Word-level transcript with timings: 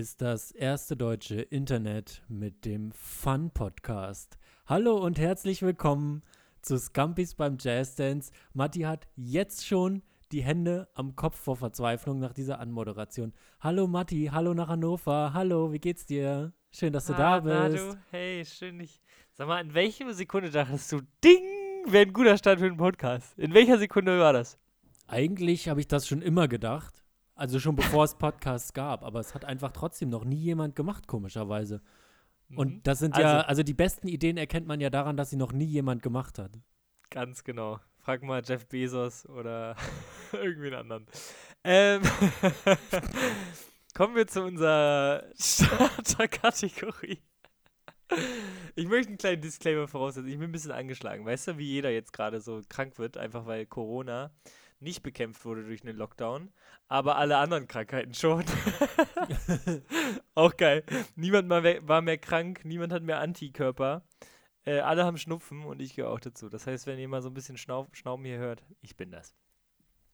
ist 0.00 0.22
das 0.22 0.50
erste 0.50 0.96
deutsche 0.96 1.42
Internet 1.42 2.22
mit 2.26 2.64
dem 2.64 2.90
Fun-Podcast. 2.90 4.38
Hallo 4.64 4.96
und 4.96 5.18
herzlich 5.18 5.60
willkommen 5.60 6.22
zu 6.62 6.78
Scampis 6.78 7.34
beim 7.34 7.58
Jazz 7.60 7.96
Dance. 7.96 8.32
Matti 8.54 8.80
hat 8.80 9.06
jetzt 9.14 9.66
schon 9.66 10.02
die 10.32 10.42
Hände 10.42 10.88
am 10.94 11.16
Kopf 11.16 11.38
vor 11.38 11.56
Verzweiflung 11.56 12.18
nach 12.18 12.32
dieser 12.32 12.60
Anmoderation. 12.60 13.34
Hallo 13.60 13.86
Matti, 13.86 14.30
hallo 14.32 14.54
nach 14.54 14.68
Hannover, 14.68 15.34
hallo, 15.34 15.70
wie 15.70 15.80
geht's 15.80 16.06
dir? 16.06 16.54
Schön, 16.72 16.94
dass 16.94 17.04
du 17.04 17.12
ah, 17.12 17.38
da 17.38 17.68
bist. 17.68 17.84
Du, 17.84 17.98
hey, 18.10 18.42
schön 18.46 18.78
dich. 18.78 19.02
Sag 19.34 19.48
mal, 19.48 19.60
in 19.60 19.74
welcher 19.74 20.14
Sekunde 20.14 20.48
dachtest 20.48 20.90
du, 20.92 21.02
Ding, 21.22 21.44
wäre 21.84 22.06
ein 22.06 22.14
guter 22.14 22.38
Start 22.38 22.58
für 22.58 22.70
den 22.70 22.78
Podcast? 22.78 23.38
In 23.38 23.52
welcher 23.52 23.76
Sekunde 23.76 24.18
war 24.18 24.32
das? 24.32 24.58
Eigentlich 25.08 25.68
habe 25.68 25.80
ich 25.80 25.88
das 25.88 26.08
schon 26.08 26.22
immer 26.22 26.48
gedacht. 26.48 26.99
Also 27.40 27.58
schon 27.58 27.74
bevor 27.74 28.04
es 28.04 28.14
Podcasts 28.16 28.74
gab, 28.74 29.02
aber 29.02 29.18
es 29.20 29.34
hat 29.34 29.46
einfach 29.46 29.72
trotzdem 29.72 30.10
noch 30.10 30.24
nie 30.26 30.36
jemand 30.36 30.76
gemacht, 30.76 31.06
komischerweise. 31.06 31.80
Und 32.54 32.68
Mhm. 32.74 32.82
das 32.82 32.98
sind 32.98 33.14
Also- 33.14 33.26
ja, 33.26 33.40
also 33.40 33.62
die 33.62 33.72
besten 33.72 34.08
Ideen 34.08 34.36
erkennt 34.36 34.66
man 34.66 34.78
ja 34.78 34.90
daran, 34.90 35.16
dass 35.16 35.30
sie 35.30 35.36
noch 35.36 35.52
nie 35.52 35.64
jemand 35.64 36.02
gemacht 36.02 36.38
hat. 36.38 36.50
Ganz 37.08 37.42
genau. 37.42 37.80
Frag 37.96 38.22
mal 38.22 38.42
Jeff 38.44 38.66
Bezos 38.66 39.24
oder 39.26 39.74
irgendwen 40.32 40.74
anderen. 40.74 41.06
Ähm, 41.64 42.02
kommen 43.94 44.14
wir 44.16 44.26
zu 44.26 44.42
unserer 44.44 45.24
Starter-Kategorie. 45.38 47.20
Ich 48.74 48.86
möchte 48.88 49.08
einen 49.08 49.18
kleinen 49.18 49.40
Disclaimer 49.40 49.86
voraussetzen. 49.88 50.28
Ich 50.28 50.38
bin 50.38 50.48
ein 50.50 50.52
bisschen 50.52 50.72
angeschlagen. 50.72 51.24
Weißt 51.24 51.48
du, 51.48 51.58
wie 51.58 51.66
jeder 51.66 51.90
jetzt 51.90 52.12
gerade 52.12 52.40
so 52.40 52.60
krank 52.68 52.98
wird, 52.98 53.16
einfach 53.16 53.46
weil 53.46 53.66
Corona 53.66 54.30
nicht 54.80 55.02
bekämpft 55.02 55.44
wurde 55.44 55.64
durch 55.64 55.82
einen 55.82 55.96
Lockdown, 55.96 56.50
aber 56.88 57.16
alle 57.16 57.36
anderen 57.36 57.68
Krankheiten 57.68 58.14
schon. 58.14 58.44
Auch 60.34 60.56
geil. 60.56 60.84
Niemand 61.16 61.48
war 61.50 62.02
mehr 62.02 62.18
krank, 62.18 62.64
niemand 62.64 62.92
hat 62.92 63.02
mehr 63.02 63.20
Antikörper. 63.20 64.02
Äh, 64.64 64.80
alle 64.80 65.04
haben 65.04 65.18
Schnupfen 65.18 65.64
und 65.64 65.80
ich 65.80 65.94
gehöre 65.94 66.10
auch 66.10 66.20
dazu. 66.20 66.50
Das 66.50 66.66
heißt, 66.66 66.86
wenn 66.86 66.98
ihr 66.98 67.08
mal 67.08 67.22
so 67.22 67.30
ein 67.30 67.34
bisschen 67.34 67.56
Schnauf 67.56 67.88
Schnauben 67.92 68.24
hier 68.24 68.38
hört, 68.38 68.62
ich 68.82 68.96
bin 68.96 69.10
das. 69.10 69.34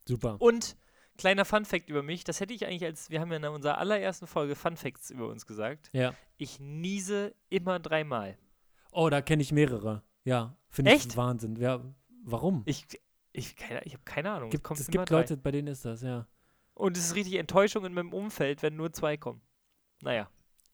Super. 0.04 0.36
Und 0.38 0.76
kleiner 1.18 1.44
Fun-Fact 1.44 1.88
über 1.88 2.02
mich, 2.02 2.24
das 2.24 2.40
hätte 2.40 2.54
ich 2.54 2.66
eigentlich 2.66 2.84
als, 2.84 3.10
wir 3.10 3.20
haben 3.20 3.30
ja 3.30 3.38
in 3.38 3.44
unserer 3.44 3.78
allerersten 3.78 4.26
Folge 4.26 4.54
Fun-Facts 4.54 5.10
über 5.10 5.28
uns 5.28 5.46
gesagt. 5.46 5.90
Ja. 5.92 6.14
Ich 6.36 6.60
niese 6.60 7.34
immer 7.48 7.80
dreimal. 7.80 8.38
Oh, 8.92 9.08
da 9.10 9.20
kenne 9.20 9.42
ich 9.42 9.52
mehrere. 9.52 10.02
Ja, 10.24 10.56
finde 10.68 10.94
ich? 10.94 11.16
Wahnsinn. 11.16 11.56
Ja, 11.56 11.82
warum? 12.24 12.62
Ich, 12.66 12.86
ich, 13.36 13.56
keine, 13.56 13.82
ich 13.84 13.92
habe 13.92 14.02
keine 14.04 14.30
Ahnung. 14.30 14.50
Gibt, 14.50 14.68
es 14.70 14.80
immer 14.88 14.98
gibt 14.98 15.10
drei. 15.10 15.16
Leute, 15.18 15.36
bei 15.36 15.50
denen 15.50 15.68
ist 15.68 15.84
das, 15.84 16.02
ja. 16.02 16.26
Und 16.74 16.96
es 16.96 17.06
ist 17.06 17.14
richtig 17.14 17.34
Enttäuschung 17.34 17.84
in 17.84 17.92
meinem 17.94 18.12
Umfeld, 18.12 18.62
wenn 18.62 18.76
nur 18.76 18.92
zwei 18.92 19.16
kommen. 19.16 19.40
Naja, 20.02 20.28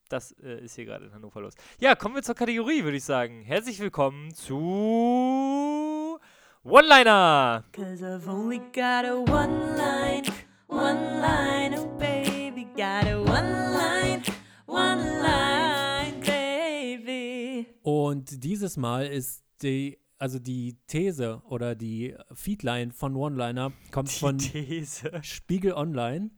das 0.09 0.33
äh, 0.43 0.65
ist 0.65 0.75
hier 0.75 0.85
gerade 0.85 1.07
in 1.07 1.13
Hannover 1.13 1.41
los. 1.41 1.55
Ja, 1.79 1.95
kommen 1.95 2.15
wir 2.15 2.23
zur 2.23 2.35
Kategorie, 2.35 2.85
würde 2.85 2.97
ich 2.97 3.05
sagen. 3.05 3.43
Herzlich 3.43 3.79
willkommen 3.79 4.35
zu 4.35 6.19
One-Liner. 6.65 7.65
Cause 7.73 8.05
I've 8.05 8.29
only 8.29 8.59
got 8.73 9.05
a 9.05 9.17
one 9.17 9.77
line, 9.77 10.25
one 10.69 11.21
line, 11.21 11.75
oh 11.79 11.87
baby, 11.99 12.67
got 12.77 13.07
a 13.07 13.19
one 13.19 13.73
line, 13.73 14.23
one 14.67 15.03
line, 15.23 16.21
baby. 16.21 17.67
Und 17.83 18.43
dieses 18.45 18.77
Mal 18.77 19.07
ist 19.07 19.45
die, 19.63 19.99
also 20.23 20.39
die 20.39 20.79
These 20.87 21.43
oder 21.49 21.75
die 21.75 22.15
Feedline 22.33 22.93
von 22.93 23.17
One-Liner 23.17 23.73
kommt 23.91 24.09
Die 24.15 24.19
von 24.21 24.39
These. 24.39 25.11
Spiegel 25.23 25.73
Online. 25.73 26.31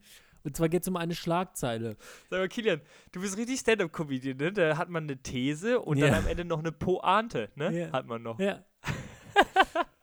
Und 0.43 0.57
zwar 0.57 0.69
geht 0.69 0.81
es 0.81 0.87
um 0.87 0.95
eine 0.95 1.13
Schlagzeile. 1.13 1.95
Sag 2.31 2.39
mal, 2.39 2.47
Kilian, 2.47 2.81
du 3.11 3.21
bist 3.21 3.37
richtig 3.37 3.59
Stand-Up-Comedian, 3.59 4.37
ne? 4.37 4.51
Da 4.51 4.77
hat 4.77 4.89
man 4.89 5.03
eine 5.03 5.17
These 5.21 5.79
und 5.79 5.99
dann 5.99 6.11
Ja. 6.13 6.17
am 6.19 6.27
Ende 6.27 6.45
noch 6.45 6.59
eine 6.59 6.71
Pointe, 6.71 7.49
ne? 7.55 7.79
Ja. 7.79 7.91
Hat 7.91 8.07
man 8.07 8.23
noch. 8.23 8.39
Ja. 8.39 8.63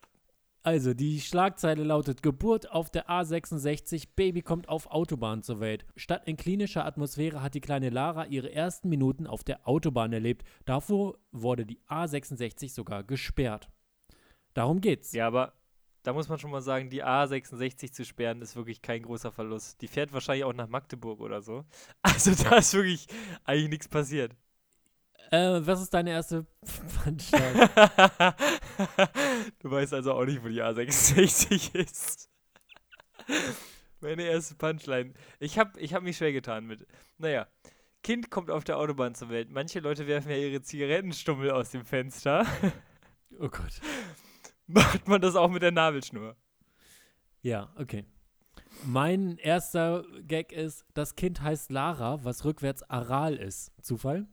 Also, 0.64 0.94
die 0.94 1.20
Schlagzeile 1.20 1.82
lautet: 1.82 2.22
Geburt 2.22 2.70
auf 2.70 2.88
der 2.90 3.08
A66, 3.08 4.08
Baby 4.14 4.42
kommt 4.42 4.68
auf 4.68 4.86
Autobahn 4.86 5.42
zur 5.42 5.58
Welt. 5.58 5.84
Statt 5.96 6.22
in 6.26 6.36
klinischer 6.36 6.86
Atmosphäre 6.86 7.42
hat 7.42 7.54
die 7.54 7.60
kleine 7.60 7.90
Lara 7.90 8.26
ihre 8.26 8.52
ersten 8.52 8.88
Minuten 8.88 9.26
auf 9.26 9.42
der 9.42 9.66
Autobahn 9.66 10.12
erlebt. 10.12 10.46
Davor 10.64 11.18
wurde 11.32 11.66
die 11.66 11.80
A66 11.88 12.72
sogar 12.72 13.02
gesperrt. 13.02 13.70
Darum 14.54 14.80
geht's. 14.80 15.12
Ja, 15.12 15.26
aber 15.26 15.52
da 16.04 16.12
muss 16.12 16.28
man 16.28 16.38
schon 16.38 16.50
mal 16.50 16.62
sagen, 16.62 16.90
die 16.90 17.04
A66 17.04 17.92
zu 17.92 18.04
sperren 18.04 18.42
ist 18.42 18.56
wirklich 18.56 18.82
kein 18.82 19.02
großer 19.02 19.32
Verlust. 19.32 19.80
Die 19.82 19.88
fährt 19.88 20.12
wahrscheinlich 20.12 20.44
auch 20.44 20.52
nach 20.52 20.68
Magdeburg 20.68 21.20
oder 21.20 21.42
so. 21.42 21.64
Also 22.02 22.32
da 22.34 22.56
ist 22.56 22.74
wirklich 22.74 23.06
eigentlich 23.44 23.70
nichts 23.70 23.88
passiert. 23.88 24.36
Äh, 25.30 25.60
was 25.66 25.80
ist 25.80 25.94
deine 25.94 26.10
erste 26.10 26.46
Punchline? 27.04 27.70
du 29.60 29.70
weißt 29.70 29.94
also 29.94 30.14
auch 30.14 30.24
nicht, 30.24 30.42
wo 30.42 30.48
die 30.48 30.62
A66 30.62 31.74
ist. 31.74 32.28
Meine 34.00 34.22
erste 34.24 34.56
Punchline. 34.56 35.14
Ich 35.38 35.58
habe 35.58 35.78
ich 35.80 35.94
hab 35.94 36.02
mich 36.02 36.16
schwer 36.16 36.32
getan 36.32 36.66
mit. 36.66 36.86
Naja. 37.18 37.46
Kind 38.02 38.30
kommt 38.30 38.50
auf 38.50 38.64
der 38.64 38.78
Autobahn 38.78 39.14
zur 39.14 39.30
Welt. 39.30 39.48
Manche 39.50 39.78
Leute 39.78 40.08
werfen 40.08 40.30
ja 40.30 40.36
ihre 40.36 40.60
Zigarettenstummel 40.60 41.52
aus 41.52 41.70
dem 41.70 41.84
Fenster. 41.84 42.44
oh 43.38 43.48
Gott. 43.48 43.80
Macht 44.66 45.06
man 45.06 45.20
das 45.20 45.36
auch 45.36 45.48
mit 45.48 45.62
der 45.62 45.70
Nabelschnur? 45.70 46.36
Ja, 47.42 47.72
okay. 47.76 48.04
Mein 48.84 49.38
erster 49.38 50.04
Gag 50.22 50.50
ist: 50.52 50.84
Das 50.94 51.14
Kind 51.14 51.42
heißt 51.42 51.70
Lara, 51.70 52.24
was 52.24 52.44
rückwärts 52.44 52.82
Aral 52.82 53.36
ist. 53.36 53.70
Zufall? 53.80 54.26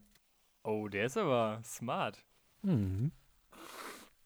Oh, 0.62 0.88
der 0.88 1.06
ist 1.06 1.16
aber 1.16 1.60
smart. 1.64 2.24
Mhm. 2.62 3.12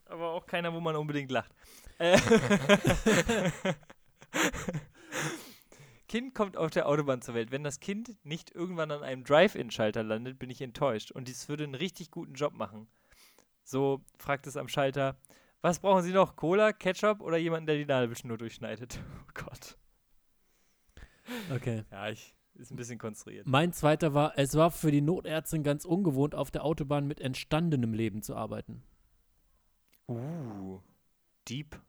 Aber 0.06 0.30
auch 0.30 0.46
keiner, 0.46 0.72
wo 0.72 0.80
man 0.80 0.96
unbedingt 0.96 1.30
lacht. 1.30 1.54
Äh, 1.98 2.18
kind 6.08 6.34
kommt 6.34 6.56
auf 6.56 6.70
der 6.70 6.88
Autobahn 6.88 7.22
zur 7.22 7.34
Welt. 7.34 7.50
Wenn 7.50 7.64
das 7.64 7.80
Kind 7.80 8.24
nicht 8.24 8.50
irgendwann 8.50 8.90
an 8.90 9.02
einem 9.02 9.24
Drive-In-Schalter 9.24 10.02
landet, 10.02 10.38
bin 10.38 10.50
ich 10.50 10.60
enttäuscht. 10.60 11.10
Und 11.12 11.28
dies 11.28 11.48
würde 11.48 11.64
einen 11.64 11.74
richtig 11.74 12.10
guten 12.10 12.34
Job 12.34 12.54
machen. 12.54 12.88
So 13.62 14.04
fragt 14.18 14.46
es 14.46 14.56
am 14.56 14.68
Schalter, 14.68 15.16
was 15.62 15.78
brauchen 15.78 16.02
Sie 16.02 16.12
noch? 16.12 16.36
Cola, 16.36 16.72
Ketchup 16.72 17.20
oder 17.22 17.38
jemanden, 17.38 17.66
der 17.66 17.76
die 17.76 17.86
Nabelschnur 17.86 18.36
durchschneidet? 18.38 19.00
Oh 19.18 19.42
Gott. 19.42 19.76
Okay. 21.50 21.84
Ja, 21.90 22.08
ich, 22.10 22.34
ist 22.56 22.70
ein 22.70 22.76
bisschen 22.76 22.98
konstruiert. 22.98 23.46
Mein 23.46 23.72
zweiter 23.72 24.14
war, 24.14 24.32
es 24.36 24.54
war 24.54 24.70
für 24.70 24.90
die 24.90 25.00
Notärztin 25.00 25.62
ganz 25.62 25.84
ungewohnt, 25.84 26.34
auf 26.34 26.50
der 26.50 26.64
Autobahn 26.64 27.06
mit 27.06 27.20
entstandenem 27.20 27.92
Leben 27.92 28.22
zu 28.22 28.36
arbeiten. 28.36 28.82
Uh, 30.08 30.80
deep. 31.48 31.80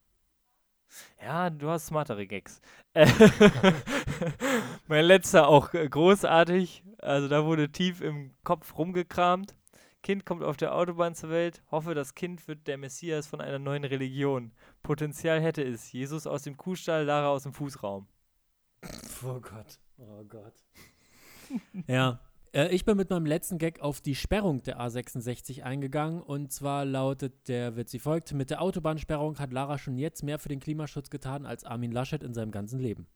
Ja, 1.21 1.49
du 1.49 1.69
hast 1.69 1.87
smartere 1.87 2.25
Gags. 2.27 2.61
Mein 4.87 5.05
letzter 5.05 5.47
auch 5.47 5.73
äh, 5.73 5.87
großartig. 5.87 6.83
Also 6.99 7.27
da 7.27 7.45
wurde 7.45 7.71
tief 7.71 8.01
im 8.01 8.31
Kopf 8.43 8.77
rumgekramt. 8.77 9.55
Kind 10.01 10.25
kommt 10.25 10.43
auf 10.43 10.55
der 10.55 10.75
Autobahn 10.75 11.15
zur 11.15 11.31
Welt. 11.31 11.63
Hoffe, 11.71 11.95
das 11.95 12.13
Kind 12.13 12.47
wird 12.47 12.67
der 12.67 12.77
Messias 12.77 13.27
von 13.27 13.41
einer 13.41 13.59
neuen 13.59 13.83
Religion. 13.83 14.53
Potenzial 14.83 15.41
hätte 15.41 15.63
es. 15.63 15.91
Jesus 15.91 16.27
aus 16.27 16.43
dem 16.43 16.57
Kuhstall, 16.57 17.05
Lara 17.05 17.29
aus 17.29 17.43
dem 17.43 17.53
Fußraum. 17.53 18.07
Oh 19.25 19.39
Gott. 19.39 19.79
Oh 19.97 20.23
Gott. 20.23 20.53
ja. 21.87 22.19
Äh, 22.53 22.73
ich 22.73 22.85
bin 22.85 22.97
mit 22.97 23.09
meinem 23.09 23.25
letzten 23.25 23.57
Gag 23.57 23.81
auf 23.81 24.01
die 24.01 24.15
Sperrung 24.15 24.63
der 24.63 24.79
A66 24.79 25.63
eingegangen. 25.63 26.21
Und 26.21 26.51
zwar 26.51 26.85
lautet 26.85 27.47
der 27.47 27.75
Witz 27.75 27.93
wie 27.93 27.99
folgt: 27.99 28.33
Mit 28.33 28.49
der 28.49 28.61
Autobahnsperrung 28.61 29.39
hat 29.39 29.51
Lara 29.51 29.77
schon 29.77 29.97
jetzt 29.97 30.23
mehr 30.23 30.39
für 30.39 30.49
den 30.49 30.59
Klimaschutz 30.59 31.09
getan 31.09 31.45
als 31.45 31.63
Armin 31.63 31.91
Laschet 31.91 32.23
in 32.23 32.33
seinem 32.33 32.51
ganzen 32.51 32.79
Leben. 32.79 33.07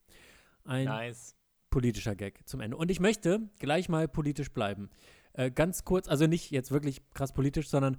Ein 0.64 0.86
Nice. 0.86 1.36
politischer 1.70 2.16
Gag 2.16 2.48
zum 2.48 2.62
Ende. 2.62 2.78
Und 2.78 2.92
ich 2.92 3.00
möchte 3.00 3.50
gleich 3.60 3.90
mal 3.90 4.08
politisch 4.08 4.52
bleiben. 4.52 4.90
Äh, 5.34 5.52
ganz 5.52 5.86
kurz, 5.86 6.08
also 6.08 6.28
nicht 6.28 6.52
jetzt 6.52 6.72
wirklich 6.72 7.02
krass 7.14 7.34
politisch, 7.34 7.70
sondern 7.70 7.98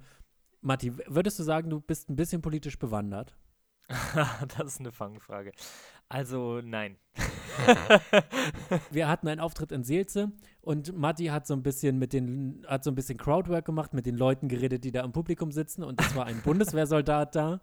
Matti, 0.61 0.95
würdest 1.07 1.39
du 1.39 1.43
sagen, 1.43 1.69
du 1.69 1.81
bist 1.81 2.09
ein 2.09 2.15
bisschen 2.15 2.41
politisch 2.41 2.77
bewandert? 2.77 3.35
das 4.57 4.67
ist 4.67 4.79
eine 4.79 4.91
Fangfrage. 4.91 5.51
Also, 6.11 6.59
nein. 6.61 6.97
Wir 8.91 9.07
hatten 9.07 9.29
einen 9.29 9.39
Auftritt 9.39 9.71
in 9.71 9.85
Seelze 9.85 10.33
und 10.59 10.93
Matti 10.97 11.27
hat 11.27 11.47
so 11.47 11.53
ein 11.53 11.63
bisschen 11.63 11.99
mit 11.99 12.11
den, 12.11 12.65
hat 12.67 12.83
so 12.83 12.91
ein 12.91 12.95
bisschen 12.95 13.17
Crowdwork 13.17 13.63
gemacht, 13.63 13.93
mit 13.93 14.05
den 14.05 14.17
Leuten 14.17 14.49
geredet, 14.49 14.83
die 14.83 14.91
da 14.91 15.05
im 15.05 15.13
Publikum 15.13 15.53
sitzen 15.53 15.83
und 15.85 16.01
es 16.01 16.13
war 16.13 16.25
ein 16.25 16.41
Bundeswehrsoldat 16.43 17.35
da 17.35 17.61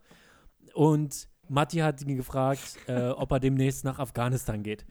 und 0.72 1.28
Matti 1.48 1.78
hat 1.78 2.00
ihn 2.00 2.16
gefragt, 2.16 2.78
äh, 2.86 3.08
ob 3.08 3.32
er 3.32 3.40
demnächst 3.40 3.84
nach 3.84 3.98
Afghanistan 3.98 4.62
geht. 4.62 4.86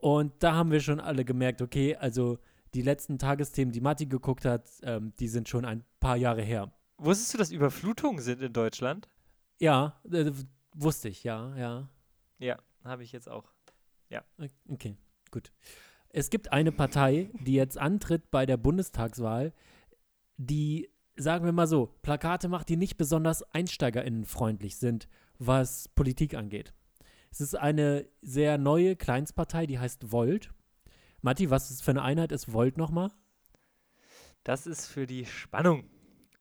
Und 0.00 0.42
da 0.42 0.52
haben 0.52 0.70
wir 0.70 0.80
schon 0.80 1.00
alle 1.00 1.24
gemerkt, 1.24 1.62
okay, 1.62 1.96
also 1.96 2.38
die 2.74 2.82
letzten 2.82 3.18
Tagesthemen, 3.18 3.72
die 3.72 3.80
Matti 3.80 4.04
geguckt 4.04 4.44
hat, 4.44 4.68
ähm, 4.82 5.14
die 5.18 5.28
sind 5.28 5.48
schon 5.48 5.64
ein 5.64 5.82
paar 5.98 6.18
Jahre 6.18 6.42
her. 6.42 6.70
Wusstest 6.98 7.32
du, 7.32 7.38
dass 7.38 7.52
Überflutungen 7.52 8.20
sind 8.20 8.42
in 8.42 8.52
Deutschland? 8.52 9.08
Ja, 9.60 9.98
äh, 10.10 10.30
wusste 10.74 11.08
ich, 11.08 11.24
ja, 11.24 11.56
ja. 11.56 11.88
Ja, 12.38 12.58
habe 12.84 13.04
ich 13.04 13.12
jetzt 13.12 13.28
auch. 13.28 13.52
Okay, 14.68 14.96
gut. 15.30 15.52
Es 16.10 16.28
gibt 16.28 16.52
eine 16.52 16.72
Partei, 16.72 17.30
die 17.40 17.54
jetzt 17.54 17.78
antritt 17.78 18.30
bei 18.30 18.44
der 18.44 18.58
Bundestagswahl, 18.58 19.54
die, 20.36 20.90
sagen 21.16 21.44
wir 21.44 21.52
mal 21.52 21.66
so, 21.66 21.86
Plakate 22.02 22.48
macht, 22.48 22.68
die 22.68 22.76
nicht 22.76 22.98
besonders 22.98 23.42
einsteigerinnenfreundlich 23.42 24.76
sind, 24.76 25.08
was 25.38 25.88
Politik 25.88 26.34
angeht. 26.34 26.74
Es 27.30 27.40
ist 27.40 27.54
eine 27.54 28.06
sehr 28.20 28.58
neue 28.58 28.94
Kleinstpartei, 28.94 29.66
die 29.66 29.78
heißt 29.78 30.12
Volt. 30.12 30.52
Matti, 31.22 31.48
was 31.48 31.70
ist 31.70 31.82
für 31.82 31.92
eine 31.92 32.02
Einheit 32.02 32.30
ist 32.30 32.52
Volt 32.52 32.76
nochmal? 32.76 33.10
Das 34.44 34.66
ist 34.66 34.86
für 34.86 35.06
die 35.06 35.24
Spannung 35.24 35.88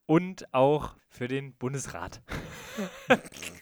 und 0.06 0.54
auch 0.54 0.98
für 1.08 1.30
den 1.30 1.56
Bundesrat. 1.56 2.22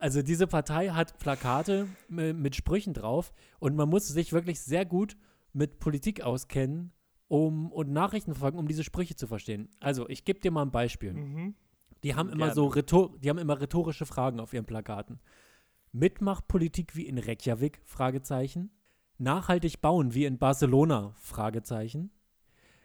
Also 0.00 0.22
diese 0.22 0.46
Partei 0.46 0.88
hat 0.88 1.18
Plakate 1.18 1.86
mi- 2.08 2.32
mit 2.32 2.56
Sprüchen 2.56 2.94
drauf 2.94 3.34
und 3.58 3.76
man 3.76 3.88
muss 3.88 4.08
sich 4.08 4.32
wirklich 4.32 4.60
sehr 4.60 4.86
gut 4.86 5.16
mit 5.52 5.78
Politik 5.78 6.22
auskennen 6.22 6.92
um, 7.28 7.70
und 7.70 7.92
Nachrichten 7.92 8.32
verfolgen, 8.32 8.58
um 8.58 8.66
diese 8.66 8.82
Sprüche 8.82 9.14
zu 9.14 9.26
verstehen. 9.26 9.68
Also 9.78 10.08
ich 10.08 10.24
gebe 10.24 10.40
dir 10.40 10.50
mal 10.50 10.62
ein 10.62 10.70
Beispiel. 10.70 11.12
Mhm. 11.12 11.54
Die 12.02 12.14
haben 12.14 12.30
immer 12.30 12.46
Gerne. 12.46 12.54
so 12.54 12.66
rhetor 12.68 13.14
die 13.18 13.28
haben 13.28 13.36
immer 13.36 13.60
rhetorische 13.60 14.06
Fragen 14.06 14.40
auf 14.40 14.54
ihren 14.54 14.64
Plakaten. 14.64 15.20
Mitmachpolitik 15.92 16.96
wie 16.96 17.06
in 17.06 17.18
Reykjavik? 17.18 17.82
Fragezeichen. 17.84 18.70
Nachhaltig 19.18 19.82
bauen 19.82 20.14
wie 20.14 20.24
in 20.24 20.38
Barcelona? 20.38 21.12
Fragezeichen. 21.20 22.10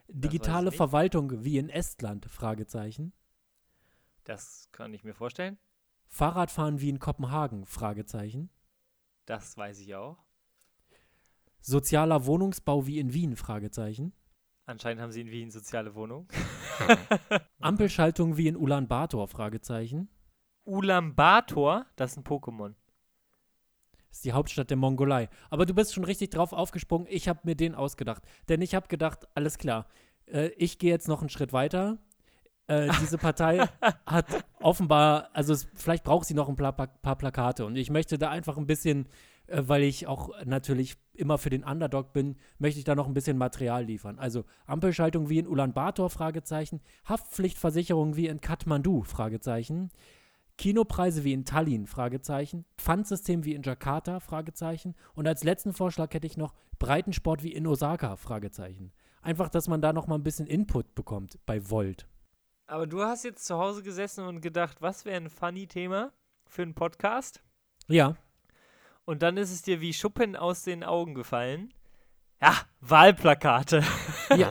Digitale. 0.09 0.73
Verwaltung 0.73 1.45
wie 1.45 1.59
in 1.59 1.69
Estland? 1.69 2.25
Fragezeichen. 2.25 3.13
Das 4.25 4.67
kann 4.73 4.93
ich 4.93 5.05
mir 5.05 5.13
vorstellen. 5.13 5.57
Fahrradfahren 6.07 6.81
wie 6.81 6.89
in 6.89 6.99
Kopenhagen? 6.99 7.65
Fragezeichen. 7.65 8.49
Das 9.25 9.57
weiß 9.57 9.79
ich 9.79 9.95
auch. 9.95 10.17
Sozialer 11.61 12.25
Wohnungsbau 12.25 12.85
wie 12.85 12.99
in 12.99 13.13
Wien? 13.13 13.35
Fragezeichen. 13.35 14.13
Anscheinend 14.65 15.01
haben 15.01 15.11
sie 15.11 15.21
in 15.21 15.31
Wien 15.31 15.51
soziale 15.51 15.95
Wohnung. 15.95 16.27
Ampelschaltung 17.59 18.37
wie 18.37 18.47
in 18.47 18.55
Ulaanbaatar? 18.55 19.27
Fragezeichen. 19.27 20.09
Ulaanbaatar, 20.63 21.85
das 21.95 22.11
ist 22.11 22.17
ein 22.17 22.23
Pokémon. 22.23 22.73
Das 24.09 24.17
ist 24.19 24.25
die 24.25 24.33
Hauptstadt 24.33 24.69
der 24.69 24.77
Mongolei. 24.77 25.29
Aber 25.49 25.65
du 25.65 25.73
bist 25.73 25.93
schon 25.93 26.03
richtig 26.03 26.31
drauf 26.31 26.53
aufgesprungen. 26.53 27.07
Ich 27.09 27.27
habe 27.27 27.41
mir 27.43 27.55
den 27.55 27.75
ausgedacht. 27.75 28.23
Denn 28.47 28.61
ich 28.61 28.73
habe 28.73 28.87
gedacht, 28.87 29.27
alles 29.35 29.57
klar, 29.57 29.87
äh, 30.27 30.47
ich 30.57 30.79
gehe 30.79 30.91
jetzt 30.91 31.07
noch 31.07 31.21
einen 31.21 31.29
Schritt 31.29 31.53
weiter. 31.53 31.97
Äh, 32.67 32.89
diese 32.99 33.17
Partei 33.17 33.67
hat 34.05 34.45
offenbar, 34.59 35.29
also 35.33 35.53
es, 35.53 35.67
vielleicht 35.75 36.03
braucht 36.03 36.25
sie 36.25 36.33
noch 36.33 36.49
ein 36.49 36.55
paar, 36.55 36.73
paar 36.73 37.15
Plakate. 37.15 37.65
Und 37.65 37.75
ich 37.75 37.89
möchte 37.89 38.17
da 38.17 38.29
einfach 38.29 38.57
ein 38.57 38.65
bisschen, 38.65 39.07
äh, 39.47 39.61
weil 39.65 39.83
ich 39.83 40.07
auch 40.07 40.31
natürlich 40.45 40.97
immer 41.13 41.37
für 41.37 41.51
den 41.51 41.63
Underdog 41.63 42.13
bin, 42.13 42.37
möchte 42.57 42.79
ich 42.79 42.85
da 42.85 42.95
noch 42.95 43.07
ein 43.07 43.13
bisschen 43.13 43.37
Material 43.37 43.85
liefern. 43.85 44.17
Also 44.17 44.45
Ampelschaltung 44.65 45.29
wie 45.29 45.39
in 45.39 45.47
Ulaanbaatar, 45.47 46.09
Fragezeichen. 46.09 46.81
Haftpflichtversicherung 47.07 48.15
wie 48.15 48.27
in 48.27 48.41
Kathmandu, 48.41 49.03
Fragezeichen. 49.03 49.91
Kinopreise 50.57 51.23
wie 51.23 51.33
in 51.33 51.45
Tallinn, 51.45 51.85
Fragezeichen. 51.85 52.65
Pfandsystem 52.77 53.45
wie 53.45 53.53
in 53.53 53.61
Jakarta, 53.61 54.19
Fragezeichen. 54.19 54.95
Und 55.13 55.27
als 55.27 55.43
letzten 55.43 55.73
Vorschlag 55.73 56.13
hätte 56.13 56.25
ich 56.25 56.37
noch 56.37 56.55
Breitensport 56.79 57.43
wie 57.43 57.53
in 57.53 57.67
Osaka, 57.67 58.15
Fragezeichen. 58.15 58.91
Einfach, 59.21 59.49
dass 59.49 59.67
man 59.67 59.81
da 59.81 59.93
noch 59.93 60.07
mal 60.07 60.15
ein 60.15 60.23
bisschen 60.23 60.47
Input 60.47 60.95
bekommt 60.95 61.39
bei 61.45 61.69
Volt. 61.69 62.07
Aber 62.67 62.87
du 62.87 63.03
hast 63.03 63.23
jetzt 63.23 63.45
zu 63.45 63.57
Hause 63.57 63.83
gesessen 63.83 64.25
und 64.25 64.41
gedacht, 64.41 64.81
was 64.81 65.05
wäre 65.05 65.17
ein 65.17 65.29
funny 65.29 65.67
Thema 65.67 66.11
für 66.47 66.63
einen 66.63 66.73
Podcast? 66.73 67.43
Ja, 67.87 68.15
Und 69.05 69.21
dann 69.21 69.37
ist 69.37 69.51
es 69.51 69.61
dir 69.61 69.81
wie 69.81 69.93
Schuppen 69.93 70.35
aus 70.35 70.63
den 70.63 70.83
Augen 70.83 71.13
gefallen. 71.13 71.71
Ja, 72.41 72.55
Wahlplakate. 72.81 73.83
ja. 74.35 74.49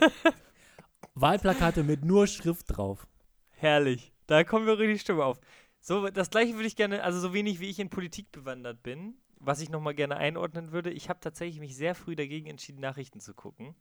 Wahlplakate 1.15 1.83
mit 1.83 2.05
nur 2.05 2.27
Schrift 2.29 2.77
drauf. 2.77 3.09
Herrlich. 3.51 4.13
Da 4.27 4.45
kommen 4.45 4.67
wir 4.67 4.79
richtig 4.79 5.01
Stimme 5.01 5.25
auf. 5.25 5.41
So, 5.81 6.09
das 6.09 6.31
gleiche 6.31 6.55
würde 6.55 6.67
ich 6.69 6.77
gerne, 6.77 7.03
also 7.03 7.19
so 7.19 7.35
wenig 7.35 7.59
wie 7.61 7.69
ich 7.69 7.79
in 7.81 7.91
Politik 7.91 8.31
bewandert 8.33 8.83
bin, 8.83 9.17
was 9.39 9.61
ich 9.61 9.71
nochmal 9.71 9.95
gerne 9.95 10.17
einordnen 10.17 10.73
würde, 10.73 10.91
ich 10.91 11.09
habe 11.09 11.21
tatsächlich 11.21 11.61
mich 11.61 11.77
sehr 11.77 11.95
früh 11.95 12.15
dagegen 12.17 12.47
entschieden, 12.47 12.81
Nachrichten 12.81 13.21
zu 13.21 13.35
gucken, 13.35 13.75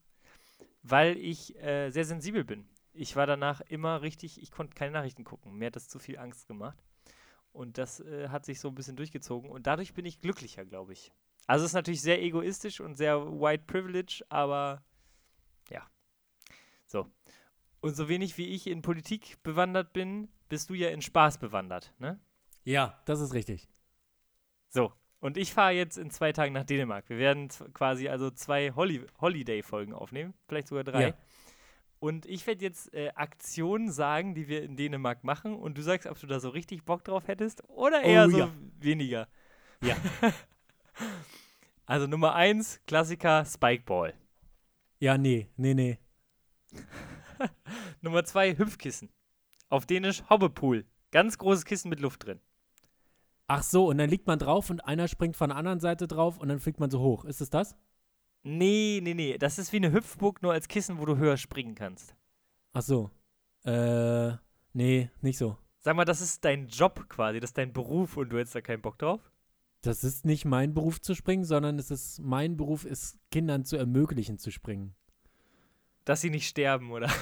weil 0.81 1.17
ich 1.17 1.55
äh, 1.61 1.91
sehr 1.91 2.05
sensibel 2.05 2.43
bin. 2.43 2.67
Ich 2.93 3.15
war 3.15 3.25
danach 3.25 3.61
immer 3.61 4.01
richtig, 4.01 4.41
ich 4.41 4.51
konnte 4.51 4.75
keine 4.75 4.91
Nachrichten 4.91 5.23
gucken. 5.23 5.55
Mir 5.55 5.67
hat 5.67 5.75
das 5.75 5.87
zu 5.87 5.99
viel 5.99 6.17
Angst 6.17 6.47
gemacht. 6.47 6.77
Und 7.51 7.77
das 7.77 7.99
äh, 7.99 8.29
hat 8.29 8.45
sich 8.45 8.59
so 8.59 8.67
ein 8.67 8.75
bisschen 8.75 8.95
durchgezogen. 8.95 9.49
Und 9.49 9.67
dadurch 9.67 9.93
bin 9.93 10.05
ich 10.05 10.21
glücklicher, 10.21 10.65
glaube 10.65 10.93
ich. 10.93 11.11
Also 11.45 11.65
es 11.65 11.71
ist 11.71 11.75
natürlich 11.75 12.01
sehr 12.01 12.21
egoistisch 12.21 12.79
und 12.79 12.95
sehr 12.95 13.19
white 13.19 13.63
privilege, 13.65 14.23
aber 14.29 14.83
ja. 15.69 15.87
So. 16.87 17.11
Und 17.81 17.95
so 17.95 18.07
wenig 18.07 18.37
wie 18.37 18.47
ich 18.47 18.67
in 18.67 18.81
Politik 18.81 19.41
bewandert 19.43 19.93
bin, 19.93 20.29
bist 20.47 20.69
du 20.69 20.73
ja 20.73 20.89
in 20.89 21.01
Spaß 21.01 21.37
bewandert, 21.37 21.93
ne? 21.99 22.19
Ja, 22.63 23.01
das 23.05 23.19
ist 23.19 23.33
richtig. 23.33 23.67
So. 24.69 24.93
Und 25.19 25.37
ich 25.37 25.53
fahre 25.53 25.73
jetzt 25.73 25.97
in 25.97 26.09
zwei 26.11 26.33
Tagen 26.33 26.53
nach 26.53 26.63
Dänemark. 26.63 27.09
Wir 27.09 27.17
werden 27.17 27.49
quasi 27.73 28.09
also 28.09 28.29
zwei 28.31 28.71
Holi 28.71 29.05
Holiday-Folgen 29.21 29.93
aufnehmen, 29.93 30.33
vielleicht 30.47 30.67
sogar 30.67 30.83
drei. 30.83 31.09
Ja. 31.09 31.13
Und 32.03 32.25
ich 32.25 32.45
werde 32.47 32.65
jetzt 32.65 32.93
äh, 32.93 33.13
Aktionen 33.15 33.89
sagen, 33.89 34.35
die 34.35 34.49
wir 34.49 34.61
in 34.61 34.75
Dänemark 34.75 35.23
machen. 35.23 35.55
Und 35.55 35.77
du 35.77 35.81
sagst, 35.81 36.05
ob 36.05 36.19
du 36.19 36.27
da 36.27 36.41
so 36.41 36.49
richtig 36.49 36.83
Bock 36.83 37.05
drauf 37.05 37.29
hättest 37.29 37.63
oder 37.69 38.01
eher 38.01 38.25
Oh, 38.25 38.29
so 38.29 38.37
ja. 38.39 38.51
weniger. 38.81 39.29
Ja. 39.81 39.95
Also 41.85 42.07
Nummer 42.07 42.33
eins, 42.33 42.81
Klassiker 42.87 43.45
Spikeball. 43.45 44.13
Ja, 44.99 45.17
nee, 45.17 45.49
nee, 45.55 45.73
nee. 45.73 45.97
Nummer 48.01 48.25
zwei, 48.25 48.57
Hüpfkissen. 48.57 49.09
Auf 49.69 49.85
Dänisch 49.85 50.23
Hobbepool. 50.29 50.85
Ganz 51.11 51.37
großes 51.37 51.63
Kissen 51.63 51.89
mit 51.89 52.01
Luft 52.01 52.25
drin. 52.25 52.41
Ach 53.47 53.63
so, 53.63 53.87
und 53.87 53.97
dann 53.97 54.09
liegt 54.09 54.27
man 54.27 54.39
drauf 54.39 54.69
und 54.69 54.81
einer 54.81 55.07
springt 55.07 55.37
von 55.37 55.49
der 55.49 55.57
anderen 55.57 55.79
Seite 55.79 56.07
drauf 56.07 56.37
und 56.37 56.49
dann 56.49 56.59
fliegt 56.59 56.79
man 56.81 56.89
so 56.89 56.99
hoch. 56.99 57.23
Ist 57.23 57.39
es 57.39 57.49
das? 57.49 57.75
Nee, 58.43 58.99
nee, 59.01 59.13
nee. 59.13 59.37
Das 59.37 59.57
ist 59.57 59.71
wie 59.71 59.77
eine 59.77 59.91
Hüpfburg, 59.91 60.41
nur 60.41 60.51
als 60.53 60.67
Kissen, 60.67 60.99
wo 60.99 61.05
du 61.05 61.17
höher 61.17 61.37
springen 61.37 61.75
kannst. 61.75 62.15
Ach 62.73 62.81
so. 62.81 63.09
Äh, 63.63 64.33
nee, 64.73 65.09
nicht 65.21 65.37
so. 65.37 65.57
Sag 65.79 65.95
mal, 65.95 66.05
das 66.05 66.21
ist 66.21 66.43
dein 66.45 66.67
Job 66.67 67.07
quasi, 67.09 67.39
das 67.39 67.51
ist 67.51 67.57
dein 67.57 67.71
Beruf 67.73 68.17
und 68.17 68.29
du 68.29 68.37
hättest 68.37 68.55
da 68.55 68.61
keinen 68.61 68.81
Bock 68.81 68.97
drauf? 68.97 69.31
Das 69.81 70.03
ist 70.03 70.25
nicht 70.25 70.45
mein 70.45 70.73
Beruf 70.73 71.01
zu 71.01 71.13
springen, 71.13 71.43
sondern 71.43 71.77
es 71.77 71.91
ist 71.91 72.19
mein 72.21 72.55
Beruf, 72.57 72.85
ist 72.85 73.17
Kindern 73.31 73.65
zu 73.65 73.75
ermöglichen 73.77 74.37
zu 74.37 74.49
springen. 74.51 74.95
Dass 76.05 76.21
sie 76.21 76.29
nicht 76.29 76.47
sterben, 76.47 76.91
oder? 76.91 77.09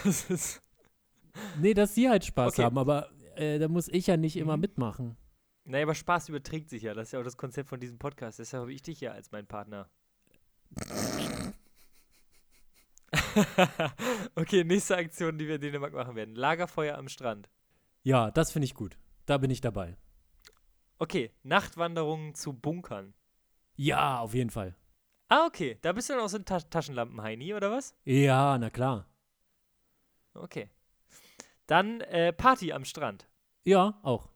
Nee, 1.61 1.73
dass 1.73 1.95
sie 1.95 2.09
halt 2.09 2.25
Spaß 2.25 2.53
Okay. 2.53 2.63
haben, 2.63 2.77
aber 2.77 3.09
äh, 3.35 3.57
da 3.57 3.69
muss 3.69 3.87
ich 3.87 4.07
ja 4.07 4.17
nicht 4.17 4.35
immer 4.35 4.57
Mhm. 4.57 4.61
mitmachen. 4.61 5.17
naja, 5.63 5.85
aber 5.85 5.95
Spaß 5.95 6.27
überträgt 6.29 6.69
sich 6.69 6.83
ja. 6.83 6.93
Das 6.93 7.07
ist 7.07 7.11
ja 7.13 7.19
auch 7.19 7.23
das 7.23 7.37
Konzept 7.37 7.69
von 7.69 7.79
diesem 7.79 7.97
Podcast. 7.99 8.37
Deshalb 8.39 8.61
habe 8.63 8.73
ich 8.73 8.81
dich 8.81 8.99
ja 8.99 9.11
als 9.13 9.31
mein 9.31 9.47
Partner. 9.47 9.89
okay, 14.35 14.63
nächste 14.63 14.97
Aktion, 14.97 15.37
die 15.37 15.47
wir 15.47 15.55
in 15.55 15.61
Dänemark 15.61 15.93
machen 15.93 16.15
werden. 16.15 16.35
Lagerfeuer 16.35 16.97
am 16.97 17.07
Strand. 17.07 17.49
Ja, 18.03 18.31
das 18.31 18.51
finde 18.51 18.65
ich 18.65 18.73
gut. 18.73 18.97
Da 19.25 19.37
bin 19.37 19.51
ich 19.51 19.61
dabei. 19.61 19.97
Okay, 20.97 21.31
Nachtwanderungen 21.43 22.35
zu 22.35 22.53
Bunkern. 22.53 23.13
Ja, 23.75 24.19
auf 24.19 24.33
jeden 24.33 24.49
Fall. 24.49 24.75
Ah, 25.29 25.45
okay. 25.45 25.77
Da 25.81 25.93
bist 25.93 26.09
du 26.09 26.13
dann 26.13 26.23
auch 26.23 26.29
so 26.29 26.37
ein 26.37 26.45
Ta 26.45 26.59
Taschenlampen-Heini, 26.59 27.53
oder 27.53 27.71
was? 27.71 27.95
Ja, 28.03 28.57
na 28.57 28.69
klar. 28.69 29.07
Okay. 30.33 30.69
Dann 31.67 32.01
äh, 32.01 32.33
Party 32.33 32.73
am 32.73 32.85
Strand. 32.85 33.27
Ja, 33.63 33.99
auch. 34.03 34.29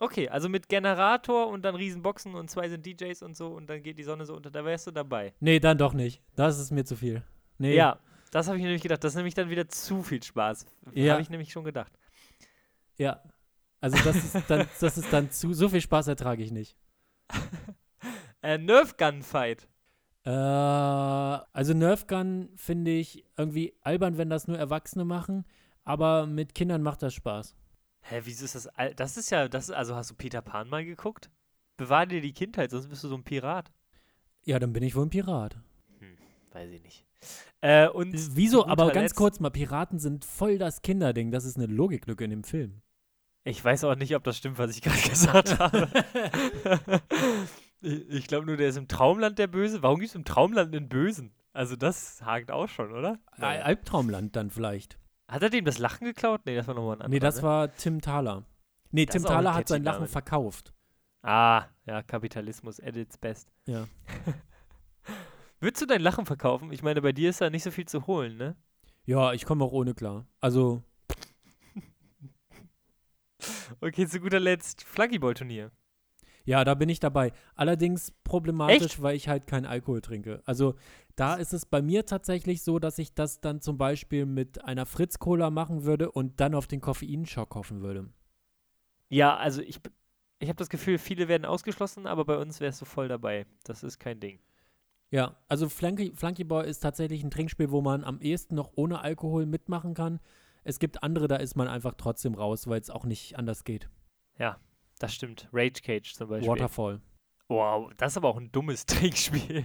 Okay, 0.00 0.28
also 0.28 0.48
mit 0.48 0.68
Generator 0.68 1.48
und 1.48 1.62
dann 1.62 1.74
Riesenboxen 1.74 2.34
und 2.34 2.48
zwei 2.48 2.68
sind 2.68 2.86
DJs 2.86 3.22
und 3.22 3.36
so 3.36 3.48
und 3.48 3.68
dann 3.68 3.82
geht 3.82 3.98
die 3.98 4.04
Sonne 4.04 4.26
so 4.26 4.34
unter. 4.34 4.50
Da 4.50 4.64
wärst 4.64 4.86
du 4.86 4.90
dabei. 4.90 5.34
Nee, 5.40 5.58
dann 5.58 5.76
doch 5.76 5.92
nicht. 5.92 6.22
Das 6.36 6.58
ist 6.58 6.70
mir 6.70 6.84
zu 6.84 6.96
viel. 6.96 7.22
Nee. 7.58 7.74
Ja, 7.74 7.98
das 8.30 8.46
habe 8.48 8.56
ich 8.58 8.62
nämlich 8.64 8.82
gedacht. 8.82 9.02
Das 9.04 9.12
ist 9.12 9.16
nämlich 9.16 9.34
dann 9.34 9.50
wieder 9.50 9.68
zu 9.68 10.02
viel 10.02 10.22
Spaß. 10.22 10.66
Ja. 10.94 11.12
Habe 11.12 11.22
ich 11.22 11.30
nämlich 11.30 11.50
schon 11.52 11.64
gedacht. 11.64 11.92
Ja. 12.96 13.22
Also 13.80 13.96
das 14.02 14.16
ist 14.16 14.50
dann, 14.50 14.66
das 14.80 14.98
ist 14.98 15.12
dann 15.12 15.30
zu, 15.30 15.54
so 15.54 15.68
viel 15.68 15.80
Spaß 15.80 16.08
ertrage 16.08 16.42
ich 16.42 16.50
nicht. 16.52 16.76
Äh, 18.40 18.56
Nerf 18.56 18.96
Gun 18.96 19.22
Fight. 19.22 19.68
Äh, 20.24 20.30
also 20.30 21.74
Nerf 21.74 22.06
Gun 22.06 22.50
finde 22.54 22.92
ich 22.92 23.24
irgendwie 23.36 23.74
albern, 23.82 24.16
wenn 24.16 24.30
das 24.30 24.46
nur 24.46 24.56
Erwachsene 24.56 25.04
machen, 25.04 25.44
aber 25.84 26.26
mit 26.26 26.54
Kindern 26.54 26.82
macht 26.82 27.02
das 27.02 27.14
Spaß. 27.14 27.56
Hä, 28.02 28.20
wieso 28.24 28.44
ist 28.44 28.54
das? 28.54 28.68
al- 28.68 28.94
Das 28.94 29.16
ist 29.16 29.30
ja, 29.30 29.48
das 29.48 29.64
ist, 29.68 29.74
also 29.74 29.96
hast 29.96 30.10
du 30.10 30.14
Peter 30.14 30.40
Pan 30.40 30.68
mal 30.68 30.84
geguckt? 30.84 31.30
Bewahr 31.76 32.06
dir 32.06 32.20
die 32.20 32.32
Kindheit, 32.32 32.70
sonst 32.70 32.88
bist 32.88 33.02
du 33.02 33.08
so 33.08 33.16
ein 33.16 33.24
Pirat. 33.24 33.72
Ja, 34.44 34.60
dann 34.60 34.72
bin 34.72 34.84
ich 34.84 34.94
wohl 34.94 35.06
ein 35.06 35.10
Pirat. 35.10 35.58
Weiß 36.58 36.70
ich 36.72 36.82
nicht. 36.82 37.06
Äh, 37.60 37.88
und 37.88 38.14
Wieso? 38.36 38.66
Aber 38.66 38.86
ganz 38.90 39.12
Letzt- 39.12 39.16
kurz 39.16 39.38
mal, 39.40 39.50
Piraten 39.50 39.98
sind 40.00 40.24
voll 40.24 40.58
das 40.58 40.82
Kinderding. 40.82 41.30
Das 41.30 41.44
ist 41.44 41.56
eine 41.56 41.66
Logiklücke 41.66 42.24
in 42.24 42.30
dem 42.30 42.42
Film. 42.44 42.82
Ich 43.44 43.64
weiß 43.64 43.84
auch 43.84 43.94
nicht, 43.94 44.14
ob 44.16 44.24
das 44.24 44.36
stimmt, 44.36 44.58
was 44.58 44.72
ich 44.72 44.82
gerade 44.82 45.00
gesagt 45.08 45.58
habe. 45.58 45.88
ich 47.80 48.08
ich 48.10 48.26
glaube 48.26 48.46
nur, 48.46 48.56
der 48.56 48.68
ist 48.68 48.76
im 48.76 48.88
Traumland 48.88 49.38
der 49.38 49.46
Böse. 49.46 49.82
Warum 49.82 50.00
gibt 50.00 50.10
es 50.10 50.14
im 50.16 50.24
Traumland 50.24 50.74
einen 50.74 50.88
Bösen? 50.88 51.32
Also 51.52 51.76
das 51.76 52.22
hakt 52.22 52.50
auch 52.50 52.68
schon, 52.68 52.92
oder? 52.92 53.18
Al- 53.26 53.62
Albtraumland 53.62 54.34
dann 54.36 54.50
vielleicht. 54.50 54.98
Hat 55.28 55.42
er 55.42 55.50
dem 55.50 55.64
das 55.64 55.78
Lachen 55.78 56.04
geklaut? 56.06 56.40
Nee, 56.44 56.56
das 56.56 56.66
war 56.66 56.74
nochmal 56.74 56.96
ein 56.96 57.02
anderer. 57.02 57.08
Nee, 57.10 57.18
das 57.20 57.36
ne? 57.36 57.42
war 57.42 57.74
Tim 57.76 58.00
Thaler. 58.00 58.44
Nee, 58.90 59.06
Das 59.06 59.14
Tim 59.14 59.24
Thaler 59.24 59.54
hat 59.54 59.68
sein 59.68 59.84
Lachen 59.84 60.08
verkauft. 60.08 60.72
Ah, 61.22 61.66
ja, 61.86 62.02
Kapitalismus 62.02 62.80
at 62.80 62.96
its 62.96 63.16
best. 63.18 63.52
Ja. 63.66 63.86
Würdest 65.60 65.82
du 65.82 65.86
dein 65.86 66.00
Lachen 66.00 66.26
verkaufen? 66.26 66.72
Ich 66.72 66.82
meine, 66.82 67.02
bei 67.02 67.12
dir 67.12 67.30
ist 67.30 67.40
da 67.40 67.50
nicht 67.50 67.62
so 67.62 67.70
viel 67.70 67.86
zu 67.86 68.06
holen, 68.06 68.36
ne? 68.36 68.56
Ja, 69.06 69.32
ich 69.32 69.44
komme 69.44 69.64
auch 69.64 69.72
ohne 69.72 69.94
klar. 69.94 70.26
Also, 70.40 70.82
Okay, 73.80 74.06
zu 74.06 74.20
guter 74.20 74.40
Letzt, 74.40 74.82
Flunkyball-Turnier. 74.84 75.70
ja, 76.44 76.64
da 76.64 76.74
bin 76.74 76.88
ich 76.88 77.00
dabei. 77.00 77.32
Allerdings 77.54 78.12
problematisch, 78.24 79.00
weil 79.02 79.16
ich 79.16 79.28
halt 79.28 79.46
keinen 79.46 79.66
Alkohol 79.66 80.00
trinke. 80.00 80.42
Also, 80.46 80.74
da 81.16 81.34
ist 81.34 81.52
es 81.52 81.66
bei 81.66 81.82
mir 81.82 82.06
tatsächlich 82.06 82.62
so, 82.62 82.78
dass 82.78 82.98
ich 82.98 83.14
das 83.14 83.40
dann 83.40 83.60
zum 83.60 83.76
Beispiel 83.78 84.26
mit 84.26 84.64
einer 84.64 84.86
Fritz-Cola 84.86 85.50
machen 85.50 85.84
würde 85.84 86.10
und 86.10 86.40
dann 86.40 86.54
auf 86.54 86.66
den 86.66 86.80
Koffeinschock 86.80 87.54
hoffen 87.54 87.82
würde. 87.82 88.08
Ja, 89.10 89.36
also 89.36 89.62
ich, 89.62 89.80
ich 90.38 90.48
habe 90.48 90.56
das 90.56 90.68
Gefühl, 90.70 90.98
viele 90.98 91.28
werden 91.28 91.44
ausgeschlossen, 91.44 92.06
aber 92.06 92.24
bei 92.24 92.36
uns 92.38 92.60
wärst 92.60 92.80
du 92.80 92.84
voll 92.84 93.08
dabei. 93.08 93.46
Das 93.64 93.82
ist 93.82 93.98
kein 93.98 94.20
Ding. 94.20 94.38
Ja, 95.10 95.36
also 95.48 95.68
Flunky, 95.68 96.12
Flunkyball 96.14 96.64
ist 96.64 96.80
tatsächlich 96.80 97.22
ein 97.22 97.30
Trinkspiel, 97.30 97.70
wo 97.70 97.80
man 97.80 98.04
am 98.04 98.20
ehesten 98.20 98.54
noch 98.54 98.72
ohne 98.76 99.00
Alkohol 99.00 99.46
mitmachen 99.46 99.94
kann. 99.94 100.20
Es 100.64 100.78
gibt 100.78 101.02
andere, 101.02 101.28
da 101.28 101.36
ist 101.36 101.56
man 101.56 101.68
einfach 101.68 101.94
trotzdem 101.96 102.34
raus, 102.34 102.66
weil 102.66 102.80
es 102.80 102.90
auch 102.90 103.04
nicht 103.04 103.38
anders 103.38 103.64
geht. 103.64 103.88
Das 104.98 105.14
stimmt. 105.14 105.48
Rage 105.52 105.80
Cage 105.82 106.12
zum 106.12 106.28
Beispiel. 106.28 106.48
Waterfall. 106.48 107.00
Wow, 107.48 107.90
das 107.96 108.12
ist 108.12 108.16
aber 108.18 108.28
auch 108.28 108.36
ein 108.36 108.52
dummes 108.52 108.84
Trinkspiel. 108.86 109.64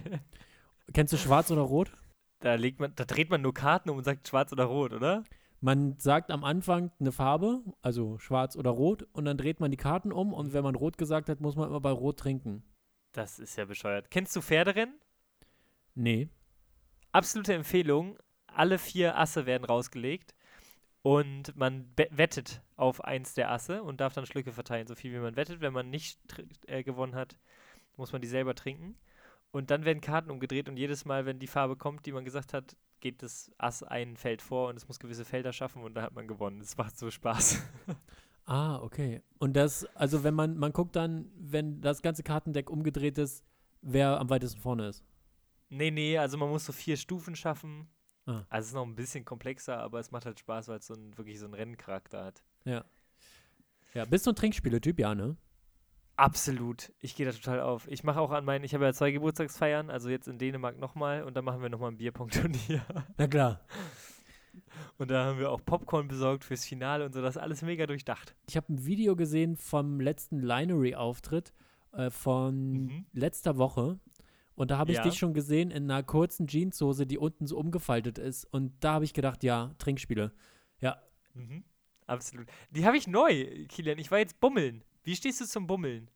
Kennst 0.94 1.12
du 1.12 1.18
schwarz 1.18 1.52
oder 1.52 1.62
rot? 1.62 1.92
Da 2.40 2.56
legt 2.56 2.80
man, 2.80 2.94
da 2.96 3.06
dreht 3.06 3.30
man 3.30 3.42
nur 3.42 3.54
Karten 3.54 3.90
um 3.90 3.98
und 3.98 4.04
sagt 4.04 4.28
schwarz 4.28 4.52
oder 4.52 4.66
rot, 4.66 4.94
oder? 4.94 5.24
Man 5.60 5.98
sagt 5.98 6.30
am 6.30 6.44
Anfang 6.44 6.92
eine 7.00 7.14
Farbe, 7.14 7.64
also 7.82 8.18
schwarz 8.18 8.58
oder 8.58 8.72
rot, 8.72 9.08
und 9.14 9.26
dann 9.26 9.38
dreht 9.38 9.62
man 9.62 9.72
die 9.72 9.78
Karten 9.78 10.12
um 10.12 10.34
und 10.34 10.52
wenn 10.54 10.64
man 10.64 10.76
rot 10.76 10.98
gesagt 10.98 11.30
hat, 11.30 11.40
muss 11.40 11.56
man 11.56 11.70
immer 11.70 11.80
bei 11.80 11.92
rot 11.92 12.20
trinken. 12.20 12.64
Das 13.14 13.40
ist 13.40 13.56
ja 13.56 13.66
bescheuert. 13.66 14.12
Kennst 14.12 14.36
du 14.36 14.42
Pferderennen? 14.42 15.00
Nee. 15.96 16.30
Absolute 17.12 17.54
Empfehlung. 17.54 18.18
Alle 18.48 18.78
vier 18.78 19.18
Asse 19.18 19.46
werden 19.46 19.66
rausgelegt 19.66 20.36
und 21.02 21.56
man 21.56 21.90
wettet 21.96 22.62
auf 22.76 23.04
eins 23.04 23.34
der 23.34 23.52
Asse 23.52 23.84
und 23.84 24.00
darf 24.00 24.14
dann 24.14 24.26
Schlücke 24.26 24.54
verteilen, 24.54 24.88
so 24.88 24.96
viel 24.96 25.12
wie 25.14 25.20
man 25.20 25.36
wettet. 25.36 25.60
Wenn 25.60 25.74
man 25.74 25.90
nicht 25.90 26.20
äh, 26.68 26.84
gewonnen 26.84 27.16
hat, 27.16 27.38
muss 27.98 28.12
man 28.12 28.22
die 28.22 28.28
selber 28.28 28.56
trinken. 28.56 28.96
Und 29.52 29.70
dann 29.70 29.86
werden 29.86 30.02
Karten 30.02 30.32
umgedreht 30.32 30.70
und 30.70 30.78
jedes 30.78 31.06
Mal, 31.06 31.26
wenn 31.26 31.40
die 31.40 31.48
Farbe 31.48 31.76
kommt, 31.76 32.06
die 32.06 32.12
man 32.12 32.26
gesagt 32.26 32.54
hat, 32.54 32.76
geht 33.02 33.22
das 33.22 33.52
Ass 33.58 33.84
ein 33.84 34.16
Feld 34.16 34.42
vor 34.42 34.70
und 34.70 34.78
es 34.78 34.88
muss 34.88 35.00
gewisse 35.00 35.26
Felder 35.26 35.52
schaffen 35.52 35.84
und 35.84 35.94
da 35.94 36.04
hat 36.04 36.14
man 36.14 36.28
gewonnen. 36.28 36.62
Es 36.62 36.78
macht 36.78 36.98
so 36.98 37.12
Spaß. 37.12 37.62
Ah, 38.46 38.82
okay. 38.82 39.22
Und 39.40 39.54
das, 39.54 39.86
also 39.96 40.26
wenn 40.26 40.34
man, 40.34 40.58
man 40.58 40.74
guckt 40.74 40.98
dann, 40.98 41.32
wenn 41.38 41.80
das 41.80 42.02
ganze 42.02 42.24
Kartendeck 42.24 42.70
umgedreht 42.70 43.18
ist, 43.18 43.42
wer 43.82 44.20
am 44.20 44.30
weitesten 44.30 44.60
vorne 44.60 44.90
ist. 44.90 45.02
Nee, 45.74 45.92
nee, 45.92 46.18
also 46.18 46.38
man 46.38 46.50
muss 46.50 46.66
so 46.66 46.72
vier 46.74 46.98
Stufen 46.98 47.36
schaffen. 47.36 47.88
Ah. 48.26 48.44
Also 48.50 48.64
es 48.64 48.68
ist 48.68 48.74
noch 48.74 48.86
ein 48.86 48.96
bisschen 48.96 49.26
komplexer, 49.26 49.78
aber 49.80 50.00
es 50.00 50.12
macht 50.12 50.26
halt 50.26 50.40
Spaß, 50.40 50.68
weil 50.70 50.80
es 50.80 50.88
so 50.88 50.94
ein, 50.94 51.18
wirklich 51.18 51.40
so 51.40 51.46
einen 51.46 51.54
Renncharakter 51.56 52.24
hat. 52.24 52.44
Ja. 52.66 52.86
Ja, 53.94 54.06
bist 54.06 54.26
du 54.26 54.32
ein 54.32 54.36
Trinkspieletyp, 54.36 54.98
ja, 55.00 55.14
ne? 55.14 55.36
Absolut. 56.16 56.92
Ich 57.00 57.16
gehe 57.16 57.26
da 57.26 57.32
total 57.32 57.60
auf. 57.62 57.88
Ich 57.88 58.04
mache 58.04 58.20
auch 58.20 58.32
an 58.32 58.46
meinen, 58.46 58.64
ich 58.64 58.74
habe 58.74 58.86
ja 58.86 58.94
zwei 58.94 59.12
Geburtstagsfeiern, 59.12 59.90
also 59.90 60.10
jetzt 60.10 60.28
in 60.28 60.38
Dänemark 60.38 60.78
nochmal 60.80 61.24
und 61.24 61.36
dann 61.36 61.44
machen 61.44 61.62
wir 61.62 61.70
nochmal 61.70 61.92
ein 61.92 61.98
Bierpong-Turnier. 61.98 62.84
Na 63.18 63.28
klar. 63.28 63.62
Und 65.00 65.10
da 65.10 65.26
haben 65.26 65.40
wir 65.40 65.50
auch 65.52 65.62
Popcorn 65.66 66.08
besorgt 66.08 66.44
fürs 66.44 66.64
Finale 66.66 67.06
und 67.06 67.14
so, 67.14 67.22
das 67.22 67.36
ist 67.36 67.42
alles 67.42 67.64
mega 67.64 67.88
durchdacht. 67.88 68.36
Ich 68.48 68.56
habe 68.56 68.72
ein 68.72 68.86
Video 68.86 69.16
gesehen 69.16 69.56
vom 69.58 70.00
letzten 70.00 70.40
Linery-Auftritt 70.42 71.54
äh, 71.94 72.12
von 72.12 72.86
Mhm. 72.86 73.06
letzter 73.14 73.58
Woche. 73.58 74.00
Und 74.56 74.70
da 74.72 74.78
habe 74.78 74.92
ich 74.92 74.98
Ja. 74.98 75.04
dich 75.04 75.18
schon 75.18 75.34
gesehen 75.34 75.72
in 75.72 75.90
einer 75.90 76.04
kurzen 76.04 76.48
Jeanshose, 76.48 77.08
die 77.08 77.18
unten 77.18 77.48
so 77.48 77.58
umgefaltet 77.58 78.18
ist. 78.20 78.46
Und 78.46 78.74
da 78.84 78.94
habe 78.94 79.06
ich 79.06 79.14
gedacht, 79.14 79.44
ja, 79.44 79.74
Trinkspiele. 79.80 80.32
Mhm. 81.36 81.64
Absolut. 82.06 82.46
Die 82.70 82.86
habe 82.86 82.96
ich 82.96 83.08
neu, 83.08 83.66
Kilian. 83.68 83.98
Ich 83.98 84.12
war 84.12 84.20
jetzt 84.20 84.40
bummeln. 84.40 84.84
Wie 85.04 85.16
stehst 85.16 85.42
du 85.42 85.46
zum 85.46 85.66
Bummeln? 85.66 86.12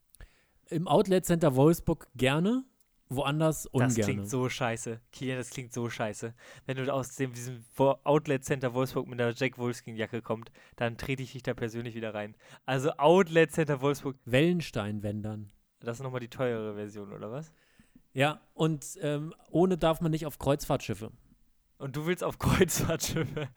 Im 0.70 0.88
Outlet 0.88 1.26
Center 1.26 1.56
Wolfsburg 1.56 2.08
gerne, 2.16 2.64
woanders 3.10 3.66
ungern. 3.66 3.96
Das 3.96 4.06
klingt 4.06 4.30
so 4.30 4.48
scheiße. 4.48 5.02
Kilian, 5.12 5.38
das 5.40 5.50
klingt 5.50 5.74
so 5.74 5.90
scheiße. 5.90 6.36
Wenn 6.68 6.78
du 6.78 6.94
aus 6.94 7.16
dem, 7.16 7.34
diesem 7.34 7.64
Outlet 7.78 8.44
Center 8.46 8.76
Wolfsburg 8.76 9.08
mit 9.08 9.20
einer 9.20 9.34
Jack 9.34 9.58
Wolfskin-Jacke 9.58 10.22
kommt, 10.22 10.52
dann 10.76 10.98
trete 10.98 11.24
ich 11.24 11.32
dich 11.32 11.42
da 11.42 11.56
persönlich 11.56 11.96
wieder 11.96 12.14
rein. 12.14 12.36
Also 12.68 12.92
Outlet 12.98 13.52
Center 13.54 13.82
Wolfsburg, 13.82 14.18
Wellenstein-Wendern. 14.26 15.52
das 15.80 15.98
ist 15.98 16.04
nochmal 16.04 16.20
die 16.20 16.28
teure 16.30 16.76
Version, 16.76 17.12
oder 17.12 17.32
was? 17.32 17.52
Ja, 18.18 18.42
und 18.56 18.84
ähm, 19.02 19.32
ohne 19.52 19.78
darf 19.78 20.02
man 20.02 20.10
nicht 20.12 20.26
auf 20.26 20.40
Kreuzfahrtschiffe. 20.40 21.12
Und 21.78 21.96
du 21.96 22.08
willst 22.08 22.24
auf 22.24 22.40
Kreuzfahrtschiffe. 22.40 23.48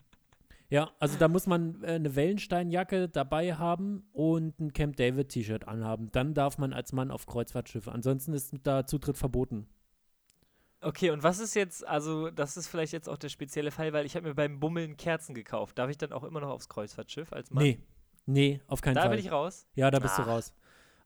Ja, 0.69 0.91
also 0.99 1.17
da 1.17 1.27
muss 1.27 1.47
man 1.47 1.83
äh, 1.83 1.87
eine 1.93 2.15
Wellensteinjacke 2.15 3.09
dabei 3.09 3.55
haben 3.55 4.03
und 4.13 4.59
ein 4.59 4.71
Camp 4.71 4.97
David 4.97 5.29
T-Shirt 5.29 5.67
anhaben. 5.67 6.11
Dann 6.11 6.35
darf 6.35 6.59
man 6.59 6.73
als 6.73 6.93
Mann 6.93 7.09
auf 7.09 7.25
Kreuzfahrtschiffe. 7.25 7.91
Ansonsten 7.91 8.33
ist 8.33 8.53
da 8.61 8.85
Zutritt 8.85 9.17
verboten. 9.17 9.67
Okay, 10.79 11.09
und 11.09 11.23
was 11.23 11.39
ist 11.39 11.55
jetzt, 11.55 11.85
also 11.87 12.29
das 12.29 12.55
ist 12.55 12.67
vielleicht 12.67 12.93
jetzt 12.93 13.09
auch 13.09 13.17
der 13.17 13.29
spezielle 13.29 13.71
Fall, 13.71 13.93
weil 13.93 14.05
ich 14.05 14.15
habe 14.15 14.27
mir 14.27 14.35
beim 14.35 14.59
Bummeln 14.59 14.95
Kerzen 14.95 15.33
gekauft. 15.33 15.77
Darf 15.79 15.89
ich 15.89 15.97
dann 15.97 16.11
auch 16.13 16.23
immer 16.23 16.39
noch 16.39 16.49
aufs 16.49 16.69
Kreuzfahrtschiff 16.69 17.33
als 17.33 17.51
Mann? 17.51 17.63
Nee, 17.63 17.79
nee, 18.27 18.61
auf 18.67 18.81
keinen 18.81 18.95
Da 18.95 19.01
Fall. 19.01 19.09
bin 19.11 19.19
ich 19.19 19.31
raus. 19.31 19.67
ja, 19.75 19.89
da 19.91 19.97
bist 19.99 20.17
du 20.17 20.21
Ah. 20.21 20.25
raus. 20.25 20.53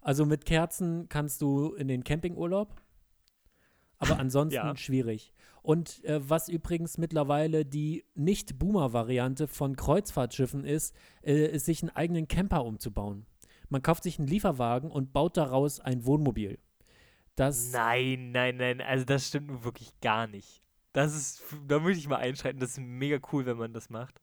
Also 0.01 0.25
mit 0.25 0.45
Kerzen 0.45 1.09
kannst 1.09 1.41
du 1.41 1.74
in 1.74 1.88
den 1.88 2.03
Campingurlaub, 2.03 2.81
aber 3.97 4.17
ansonsten 4.19 4.55
Ja. 4.55 4.75
schwierig. 4.75 5.33
Und 5.61 6.03
äh, 6.05 6.19
was 6.29 6.47
übrigens 6.47 6.97
mittlerweile 6.97 7.65
die 7.65 8.05
Nicht-Boomer-Variante 8.13 9.47
von 9.47 9.75
Kreuzfahrtschiffen 9.75 10.63
ist, 10.63 10.95
äh, 11.23 11.47
ist 11.47 11.65
sich 11.65 11.81
einen 11.81 11.89
eigenen 11.95 12.27
Camper 12.27 12.63
umzubauen. 12.63 13.25
Man 13.69 13.81
kauft 13.81 14.03
sich 14.03 14.19
einen 14.19 14.27
Lieferwagen 14.27 14.91
und 14.91 15.11
baut 15.11 15.37
daraus 15.37 15.79
ein 15.79 16.05
Wohnmobil. 16.05 16.59
Das 17.35 17.71
Nein, 17.71 18.31
nein, 18.31 18.57
nein, 18.57 18.79
also 18.81 19.05
das 19.05 19.27
stimmt 19.27 19.47
nun 19.47 19.63
wirklich 19.63 19.91
gar 20.01 20.27
nicht. 20.27 20.61
Das 20.93 21.13
ist, 21.15 21.41
da 21.67 21.79
möchte 21.79 21.99
ich 21.99 22.07
mal 22.07 22.17
einschreiten, 22.17 22.59
das 22.59 22.71
ist 22.71 22.79
mega 22.79 23.19
cool, 23.33 23.45
wenn 23.45 23.57
man 23.57 23.73
das 23.73 23.89
macht. 23.89 24.21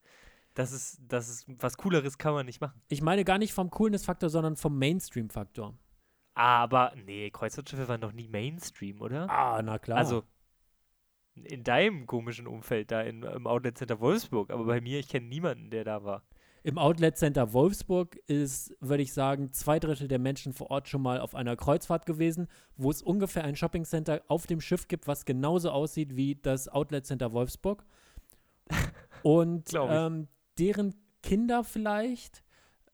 Das 0.54 0.72
ist, 0.72 1.00
das 1.08 1.28
ist, 1.28 1.46
was 1.58 1.76
Cooleres 1.76 2.18
kann 2.18 2.34
man 2.34 2.46
nicht 2.46 2.60
machen. 2.60 2.80
Ich 2.88 3.02
meine 3.02 3.24
gar 3.24 3.38
nicht 3.38 3.52
vom 3.52 3.68
Coolness-Faktor, 3.70 4.30
sondern 4.30 4.56
vom 4.56 4.78
Mainstream-Faktor. 4.78 5.74
Aber, 6.34 6.92
nee, 7.04 7.30
Kreuzfahrtschiffe 7.30 7.88
waren 7.88 8.00
doch 8.00 8.12
nie 8.12 8.28
Mainstream, 8.28 9.00
oder? 9.00 9.28
Ah, 9.28 9.60
na 9.62 9.78
klar. 9.78 9.98
Also, 9.98 10.24
in 11.34 11.64
deinem 11.64 12.06
komischen 12.06 12.46
Umfeld 12.46 12.90
da 12.90 13.02
in, 13.02 13.22
im 13.22 13.46
Outlet 13.46 13.78
Center 13.78 14.00
Wolfsburg, 14.00 14.50
aber 14.50 14.64
bei 14.64 14.80
mir, 14.80 14.98
ich 14.98 15.08
kenne 15.08 15.26
niemanden, 15.26 15.70
der 15.70 15.84
da 15.84 16.04
war. 16.04 16.22
Im 16.64 16.78
Outlet 16.78 17.18
Center 17.18 17.52
Wolfsburg 17.52 18.16
ist, 18.28 18.72
würde 18.80 19.02
ich 19.02 19.12
sagen, 19.12 19.52
zwei 19.52 19.80
Drittel 19.80 20.06
der 20.06 20.20
Menschen 20.20 20.52
vor 20.52 20.70
Ort 20.70 20.88
schon 20.88 21.02
mal 21.02 21.20
auf 21.20 21.34
einer 21.34 21.56
Kreuzfahrt 21.56 22.06
gewesen, 22.06 22.46
wo 22.76 22.90
es 22.90 23.02
ungefähr 23.02 23.42
ein 23.44 23.56
Shoppingcenter 23.56 24.22
auf 24.28 24.46
dem 24.46 24.60
Schiff 24.60 24.86
gibt, 24.86 25.08
was 25.08 25.24
genauso 25.24 25.70
aussieht 25.70 26.14
wie 26.14 26.36
das 26.36 26.68
Outlet 26.68 27.04
Center 27.04 27.32
Wolfsburg. 27.32 27.84
Und 29.24 29.72
ähm, 29.74 30.28
deren 30.58 30.94
Kinder 31.22 31.64
vielleicht, 31.64 32.44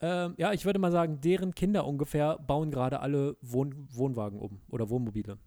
ähm, 0.01 0.35
ja, 0.37 0.53
ich 0.53 0.65
würde 0.65 0.79
mal 0.79 0.93
sagen, 0.93 1.21
deren 1.21 1.55
Kinder 1.55 1.87
ungefähr 1.87 2.39
bauen 2.39 2.71
gerade 2.71 3.01
alle 3.01 3.37
Wohn 3.41 3.75
Wohnwagen 3.91 4.39
um 4.39 4.61
oder 4.69 4.89
Wohnmobile. 4.91 5.39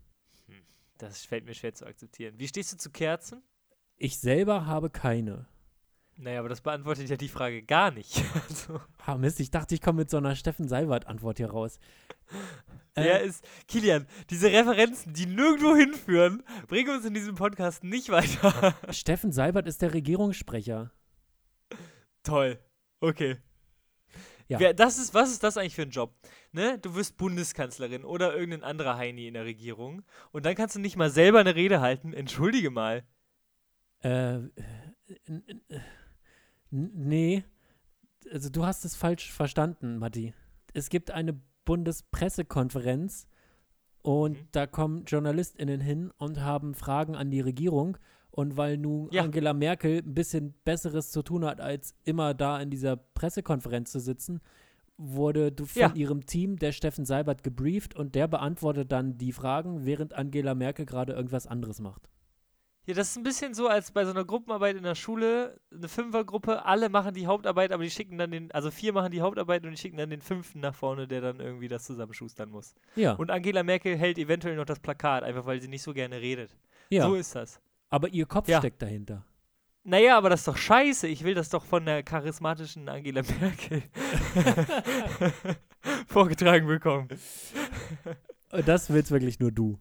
Das 0.98 1.26
fällt 1.26 1.46
mir 1.46 1.54
schwer 1.56 1.74
zu 1.74 1.86
akzeptieren. 1.86 2.36
Wie 2.38 2.48
stehst 2.48 2.74
du 2.74 2.78
zu 2.78 2.92
Kerzen? 2.92 3.42
Ich 3.98 4.20
selber 4.20 4.66
habe 4.68 4.90
keine. 4.90 5.48
Naja, 6.18 6.40
aber 6.40 6.50
das 6.50 6.62
beantwortet 6.62 7.10
ja 7.10 7.18
die 7.18 7.30
Frage 7.30 7.64
gar 7.64 7.90
nicht. 7.90 8.24
also, 8.50 8.80
Ah, 9.06 9.18
Mist, 9.18 9.40
ich 9.40 9.50
dachte, 9.50 9.74
ich 9.74 9.82
komme 9.82 10.02
mit 10.02 10.10
so 10.12 10.18
einer 10.18 10.36
Steffen 10.36 10.68
Seibert-Antwort 10.68 11.38
hier 11.38 11.50
raus. 11.50 11.80
der 12.96 13.22
Äh, 13.24 13.28
ist, 13.28 13.44
Kilian, 13.68 14.06
diese 14.30 14.52
Referenzen, 14.52 15.14
die 15.14 15.26
nirgendwo 15.26 15.76
hinführen, 15.76 16.44
bringen 16.68 16.96
uns 16.96 17.06
in 17.06 17.14
diesem 17.16 17.34
Podcast 17.36 17.84
nicht 17.84 18.10
weiter. 18.10 18.76
Steffen 18.92 19.32
Seibert 19.32 19.68
ist 19.68 19.82
der 19.82 19.94
Regierungssprecher. 19.94 20.92
Toll. 22.24 22.60
Okay. 23.00 23.38
Ja. 24.52 24.60
Wer, 24.60 24.74
das 24.74 24.98
ist, 24.98 25.14
was 25.14 25.32
ist 25.32 25.44
das 25.44 25.58
eigentlich 25.58 25.76
für 25.76 25.84
ein 25.84 25.92
Job? 25.92 26.14
Ne? 26.52 26.78
Du 26.80 26.96
wirst 26.96 27.16
Bundeskanzlerin 27.18 28.04
oder 28.04 28.36
irgendein 28.36 28.64
anderer 28.64 28.98
Heini 28.98 29.28
in 29.28 29.34
der 29.34 29.46
Regierung 29.46 30.02
und 30.32 30.46
dann 30.46 30.56
kannst 30.56 30.76
du 30.76 30.80
nicht 30.80 30.98
mal 30.98 31.10
selber 31.10 31.40
eine 31.40 31.56
Rede 31.56 31.80
halten. 31.80 32.12
Entschuldige 32.14 32.70
mal. 32.70 33.04
Äh, 34.02 34.40
nee, 36.70 37.44
also 38.32 38.50
du 38.50 38.66
hast 38.66 38.86
es 38.86 38.96
falsch 38.96 39.32
verstanden, 39.32 39.98
Matti. 39.98 40.34
Es 40.74 40.90
gibt 40.90 41.12
eine 41.12 41.40
Bundespressekonferenz 41.66 43.28
und 44.02 44.38
Mhm. 44.38 44.48
da 44.52 44.68
kommen 44.68 45.06
JournalistInnen 45.06 45.80
hin 45.80 46.12
und 46.18 46.40
haben 46.42 46.74
Fragen 46.74 47.16
an 47.16 47.30
die 47.30 47.42
Regierung 47.42 47.98
Und 48.32 48.56
weil 48.58 48.78
nun 48.78 49.10
Ja. 49.12 49.24
Angela 49.24 49.54
Merkel 49.54 49.98
ein 50.00 50.14
bisschen 50.14 50.54
Besseres 50.64 51.12
zu 51.12 51.22
tun 51.22 51.44
hat, 51.46 51.60
als 51.62 51.96
immer 52.06 52.34
da 52.34 52.60
in 52.62 52.70
dieser 52.70 52.96
Pressekonferenz 52.96 53.92
zu 53.92 54.00
sitzen, 54.00 54.40
wurde 54.98 55.52
du 55.52 55.66
von 55.66 55.82
Ja. 55.82 55.94
ihrem 55.96 56.26
Team 56.26 56.58
der 56.58 56.72
Steffen 56.72 57.06
Seibert 57.06 57.44
gebrieft 57.44 57.96
und 57.96 58.16
der 58.16 58.28
beantwortet 58.28 58.92
dann 58.92 59.18
die 59.18 59.32
Fragen, 59.32 59.86
während 59.86 60.14
Angela 60.14 60.54
Merkel 60.56 60.86
gerade 60.86 61.14
irgendwas 61.14 61.48
anderes 61.48 61.80
macht. 61.82 62.08
Ja, 62.88 62.96
das 62.96 63.10
ist 63.12 63.18
ein 63.18 63.24
bisschen 63.24 63.54
so, 63.54 63.68
als 63.68 63.92
bei 63.92 64.06
so 64.06 64.12
einer 64.12 64.26
Gruppenarbeit 64.26 64.76
in 64.76 64.84
der 64.84 64.96
Schule, 64.96 65.60
eine 65.72 65.88
Fünfergruppe, 65.88 66.66
alle 66.66 66.90
machen 66.90 67.14
die 67.14 67.28
Hauptarbeit, 67.28 67.72
aber 67.72 67.84
die 67.84 67.92
schicken 67.92 68.18
dann 68.18 68.32
den, 68.32 68.52
also 68.52 68.72
vier 68.72 68.92
machen 68.92 69.12
die 69.12 69.22
Hauptarbeit 69.22 69.64
und 69.66 69.72
die 69.72 69.78
schicken 69.78 69.98
dann 69.98 70.10
den 70.10 70.22
fünften 70.22 70.60
nach 70.62 70.74
vorne, 70.74 71.08
der 71.08 71.22
dann 71.22 71.40
irgendwie 71.40 71.68
das 71.68 71.84
zusammenschustern 71.84 72.50
muss. 72.50 72.74
Ja, 72.96 73.14
Und 73.14 73.30
Angela 73.30 73.62
Merkel 73.64 73.96
hält 73.98 74.18
eventuell 74.18 74.56
noch 74.56 74.66
das 74.66 74.80
Plakat, 74.80 75.24
einfach 75.24 75.46
weil 75.46 75.62
sie 75.62 75.68
nicht 75.68 75.84
so 75.84 75.94
gerne 75.94 76.22
redet. 76.22 76.56
ja. 76.90 77.06
So 77.08 77.16
ist 77.16 77.36
das. 77.36 77.60
Aber 77.92 78.10
ihr 78.10 78.26
Kopf 78.26 78.48
Ja. 78.48 78.58
steckt 78.58 78.82
dahinter. 78.82 79.24
Naja, 79.84 80.18
aber 80.18 80.30
das 80.30 80.42
ist 80.42 80.48
doch 80.48 80.58
scheiße. 80.58 81.08
Ich 81.08 81.24
will 81.24 81.34
das 81.34 81.50
doch 81.50 81.66
von 81.66 81.86
der 81.86 82.04
charismatischen 82.04 82.88
Angela 82.90 83.22
Merkel 83.40 83.84
vorgetragen 86.08 86.68
bekommen. 86.68 87.08
Äh, 88.52 88.64
Das 88.64 88.90
willst 88.92 89.12
wirklich 89.12 89.40
nur 89.40 89.52
du. 89.52 89.80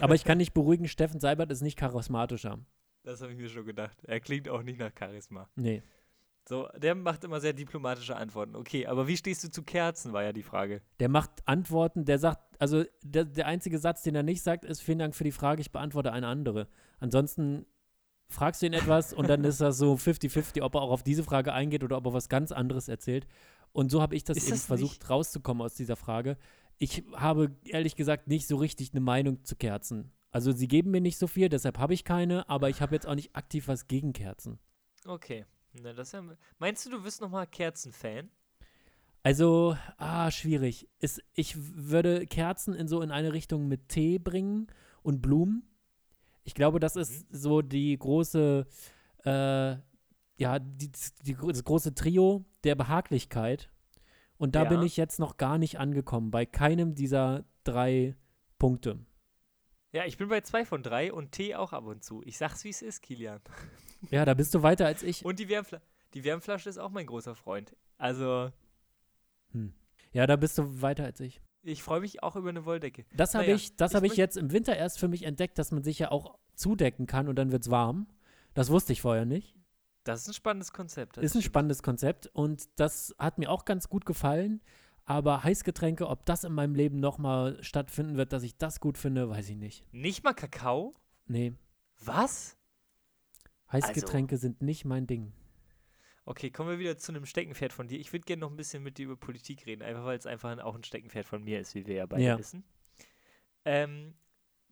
Aber 0.00 0.14
ich 0.14 0.24
kann 0.24 0.38
dich 0.38 0.52
beruhigen, 0.52 0.88
Steffen 0.88 1.20
Seibert 1.20 1.50
ist 1.50 1.60
nicht 1.62 1.78
charismatischer. 1.78 2.58
Das 3.02 3.20
habe 3.22 3.32
ich 3.32 3.38
mir 3.38 3.48
schon 3.48 3.64
gedacht. 3.66 3.96
Er 4.04 4.20
klingt 4.20 4.48
auch 4.48 4.62
nicht 4.62 4.78
nach 4.78 4.92
Charisma. 4.98 5.48
Nee. 5.56 5.82
So, 6.50 6.68
der 6.76 6.96
macht 6.96 7.22
immer 7.22 7.38
sehr 7.38 7.52
diplomatische 7.52 8.16
Antworten. 8.16 8.56
Okay, 8.56 8.84
aber 8.84 9.06
wie 9.06 9.16
stehst 9.16 9.44
du 9.44 9.52
zu 9.52 9.62
Kerzen, 9.62 10.12
war 10.12 10.24
ja 10.24 10.32
die 10.32 10.42
Frage. 10.42 10.82
Der 10.98 11.08
macht 11.08 11.30
Antworten, 11.44 12.04
der 12.04 12.18
sagt, 12.18 12.40
also 12.58 12.82
der, 13.04 13.24
der 13.24 13.46
einzige 13.46 13.78
Satz, 13.78 14.02
den 14.02 14.16
er 14.16 14.24
nicht 14.24 14.42
sagt, 14.42 14.64
ist, 14.64 14.82
vielen 14.82 14.98
Dank 14.98 15.14
für 15.14 15.22
die 15.22 15.30
Frage, 15.30 15.60
ich 15.60 15.70
beantworte 15.70 16.12
eine 16.12 16.26
andere. 16.26 16.66
Ansonsten 16.98 17.66
fragst 18.28 18.62
du 18.62 18.66
ihn 18.66 18.72
etwas 18.72 19.12
und 19.12 19.28
dann 19.28 19.44
ist 19.44 19.60
das 19.60 19.78
so 19.78 19.94
50-50, 19.94 20.62
ob 20.62 20.74
er 20.74 20.82
auch 20.82 20.90
auf 20.90 21.04
diese 21.04 21.22
Frage 21.22 21.52
eingeht 21.52 21.84
oder 21.84 21.96
ob 21.96 22.06
er 22.06 22.14
was 22.14 22.28
ganz 22.28 22.50
anderes 22.50 22.88
erzählt. 22.88 23.28
Und 23.70 23.92
so 23.92 24.02
habe 24.02 24.16
ich 24.16 24.24
das 24.24 24.36
Ist 24.36 24.46
eben 24.46 24.56
das 24.56 24.66
versucht 24.66 25.08
rauszukommen 25.08 25.62
aus 25.62 25.74
dieser 25.74 25.94
Frage. 25.94 26.36
Ich 26.78 27.04
habe 27.14 27.54
ehrlich 27.62 27.94
gesagt 27.94 28.26
nicht 28.26 28.48
so 28.48 28.56
richtig 28.56 28.90
eine 28.90 29.02
Meinung 29.02 29.44
zu 29.44 29.54
Kerzen. 29.54 30.10
Also 30.32 30.50
sie 30.50 30.66
geben 30.66 30.90
mir 30.90 31.00
nicht 31.00 31.16
so 31.16 31.28
viel, 31.28 31.48
deshalb 31.48 31.78
habe 31.78 31.94
ich 31.94 32.02
keine, 32.02 32.48
aber 32.48 32.70
ich 32.70 32.82
habe 32.82 32.96
jetzt 32.96 33.06
auch 33.06 33.14
nicht 33.14 33.36
aktiv 33.36 33.68
was 33.68 33.86
gegen 33.86 34.12
Kerzen. 34.12 34.58
Okay. 35.06 35.46
Na, 35.72 35.92
das 35.92 36.12
ja, 36.12 36.22
meinst 36.58 36.84
du, 36.86 36.90
du 36.90 37.04
wirst 37.04 37.20
nochmal 37.20 37.46
Kerzen-Fan? 37.46 38.28
Also, 39.22 39.76
ah, 39.98 40.30
schwierig. 40.30 40.88
Ist, 40.98 41.22
ich 41.34 41.54
würde 41.56 42.26
Kerzen 42.26 42.74
in 42.74 42.88
so 42.88 43.02
in 43.02 43.10
eine 43.10 43.32
Richtung 43.32 43.68
mit 43.68 43.88
Tee 43.88 44.18
bringen 44.18 44.68
und 45.02 45.20
Blumen. 45.20 45.68
Ich 46.42 46.54
glaube, 46.54 46.80
das 46.80 46.96
ist 46.96 47.26
so 47.30 47.60
die 47.60 47.96
große, 47.98 48.66
äh, 49.24 49.70
ja, 50.36 50.58
die, 50.58 50.90
die, 51.24 51.34
das 51.34 51.64
große 51.64 51.94
Trio 51.94 52.44
der 52.64 52.74
Behaglichkeit. 52.74 53.70
Und 54.38 54.54
da 54.54 54.62
Ja. 54.64 54.68
bin 54.70 54.82
ich 54.82 54.96
jetzt 54.96 55.18
noch 55.18 55.36
gar 55.36 55.58
nicht 55.58 55.78
angekommen, 55.78 56.30
bei 56.30 56.46
keinem 56.46 56.94
dieser 56.94 57.44
drei 57.62 58.16
Punkte. 58.58 58.98
Ja, 59.92 60.04
ich 60.04 60.16
bin 60.16 60.28
bei 60.28 60.40
zwei 60.42 60.64
von 60.64 60.82
drei 60.82 61.12
und 61.12 61.32
Tee 61.32 61.54
auch 61.56 61.72
ab 61.72 61.84
und 61.84 62.04
zu. 62.04 62.22
Ich 62.24 62.38
sag's, 62.38 62.64
wie 62.64 62.70
es 62.70 62.82
ist, 62.82 63.02
Kilian. 63.02 63.40
Ja, 64.10 64.24
da 64.24 64.32
bist 64.32 64.54
du 64.54 64.62
weiter 64.62 64.86
als 64.86 65.02
ich. 65.02 65.26
Und 65.26 65.38
die, 65.38 65.50
Wärmfla 65.50 65.78
die 66.14 66.24
Wärmflasche 66.24 66.70
ist 66.70 66.78
auch 66.78 66.88
mein 66.88 67.04
großer 67.04 67.34
Freund. 67.34 67.76
Also, 67.98 68.50
Ja, 70.12 70.26
da 70.26 70.36
bist 70.36 70.56
du 70.56 70.80
weiter 70.80 71.04
als 71.04 71.20
ich. 71.20 71.42
ich 71.62 71.82
freue 71.82 72.00
mich 72.00 72.22
auch 72.22 72.34
über 72.34 72.48
eine 72.48 72.64
Wolldecke. 72.64 73.04
Das 73.12 73.34
habe 73.34 73.44
Naja, 73.44 73.56
ich, 73.56 73.76
das 73.76 73.90
ich 73.90 73.96
habe 73.96 74.06
ich 74.06 74.16
jetzt 74.16 74.38
im 74.38 74.52
Winter 74.52 74.74
erst 74.74 74.98
für 74.98 75.08
mich 75.08 75.24
entdeckt, 75.24 75.58
dass 75.58 75.70
man 75.70 75.82
sich 75.82 75.98
ja 75.98 76.10
auch 76.10 76.38
zudecken 76.54 77.06
kann 77.06 77.28
und 77.28 77.36
dann 77.36 77.52
wird 77.52 77.64
es 77.64 77.70
warm. 77.70 78.06
Das 78.54 78.70
wusste 78.70 78.94
ich 78.94 79.02
vorher 79.02 79.26
nicht. 79.26 79.54
Das 80.04 80.22
ist 80.22 80.28
ein 80.28 80.34
spannendes 80.34 80.72
Konzept. 80.72 81.18
das 81.18 81.24
ist 81.24 81.34
ein 81.34 81.42
spannendes 81.42 81.82
Konzept 81.82 82.26
und 82.28 82.70
das 82.80 83.14
hat 83.18 83.36
mir 83.36 83.50
auch 83.50 83.66
ganz 83.66 83.90
gut 83.90 84.06
gefallen. 84.06 84.62
Aber 85.04 85.42
Heißgetränke, 85.42 86.08
ob 86.08 86.24
das 86.24 86.44
in 86.44 86.52
meinem 86.52 86.74
Leben 86.74 87.00
nochmal 87.00 87.62
stattfinden 87.62 88.16
wird, 88.16 88.32
dass 88.32 88.42
ich 88.42 88.56
das 88.56 88.80
gut 88.80 88.96
finde, 88.98 89.28
weiß 89.28 89.48
ich 89.48 89.56
nicht. 89.56 89.84
Nicht 89.92 90.22
mal 90.22 90.34
Kakao? 90.34 90.94
Nee, 91.26 91.52
Was? 92.00 92.56
Heißgetränke 93.72 94.36
sind 94.36 94.62
nicht 94.62 94.84
mein 94.84 95.06
Ding. 95.06 95.32
Okay, 96.24 96.50
kommen 96.50 96.70
wir 96.70 96.78
wieder 96.78 96.96
zu 96.98 97.12
einem 97.12 97.24
Steckenpferd 97.26 97.72
von 97.72 97.88
dir. 97.88 97.98
Ich 97.98 98.12
würde 98.12 98.24
gerne 98.24 98.40
noch 98.40 98.50
ein 98.50 98.56
bisschen 98.56 98.82
mit 98.82 98.98
dir 98.98 99.06
über 99.06 99.16
Politik 99.16 99.66
reden, 99.66 99.82
einfach 99.82 100.04
weil 100.04 100.18
es 100.18 100.26
einfach 100.26 100.58
auch 100.58 100.74
ein 100.74 100.84
Steckenpferd 100.84 101.26
von 101.26 101.42
mir 101.42 101.60
ist, 101.60 101.74
wie 101.74 101.86
wir 101.86 101.94
ja 101.96 102.06
beide 102.06 102.22
Ja. 102.22 102.38
wissen. 102.38 102.64
Ähm, 103.64 104.14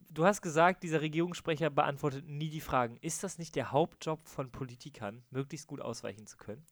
du 0.09 0.25
hast 0.25 0.41
gesagt, 0.41 0.83
dieser 0.83 1.01
Regierungssprecher 1.01 1.69
beantwortet 1.69 2.27
nie 2.27 2.49
die 2.49 2.61
Fragen. 2.61 2.97
Ist 2.97 3.23
das 3.23 3.37
nicht 3.37 3.55
der 3.55 3.71
Hauptjob 3.71 4.27
von 4.27 4.51
Politikern, 4.51 5.23
möglichst 5.31 5.67
gut 5.67 5.81
ausweichen 5.81 6.27
zu 6.27 6.37
können? 6.37 6.65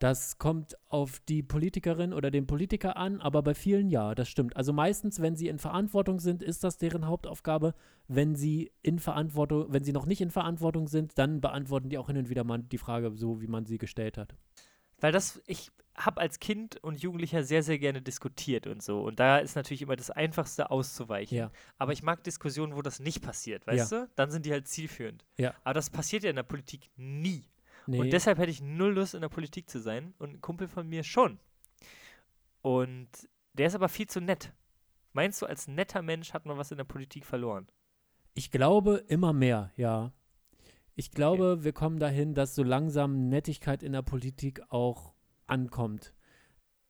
Das 0.00 0.38
kommt 0.38 0.78
auf 0.88 1.20
die 1.28 1.42
Politikerin 1.42 2.14
oder 2.14 2.30
den 2.30 2.46
Politiker 2.46 2.96
an, 2.96 3.20
aber 3.20 3.42
bei 3.42 3.52
vielen 3.52 3.90
ja, 3.90 4.14
das 4.14 4.30
stimmt. 4.30 4.56
Also 4.56 4.72
meistens, 4.72 5.20
wenn 5.20 5.36
sie 5.36 5.48
in 5.48 5.58
Verantwortung 5.58 6.20
sind, 6.20 6.42
ist 6.42 6.64
das 6.64 6.78
deren 6.78 7.06
Hauptaufgabe. 7.06 7.74
Wenn 8.08 8.34
sie 8.34 8.72
in 8.80 8.98
Verantwortung, 8.98 9.66
wenn 9.68 9.84
sie 9.84 9.92
noch 9.92 10.06
nicht 10.06 10.22
in 10.22 10.30
Verantwortung 10.30 10.88
sind, 10.88 11.18
dann 11.18 11.42
beantworten 11.42 11.90
die 11.90 11.98
auch 11.98 12.06
hin 12.06 12.16
und 12.16 12.30
wieder 12.30 12.44
mal 12.44 12.62
die 12.62 12.78
Frage 12.78 13.12
so, 13.14 13.42
wie 13.42 13.46
man 13.46 13.66
sie 13.66 13.76
gestellt 13.76 14.16
hat. 14.16 14.34
Weil 15.00 15.12
das, 15.12 15.42
ich 15.46 15.70
habe 15.94 16.18
als 16.22 16.40
Kind 16.40 16.82
und 16.82 17.02
Jugendlicher 17.02 17.44
sehr, 17.44 17.62
sehr 17.62 17.78
gerne 17.78 18.00
diskutiert 18.00 18.66
und 18.66 18.82
so. 18.82 19.02
Und 19.02 19.20
da 19.20 19.36
ist 19.36 19.54
natürlich 19.54 19.82
immer 19.82 19.96
das 19.96 20.10
Einfachste 20.10 20.70
auszuweichen. 20.70 21.36
Ja. 21.36 21.50
Aber 21.76 21.92
ich 21.92 22.02
mag 22.02 22.24
Diskussionen, 22.24 22.74
wo 22.74 22.80
das 22.80 23.00
nicht 23.00 23.20
passiert, 23.20 23.66
weißt 23.66 23.92
du? 23.92 24.08
Dann 24.14 24.30
sind 24.30 24.46
die 24.46 24.52
halt 24.52 24.66
zielführend. 24.66 25.26
Ja. 25.36 25.52
Aber 25.62 25.74
das 25.74 25.90
passiert 25.90 26.22
ja 26.22 26.30
in 26.30 26.36
der 26.36 26.42
Politik 26.42 26.88
nie. 26.96 27.44
Nee, 27.90 27.98
Und 27.98 28.12
deshalb 28.12 28.38
hätte 28.38 28.52
ich 28.52 28.62
null 28.62 28.92
Lust, 28.92 29.14
in 29.14 29.20
der 29.20 29.28
Politik 29.28 29.68
zu 29.68 29.80
sein. 29.80 30.14
Und 30.18 30.34
ein 30.34 30.40
Kumpel 30.40 30.68
von 30.68 30.88
mir 30.88 31.02
schon. 31.02 31.40
Und 32.62 33.08
der 33.54 33.66
ist 33.66 33.74
aber 33.74 33.88
viel 33.88 34.06
zu 34.06 34.20
nett. 34.20 34.52
Meinst 35.12 35.42
du, 35.42 35.46
als 35.46 35.66
netter 35.66 36.00
Mensch 36.00 36.32
hat 36.32 36.46
man 36.46 36.56
was 36.56 36.70
in 36.70 36.76
der 36.76 36.84
Politik 36.84 37.26
verloren? 37.26 37.66
Ich 38.34 38.52
glaube 38.52 39.04
immer 39.08 39.32
mehr, 39.32 39.72
ja. 39.76 40.12
Ich 40.94 41.10
glaube, 41.10 41.64
wir 41.64 41.72
kommen 41.72 41.98
dahin, 41.98 42.32
dass 42.32 42.54
so 42.54 42.62
langsam 42.62 43.28
Nettigkeit 43.28 43.82
in 43.82 43.92
der 43.92 44.02
Politik 44.02 44.62
auch 44.68 45.14
ankommt. 45.48 46.14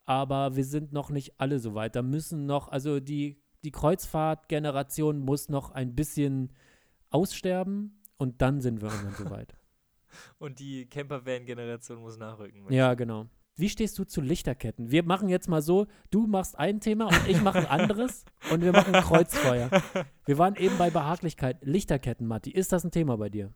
Aber 0.04 0.54
wir 0.54 0.66
sind 0.66 0.92
noch 0.92 1.08
nicht 1.08 1.40
alle 1.40 1.60
so 1.60 1.74
weit. 1.74 1.96
Da 1.96 2.02
müssen 2.02 2.44
noch, 2.44 2.68
also 2.68 3.00
die, 3.00 3.40
die 3.64 3.70
Kreuzfahrtgeneration 3.70 5.18
muss 5.18 5.48
noch 5.48 5.70
ein 5.70 5.94
bisschen 5.94 6.52
aussterben 7.08 8.02
und 8.18 8.42
dann 8.42 8.60
sind 8.60 8.82
wir 8.82 8.90
irgendwann 8.90 9.14
so 9.14 9.30
weit. 9.30 9.56
Und 10.38 10.58
die 10.58 10.86
Campervan-Generation 10.86 12.00
muss 12.00 12.16
nachrücken. 12.18 12.70
Ja, 12.72 12.94
genau. 12.94 13.26
Wie 13.56 13.68
stehst 13.68 13.98
du 13.98 14.04
zu 14.04 14.22
Lichterketten? 14.22 14.90
Wir 14.90 15.02
machen 15.02 15.28
jetzt 15.28 15.46
mal 15.48 15.60
so, 15.60 15.86
du 16.10 16.26
machst 16.26 16.58
ein 16.58 16.80
Thema 16.80 17.08
und 17.08 17.28
ich 17.28 17.42
mache 17.42 17.58
ein 17.58 17.66
anderes 17.66 18.24
und 18.50 18.62
wir 18.62 18.72
machen 18.72 18.94
Kreuzfeuer. 18.94 19.70
Wir 20.24 20.38
waren 20.38 20.56
eben 20.56 20.78
bei 20.78 20.88
Behaglichkeit. 20.88 21.58
Lichterketten, 21.60 22.26
Matti, 22.26 22.50
ist 22.50 22.72
das 22.72 22.84
ein 22.84 22.90
Thema 22.90 23.18
bei 23.18 23.28
dir? 23.28 23.52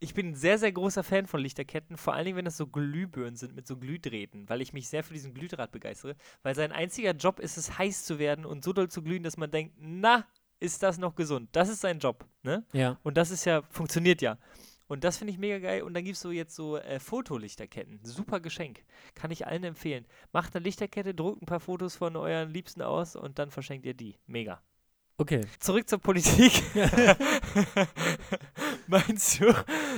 Ich 0.00 0.14
bin 0.14 0.30
ein 0.30 0.34
sehr, 0.34 0.58
sehr 0.58 0.72
großer 0.72 1.04
Fan 1.04 1.26
von 1.26 1.40
Lichterketten, 1.40 1.96
vor 1.96 2.14
allen 2.14 2.24
Dingen, 2.24 2.36
wenn 2.36 2.44
das 2.44 2.56
so 2.56 2.66
Glühbirnen 2.66 3.36
sind 3.36 3.54
mit 3.54 3.66
so 3.66 3.76
Glühdrähten, 3.76 4.48
weil 4.48 4.60
ich 4.60 4.72
mich 4.72 4.88
sehr 4.88 5.04
für 5.04 5.14
diesen 5.14 5.34
Glühdraht 5.34 5.70
begeistere, 5.70 6.16
weil 6.42 6.54
sein 6.56 6.72
einziger 6.72 7.12
Job 7.12 7.38
ist 7.40 7.56
es, 7.56 7.78
heiß 7.78 8.04
zu 8.04 8.18
werden 8.18 8.44
und 8.44 8.64
so 8.64 8.72
doll 8.72 8.88
zu 8.88 9.02
glühen, 9.02 9.22
dass 9.22 9.36
man 9.36 9.50
denkt, 9.50 9.74
na, 9.78 10.24
ist 10.60 10.82
das 10.82 10.98
noch 10.98 11.14
gesund? 11.14 11.48
Das 11.52 11.68
ist 11.68 11.80
sein 11.80 11.98
Job, 11.98 12.26
ne? 12.42 12.64
Ja. 12.72 12.98
Und 13.02 13.16
das 13.16 13.30
ist 13.30 13.44
ja, 13.44 13.62
funktioniert 13.70 14.22
ja. 14.22 14.38
Und 14.88 15.04
das 15.04 15.18
finde 15.18 15.32
ich 15.32 15.38
mega 15.38 15.58
geil. 15.58 15.82
Und 15.82 15.94
dann 15.94 16.04
gibt 16.04 16.16
es 16.16 16.22
so 16.22 16.30
jetzt 16.30 16.56
so 16.56 16.78
äh, 16.78 16.98
Fotolichterketten. 16.98 18.00
Super 18.02 18.40
Geschenk. 18.40 18.82
Kann 19.14 19.30
ich 19.30 19.46
allen 19.46 19.62
empfehlen. 19.62 20.06
Macht 20.32 20.56
eine 20.56 20.64
Lichterkette, 20.64 21.14
druckt 21.14 21.42
ein 21.42 21.46
paar 21.46 21.60
Fotos 21.60 21.94
von 21.94 22.16
euren 22.16 22.50
Liebsten 22.50 22.82
aus 22.82 23.14
und 23.14 23.38
dann 23.38 23.50
verschenkt 23.50 23.86
ihr 23.86 23.94
die. 23.94 24.18
Mega. 24.26 24.62
Okay. 25.18 25.42
Zurück 25.58 25.88
zur 25.88 25.98
Politik. 25.98 26.62
Meinst 28.86 29.40
du, 29.40 29.52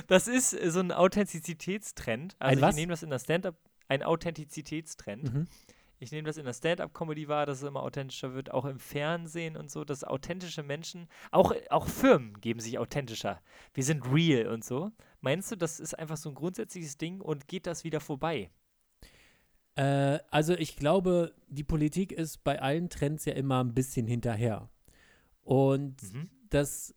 das 0.09 0.27
ist 0.27 0.55
äh, 0.55 0.71
so 0.71 0.81
ein 0.81 0.93
Authentizitätstrend? 0.93 2.35
Also 2.39 2.57
Ein 2.57 2.61
was? 2.61 2.75
ich 2.75 2.81
nehme 2.81 2.91
das 2.91 3.03
in 3.03 3.11
der 3.11 3.19
Stand-up, 3.19 3.55
ein 3.87 4.03
Authentizitätstrend. 4.03 5.33
Mhm. 5.33 5.47
Ich 6.03 6.13
nehme 6.13 6.27
das 6.27 6.39
in 6.39 6.47
der 6.47 6.55
Stand-up-Comedy 6.55 7.29
wahr, 7.29 7.45
dass 7.45 7.59
es 7.59 7.69
immer 7.69 7.83
authentischer 7.83 8.33
wird, 8.33 8.51
auch 8.51 8.65
im 8.65 8.79
Fernsehen 8.79 9.55
und 9.55 9.71
so, 9.71 9.85
dass 9.85 10.03
authentische 10.03 10.63
Menschen, 10.63 11.09
auch, 11.31 11.55
auch 11.69 11.87
Firmen 11.87 12.41
geben 12.41 12.59
sich 12.59 12.79
authentischer. 12.79 13.41
Wir 13.75 13.85
sind 13.85 14.11
real 14.11 14.47
und 14.47 14.65
so. 14.65 14.93
Meinst 15.21 15.53
du, 15.53 15.57
das 15.57 15.79
ist 15.79 15.99
einfach 15.99 16.17
so 16.17 16.31
ein 16.31 16.35
grundsätzliches 16.35 16.97
Ding 16.97 17.21
und 17.21 17.49
geht 17.49 17.67
das 17.67 17.85
wieder 17.85 18.01
vorbei? 18.01 18.51
Äh, 19.75 20.19
also 20.31 20.55
ich 20.55 20.77
glaube, 20.77 21.35
die 21.49 21.65
Politik 21.65 22.13
ist 22.13 22.43
bei 22.45 22.61
allen 22.63 22.89
Trends 22.89 23.27
ja 23.27 23.35
immer 23.35 23.63
ein 23.63 23.75
bisschen 23.75 24.07
hinterher. 24.07 24.71
Und 25.43 26.03
Mhm. 26.03 26.31
das 26.49 26.95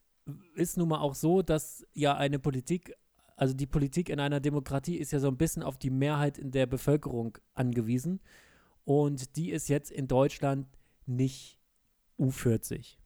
ist 0.56 0.78
nun 0.78 0.88
mal 0.88 1.00
auch 1.00 1.16
so, 1.16 1.42
dass 1.42 1.86
ja 1.94 2.16
eine 2.16 2.40
Politik, 2.40 2.96
also 3.36 3.54
die 3.54 3.68
Politik 3.68 4.08
in 4.08 4.22
einer 4.22 4.40
Demokratie 4.40 4.96
ist 4.96 5.12
ja 5.12 5.20
so 5.20 5.28
ein 5.28 5.38
bisschen 5.38 5.62
auf 5.62 5.78
die 5.78 5.90
Mehrheit 5.90 6.38
in 6.38 6.52
der 6.52 6.68
Bevölkerung 6.68 7.38
angewiesen. 7.54 8.22
Und 8.86 9.36
die 9.36 9.52
ist 9.52 9.70
jetzt 9.70 9.92
in 9.92 10.08
Deutschland 10.08 10.68
nicht 11.06 11.60
U40, 12.20 12.98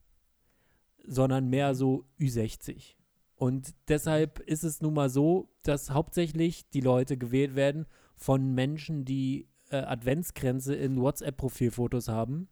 sondern 1.06 1.50
mehr 1.50 1.76
so 1.76 2.06
Ü60. 2.20 2.96
Und 3.36 3.76
deshalb 3.88 4.40
ist 4.40 4.64
es 4.64 4.82
nun 4.82 4.96
mal 4.96 5.10
so, 5.10 5.50
dass 5.62 5.92
hauptsächlich 5.92 6.70
die 6.70 6.82
Leute 6.82 7.18
gewählt 7.18 7.56
werden 7.56 7.86
von 8.16 8.56
Menschen, 8.56 9.06
die 9.06 9.48
äh, 9.70 9.78
Adventsgrenze 9.78 10.74
in 10.76 11.00
WhatsApp-Profilfotos 11.00 12.08
haben. 12.08 12.50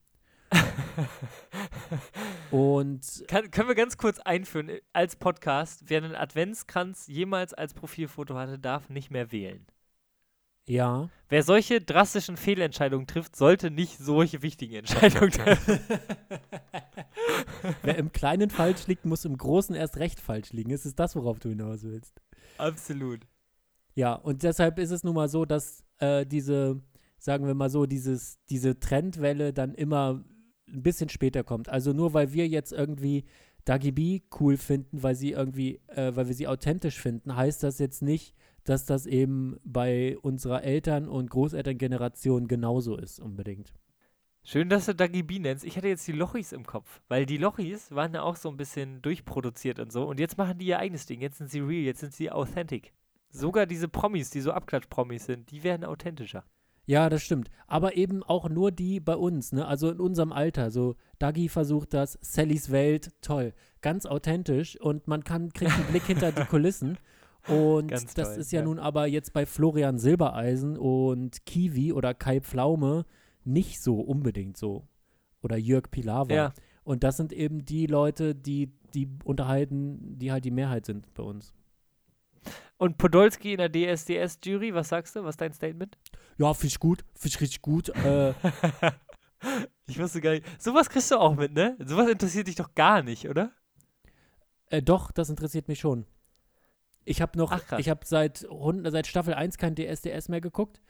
Und 2.52 3.26
Kann, 3.28 3.50
können 3.50 3.68
wir 3.68 3.76
ganz 3.76 3.98
kurz 3.98 4.20
einführen, 4.20 4.70
äh, 4.70 4.82
als 4.94 5.16
Podcast, 5.16 5.86
wer 5.88 6.04
einen 6.04 6.16
Adventskranz 6.16 7.08
jemals 7.08 7.54
als 7.56 7.74
Profilfoto 7.74 8.36
hatte, 8.36 8.60
darf 8.60 8.90
nicht 8.90 9.10
mehr 9.10 9.32
wählen. 9.32 9.66
Ja, 10.68 11.10
Wer 11.28 11.42
solche 11.42 11.82
drastischen 11.82 12.38
Fehlentscheidungen 12.38 13.08
trifft, 13.08 13.36
sollte 13.36 13.72
nicht 13.72 13.98
solche 13.98 14.44
wichtigen 14.44 14.76
Entscheidungen 14.76 15.32
treffen. 15.32 15.80
wer 17.82 17.98
im 17.98 18.12
Kleinen 18.12 18.52
falsch 18.52 18.86
liegt, 18.86 19.06
muss 19.06 19.26
im 19.26 19.36
Großen 19.36 19.76
erst 19.76 19.98
recht 19.98 20.20
falsch 20.20 20.54
liegen. 20.54 20.70
Ist 20.70 20.86
es 20.86 20.94
das, 20.94 21.16
worauf 21.16 21.40
du 21.40 21.50
hinaus 21.50 21.84
willst? 21.84 22.22
Absolut. 22.60 23.22
Ja, 23.96 24.14
und 24.14 24.44
deshalb 24.44 24.78
ist 24.78 24.92
es 24.92 25.04
nun 25.04 25.16
mal 25.16 25.30
so, 25.30 25.46
dass 25.46 25.84
äh, 25.98 26.28
diese, 26.28 26.80
sagen 27.18 27.48
wir 27.48 27.56
mal 27.56 27.70
so, 27.72 27.88
dieses, 27.88 28.38
diese 28.50 28.80
Trendwelle 28.80 29.52
dann 29.52 29.74
immer 29.74 30.24
ein 30.68 30.84
bisschen 30.84 31.10
später 31.10 31.44
kommt. 31.44 31.70
Also 31.70 31.92
nur 31.92 32.14
weil 32.14 32.34
wir 32.34 32.48
jetzt 32.48 32.72
irgendwie 32.72 33.26
Dagi 33.64 33.92
B 33.92 34.22
cool 34.40 34.58
finden, 34.58 35.02
weil 35.02 35.16
sie 35.16 35.32
irgendwie, 35.32 35.82
äh, 35.88 36.16
weil 36.16 36.28
wir 36.28 36.36
sie 36.36 36.48
authentisch 36.48 37.00
finden, 37.00 37.36
heißt 37.36 37.64
das 37.64 37.80
jetzt 37.80 38.04
nicht, 38.04 38.36
dass 38.66 38.86
das 38.86 39.06
eben 39.06 39.58
bei 39.64 40.18
unserer 40.22 40.64
Eltern- 40.64 41.08
und 41.08 41.30
Großelterngeneration 41.30 42.48
genauso 42.48 42.98
ist, 42.98 43.20
unbedingt. 43.20 43.74
Schön, 44.44 44.70
dass 44.70 44.86
du 44.86 44.94
Dagi 44.94 45.24
B 45.24 45.40
nennst. 45.40 45.64
Ich 45.64 45.76
hatte 45.76 45.88
jetzt 45.88 46.08
die 46.08 46.12
Lochis 46.12 46.52
im 46.52 46.68
Kopf, 46.68 47.02
weil 47.08 47.26
die 47.26 47.38
Lochis 47.38 47.90
waren 47.92 48.14
ja 48.14 48.22
auch 48.22 48.36
so 48.36 48.50
ein 48.50 48.58
bisschen 48.58 49.02
durchproduziert 49.02 49.80
und 49.80 49.92
so. 49.92 50.08
Und 50.08 50.20
jetzt 50.20 50.38
machen 50.38 50.60
die 50.60 50.68
ihr 50.68 50.78
eigenes 50.78 51.08
Ding. 51.08 51.22
Jetzt 51.22 51.40
sind 51.40 51.50
sie 51.50 51.62
real, 51.62 51.84
jetzt 51.84 52.02
sind 52.02 52.14
sie 52.14 52.30
authentic. 52.30 52.94
Sogar 53.32 53.66
diese 53.66 53.88
Promis, 53.88 54.30
die 54.30 54.42
so 54.42 54.52
Abklatsch-Promis 54.52 55.26
sind, 55.26 55.50
die 55.50 55.64
werden 55.64 55.84
authentischer. 55.84 56.44
Ja, 56.86 57.10
das 57.10 57.24
stimmt. 57.24 57.50
Aber 57.66 57.98
eben 57.98 58.22
auch 58.22 58.48
nur 58.48 58.72
die 58.72 59.00
bei 59.00 59.16
uns, 59.16 59.52
ne? 59.52 59.66
Also 59.66 59.90
in 59.90 60.00
unserem 60.00 60.32
Alter. 60.32 60.70
So, 60.70 60.96
Dagi 61.18 61.50
versucht 61.50 61.96
das, 61.96 62.20
Sallys 62.22 62.72
Welt, 62.72 63.12
toll. 63.22 63.54
Ganz 63.82 64.06
authentisch 64.06 64.80
und 64.80 65.08
man 65.08 65.24
kann, 65.24 65.52
kriegt 65.54 65.74
einen 65.74 65.88
Blick 65.88 66.04
hinter 66.04 66.32
die 66.32 66.46
Kulissen. 66.46 66.98
Und 67.48 67.92
das 67.92 68.14
toll, 68.14 68.36
ist 68.38 68.52
ja, 68.52 68.60
ja. 68.60 68.66
nun 68.66 68.80
aber 68.80 69.06
jetzt 69.06 69.34
bei 69.34 69.46
Florian 69.46 70.00
Silbereisen 70.00 70.78
und 70.78 71.46
Kiwi 71.46 71.94
oder 71.94 72.14
Kai 72.14 72.42
Pflaume 72.42 73.06
nicht 73.44 73.82
so 73.82 74.00
unbedingt 74.00 74.58
so. 74.58 74.88
Oder 75.42 75.58
Jörg 75.58 75.92
Pilawa. 75.92 76.34
Ja. 76.34 76.54
Und 76.84 77.04
das 77.04 77.18
sind 77.18 77.34
eben 77.34 77.66
die 77.66 77.88
Leute, 77.88 78.36
die, 78.36 78.72
die 78.94 79.10
unterhalten, 79.24 80.18
die 80.18 80.32
halt 80.32 80.46
die 80.46 80.52
Mehrheit 80.52 80.86
sind 80.86 81.14
bei 81.14 81.24
uns. 81.24 81.54
Und 82.78 82.98
Podolski 82.98 83.54
in 83.54 83.58
der 83.58 83.72
DSDS-Jury, 83.72 84.74
was 84.74 84.90
sagst 84.90 85.16
du? 85.16 85.24
Was 85.24 85.34
ist 85.34 85.42
dein 85.42 85.54
Statement? 85.54 85.98
Ja, 86.38 86.54
find 86.54 86.74
ich 86.74 86.80
gut, 86.80 87.06
find 87.14 87.36
ich 87.36 87.42
richtig 87.42 87.62
gut. 87.62 87.90
Äh, 87.90 88.34
ich 89.88 89.98
wusste 89.98 90.20
gar 90.20 90.32
nicht. 90.32 90.46
Sowas 90.62 90.90
kriegst 90.90 91.10
du 91.12 91.18
auch 91.18 91.36
mit, 91.36 91.54
ne? 91.54 91.78
Sowas 91.84 92.10
interessiert 92.10 92.48
dich 92.48 92.56
doch 92.56 92.76
gar 92.76 93.02
nicht, 93.02 93.30
oder? 93.30 93.52
Äh, 94.68 94.82
doch, 94.82 95.12
das 95.12 95.30
interessiert 95.30 95.68
mich 95.68 95.80
schon. 95.80 96.06
Ich 97.06 97.22
habe 97.22 97.38
noch, 97.38 97.52
Ach, 97.52 97.80
ich 97.80 97.88
habe 97.90 98.02
seit, 98.06 98.46
seit 98.84 99.08
Staffel 99.08 99.34
1 99.36 99.58
kein 99.58 99.76
DSDS 99.76 100.28
mehr 100.30 100.42
geguckt. 100.42 100.82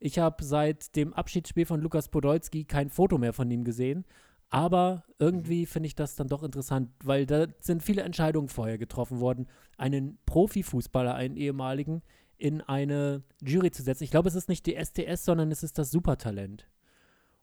Ich 0.00 0.18
habe 0.18 0.42
seit 0.44 0.96
dem 0.96 1.12
Abschiedsspiel 1.14 1.64
von 1.66 1.80
Lukas 1.80 2.08
Podolski 2.08 2.64
kein 2.64 2.90
Foto 2.90 3.18
mehr 3.18 3.32
von 3.32 3.50
ihm 3.50 3.64
gesehen. 3.64 4.04
Aber 4.48 5.04
irgendwie 5.20 5.64
finde 5.66 5.86
ich 5.86 5.94
das 5.94 6.16
dann 6.16 6.26
doch 6.26 6.42
interessant, 6.42 6.90
weil 7.04 7.24
da 7.24 7.46
sind 7.60 7.84
viele 7.84 8.02
Entscheidungen 8.02 8.48
vorher 8.48 8.78
getroffen 8.78 9.20
worden, 9.20 9.46
einen 9.76 10.18
Profifußballer, 10.26 11.14
einen 11.14 11.36
ehemaligen, 11.36 12.02
in 12.36 12.60
eine 12.62 13.22
Jury 13.42 13.70
zu 13.70 13.82
setzen. 13.84 14.02
Ich 14.02 14.10
glaube, 14.10 14.28
es 14.28 14.34
ist 14.34 14.48
nicht 14.48 14.66
die 14.66 14.74
STS, 14.74 15.24
sondern 15.24 15.52
es 15.52 15.62
ist 15.62 15.78
das 15.78 15.90
Supertalent. 15.92 16.66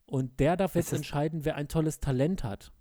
Und 0.06 0.40
der 0.42 0.58
darf 0.58 0.76
jetzt 0.76 0.88
es- 0.92 0.98
entscheiden, 0.98 1.46
wer 1.46 1.56
ein 1.56 1.68
tolles 1.70 2.00
Talent 2.02 2.44
hat. 2.44 2.74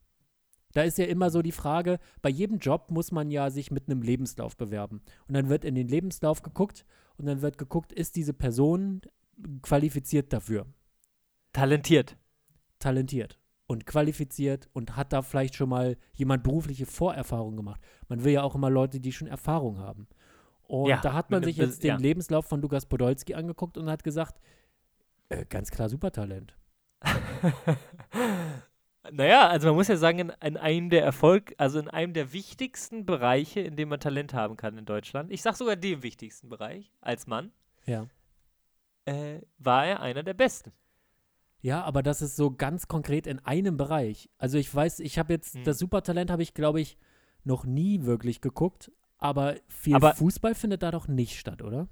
Da 0.72 0.82
ist 0.82 0.98
ja 0.98 1.06
immer 1.06 1.30
so 1.30 1.42
die 1.42 1.52
Frage, 1.52 1.98
bei 2.22 2.28
jedem 2.28 2.58
Job 2.58 2.90
muss 2.90 3.12
man 3.12 3.30
ja 3.30 3.50
sich 3.50 3.70
mit 3.70 3.88
einem 3.88 4.02
Lebenslauf 4.02 4.56
bewerben. 4.56 5.00
Und 5.26 5.34
dann 5.34 5.48
wird 5.48 5.64
in 5.64 5.74
den 5.74 5.88
Lebenslauf 5.88 6.42
geguckt 6.42 6.84
und 7.16 7.26
dann 7.26 7.40
wird 7.42 7.56
geguckt, 7.58 7.92
ist 7.92 8.16
diese 8.16 8.34
Person 8.34 9.00
qualifiziert 9.62 10.32
dafür, 10.32 10.66
Talentiert. 11.52 12.16
talentiert 12.78 13.38
und 13.66 13.86
qualifiziert 13.86 14.68
und 14.72 14.96
hat 14.96 15.12
da 15.12 15.22
vielleicht 15.22 15.54
schon 15.56 15.68
mal 15.68 15.96
jemand 16.14 16.42
berufliche 16.42 16.86
Vorerfahrung 16.86 17.56
gemacht. 17.56 17.80
Man 18.08 18.22
will 18.24 18.32
ja 18.32 18.42
auch 18.42 18.54
immer 18.54 18.70
Leute, 18.70 19.00
die 19.00 19.12
schon 19.12 19.28
Erfahrung 19.28 19.78
haben. 19.78 20.06
Und 20.68 20.88
Ja, 20.88 21.00
da 21.00 21.12
hat 21.12 21.30
man 21.30 21.42
sich 21.42 21.56
jetzt 21.56 21.82
den 21.82 21.88
ja. 21.88 21.96
Lebenslauf 21.96 22.46
von 22.46 22.60
Lukas 22.60 22.86
Podolski 22.86 23.34
angeguckt 23.34 23.78
und 23.78 23.88
hat 23.88 24.04
gesagt, 24.04 24.40
äh, 25.28 25.44
ganz 25.46 25.70
klar 25.70 25.88
Supertalent. 25.88 26.56
naja, 29.12 29.48
also 29.48 29.68
man 29.68 29.76
muss 29.76 29.88
ja 29.88 29.96
sagen, 29.96 30.18
in, 30.18 30.32
in 30.42 30.56
einem 30.56 30.90
der 30.90 31.04
Erfolg, 31.04 31.54
also 31.58 31.78
in 31.78 31.88
einem 31.88 32.12
der 32.12 32.32
wichtigsten 32.32 33.04
Bereiche, 33.06 33.60
in 33.60 33.76
dem 33.76 33.88
man 33.88 34.00
Talent 34.00 34.34
haben 34.34 34.56
kann 34.56 34.76
in 34.78 34.84
Deutschland, 34.84 35.30
ich 35.30 35.42
sag 35.42 35.56
sogar 35.56 35.76
dem 35.76 36.02
wichtigsten 36.02 36.48
Bereich 36.48 36.92
als 37.00 37.26
Mann, 37.26 37.52
Ja. 37.86 38.06
äh, 39.04 39.40
war 39.58 39.86
er 39.86 40.00
einer 40.00 40.22
der 40.22 40.34
besten. 40.34 40.72
Ja, 41.62 41.82
aber 41.82 42.02
das 42.02 42.22
ist 42.22 42.36
so 42.36 42.50
ganz 42.50 42.86
konkret 42.86 43.26
in 43.26 43.38
einem 43.40 43.76
Bereich. 43.76 44.28
Also 44.38 44.58
ich 44.58 44.72
weiß, 44.72 45.00
ich 45.00 45.18
habe 45.18 45.32
jetzt, 45.32 45.54
Hm. 45.54 45.64
das 45.64 45.78
Supertalent 45.78 46.30
habe 46.30 46.42
ich, 46.42 46.54
glaube 46.54 46.80
ich, 46.80 46.96
noch 47.44 47.64
nie 47.64 48.04
wirklich 48.04 48.40
geguckt, 48.40 48.92
aber 49.18 49.56
viel 49.68 49.94
Aber- 49.96 50.14
Fußball 50.14 50.54
findet 50.54 50.82
da 50.82 50.90
doch 50.90 51.08
nicht 51.08 51.38
statt, 51.38 51.62
oder? 51.62 51.88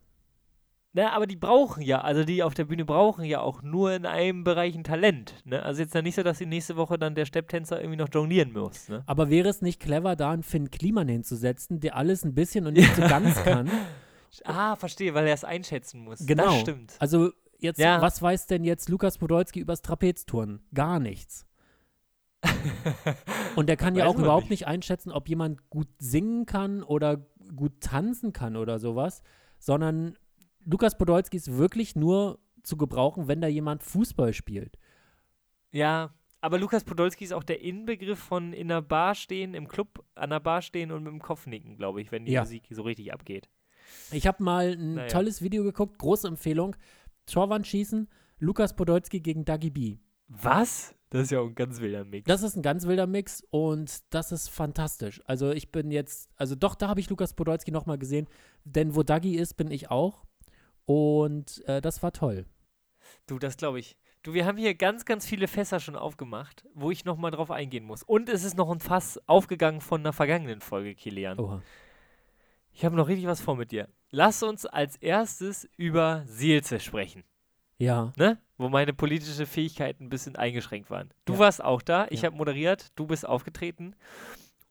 Na, 0.97 1.11
aber 1.13 1.27
die 1.27 1.35
brauchen 1.35 1.83
ja, 1.83 2.01
also 2.03 2.23
die 2.23 2.45
auf 2.45 2.55
der 2.55 2.67
Bühne 2.67 2.85
brauchen 2.85 3.25
ja 3.25 3.41
auch 3.41 3.63
nur 3.63 3.93
in 3.93 4.07
einem 4.07 4.45
Bereich 4.45 4.77
ein 4.77 4.85
Talent. 4.85 5.35
Ne? 5.45 5.61
Also 5.61 5.83
jetzt 5.83 5.93
ja 5.93 6.03
nicht 6.03 6.15
so, 6.15 6.23
dass 6.23 6.39
die 6.39 6.47
nächste 6.47 6.77
Woche 6.77 6.99
dann 6.99 7.17
der 7.17 7.27
Stepptänzer 7.27 7.81
irgendwie 7.81 7.97
noch 7.99 8.09
jonglieren 8.13 8.53
muss. 8.53 8.89
Ne? 8.89 9.03
Aber 9.07 9.29
wäre 9.29 9.49
es 9.49 9.61
nicht 9.61 9.81
clever, 9.81 10.15
da 10.15 10.31
einen 10.31 10.45
Finn 10.45 10.71
Kliman 10.71 11.09
hinzusetzen, 11.09 11.81
der 11.81 11.97
alles 11.97 12.25
ein 12.25 12.35
bisschen 12.37 12.69
und 12.69 12.75
nicht 12.75 12.95
so 12.95 13.03
ganz 13.09 13.35
kann? 13.43 13.69
Ah, 14.45 14.77
verstehe, 14.77 15.15
weil 15.15 15.27
er 15.27 15.35
es 15.35 15.43
einschätzen 15.43 16.01
muss. 16.05 16.25
Genau. 16.25 16.45
Das 16.45 16.61
stimmt. 16.61 16.95
Also 17.01 17.33
jetzt, 17.59 17.79
Ja. 17.81 18.01
was 18.01 18.23
weiß 18.23 18.47
denn 18.47 18.63
jetzt 18.63 18.89
Lukas 18.89 19.19
Podolski 19.19 19.59
übers 19.59 19.83
Trapezturnen? 19.83 20.61
Gar 20.75 21.01
nichts. 21.01 21.45
Und 23.57 23.69
der 23.69 23.77
kann 23.77 23.97
ja 23.97 24.07
auch 24.07 24.17
überhaupt 24.19 24.45
nicht. 24.45 24.61
nicht 24.61 24.67
einschätzen, 24.69 25.11
ob 25.11 25.29
jemand 25.29 25.71
gut 25.71 25.89
singen 25.99 26.47
kann 26.47 26.85
oder 26.85 27.17
gut 27.57 27.81
tanzen 27.81 28.33
kann 28.33 28.57
oder 28.57 28.79
sowas, 28.79 29.23
sondern 29.59 30.17
Lukas 30.65 30.97
Podolski 30.97 31.37
ist 31.37 31.57
wirklich 31.57 31.97
nur 31.97 32.39
zu 32.63 32.77
gebrauchen, 32.77 33.29
wenn 33.29 33.41
da 33.41 33.49
jemand 33.49 33.83
Fußball 33.83 34.33
spielt. 34.33 34.79
Ja, 35.73 36.15
aber 36.41 36.59
Lukas 36.59 36.85
Podolski 36.85 37.25
ist 37.25 37.33
auch 37.33 37.43
der 37.43 37.61
Inbegriff 37.63 38.19
von 38.19 38.53
in 38.53 38.71
einer 38.71 38.83
Bar 38.83 39.15
stehen, 39.15 39.55
im 39.55 39.69
Club 39.69 40.05
an 40.15 40.31
der 40.31 40.41
Bar 40.41 40.63
stehen 40.63 40.93
und 40.93 41.03
mit 41.03 41.13
dem 41.13 41.21
Kopf 41.23 41.47
nicken, 41.47 41.77
glaube 41.77 42.01
ich, 42.01 42.13
wenn 42.13 42.25
die 42.27 42.33
Ja. 42.33 42.43
Musik 42.43 42.65
so 42.71 42.83
richtig 42.83 43.13
abgeht. 43.13 43.49
Ich 44.13 44.27
habe 44.27 44.43
mal 44.43 44.73
ein 44.73 44.95
Naja. 44.95 45.09
tolles 45.09 45.43
Video 45.43 45.63
geguckt, 45.65 45.99
große 45.99 46.29
Empfehlung. 46.29 46.77
Torwandschießen, 47.27 48.09
Lukas 48.39 48.77
Podolski 48.77 49.21
gegen 49.21 49.45
Dagi 49.45 49.71
B. 49.71 49.99
Was? 50.29 50.95
Das 51.11 51.23
ist 51.23 51.31
ja 51.31 51.41
auch 51.41 51.47
ein 51.47 51.55
ganz 51.55 51.81
wilder 51.81 52.05
Mix. 52.05 52.27
Das 52.27 52.43
ist 52.43 52.57
ein 52.57 52.63
ganz 52.63 52.87
wilder 52.87 53.07
Mix 53.07 53.43
und 53.51 54.03
das 54.13 54.33
ist 54.33 54.49
fantastisch. 54.51 55.23
Also 55.27 55.51
ich 55.53 55.71
bin 55.71 55.91
jetzt, 55.91 56.29
also 56.37 56.55
doch, 56.55 56.75
da 56.75 56.89
habe 56.89 57.01
ich 57.01 57.09
Lukas 57.09 57.35
Podolski 57.35 57.71
nochmal 57.71 57.99
gesehen, 57.99 58.27
denn 58.65 58.95
wo 58.97 59.03
Dagi 59.03 59.37
ist, 59.37 59.55
bin 59.55 59.71
ich 59.71 59.91
auch. 59.91 60.25
Und 60.87 61.63
äh, 61.67 61.81
das 61.81 62.03
war 62.03 62.13
toll. 62.13 62.47
Du, 63.27 63.39
das 63.39 63.57
glaube 63.57 63.81
ich. 63.81 63.97
Du, 64.23 64.33
wir 64.33 64.47
haben 64.47 64.57
hier 64.57 64.75
ganz, 64.75 65.05
ganz 65.05 65.27
viele 65.27 65.49
Fässer 65.49 65.81
schon 65.81 65.97
aufgemacht, 65.97 66.65
wo 66.75 66.91
ich 66.91 67.05
nochmal 67.05 67.31
drauf 67.31 67.51
eingehen 67.51 67.85
muss. 67.85 68.03
Und 68.03 68.29
es 68.31 68.43
ist 68.45 68.57
noch 68.57 68.71
ein 68.71 68.81
Fass 68.81 69.21
aufgegangen 69.27 69.81
von 69.83 70.01
einer 70.01 70.13
vergangenen 70.15 70.61
Folge, 70.61 70.95
Kilian. 70.95 71.39
Oha. 71.39 71.63
Ich 72.73 72.85
habe 72.85 72.97
noch 72.97 73.09
richtig 73.09 73.27
was 73.27 73.41
vor 73.43 73.57
mit 73.57 73.71
dir. 73.71 73.89
Lass 74.11 74.43
uns 74.43 74.65
als 74.67 74.97
erstes 74.97 75.69
über 75.77 76.25
Seelze 76.27 76.81
sprechen, 76.81 77.25
Ja, 77.79 78.13
ne? 78.17 78.39
Wo 78.57 78.69
meine 78.69 78.95
politische 78.95 79.47
Fähigkeiten 79.47 80.05
ein 80.05 80.09
bisschen 80.09 80.37
eingeschränkt 80.37 80.89
waren. 80.89 81.13
Du 81.25 81.35
Ja. 81.35 81.41
warst 81.41 81.63
auch 81.63 81.83
da, 81.83 82.07
ich 82.11 82.23
Ja. 82.23 82.27
habe 82.29 82.37
moderiert, 82.37 82.89
du 82.97 83.07
bist 83.07 83.27
aufgetreten. 83.27 83.95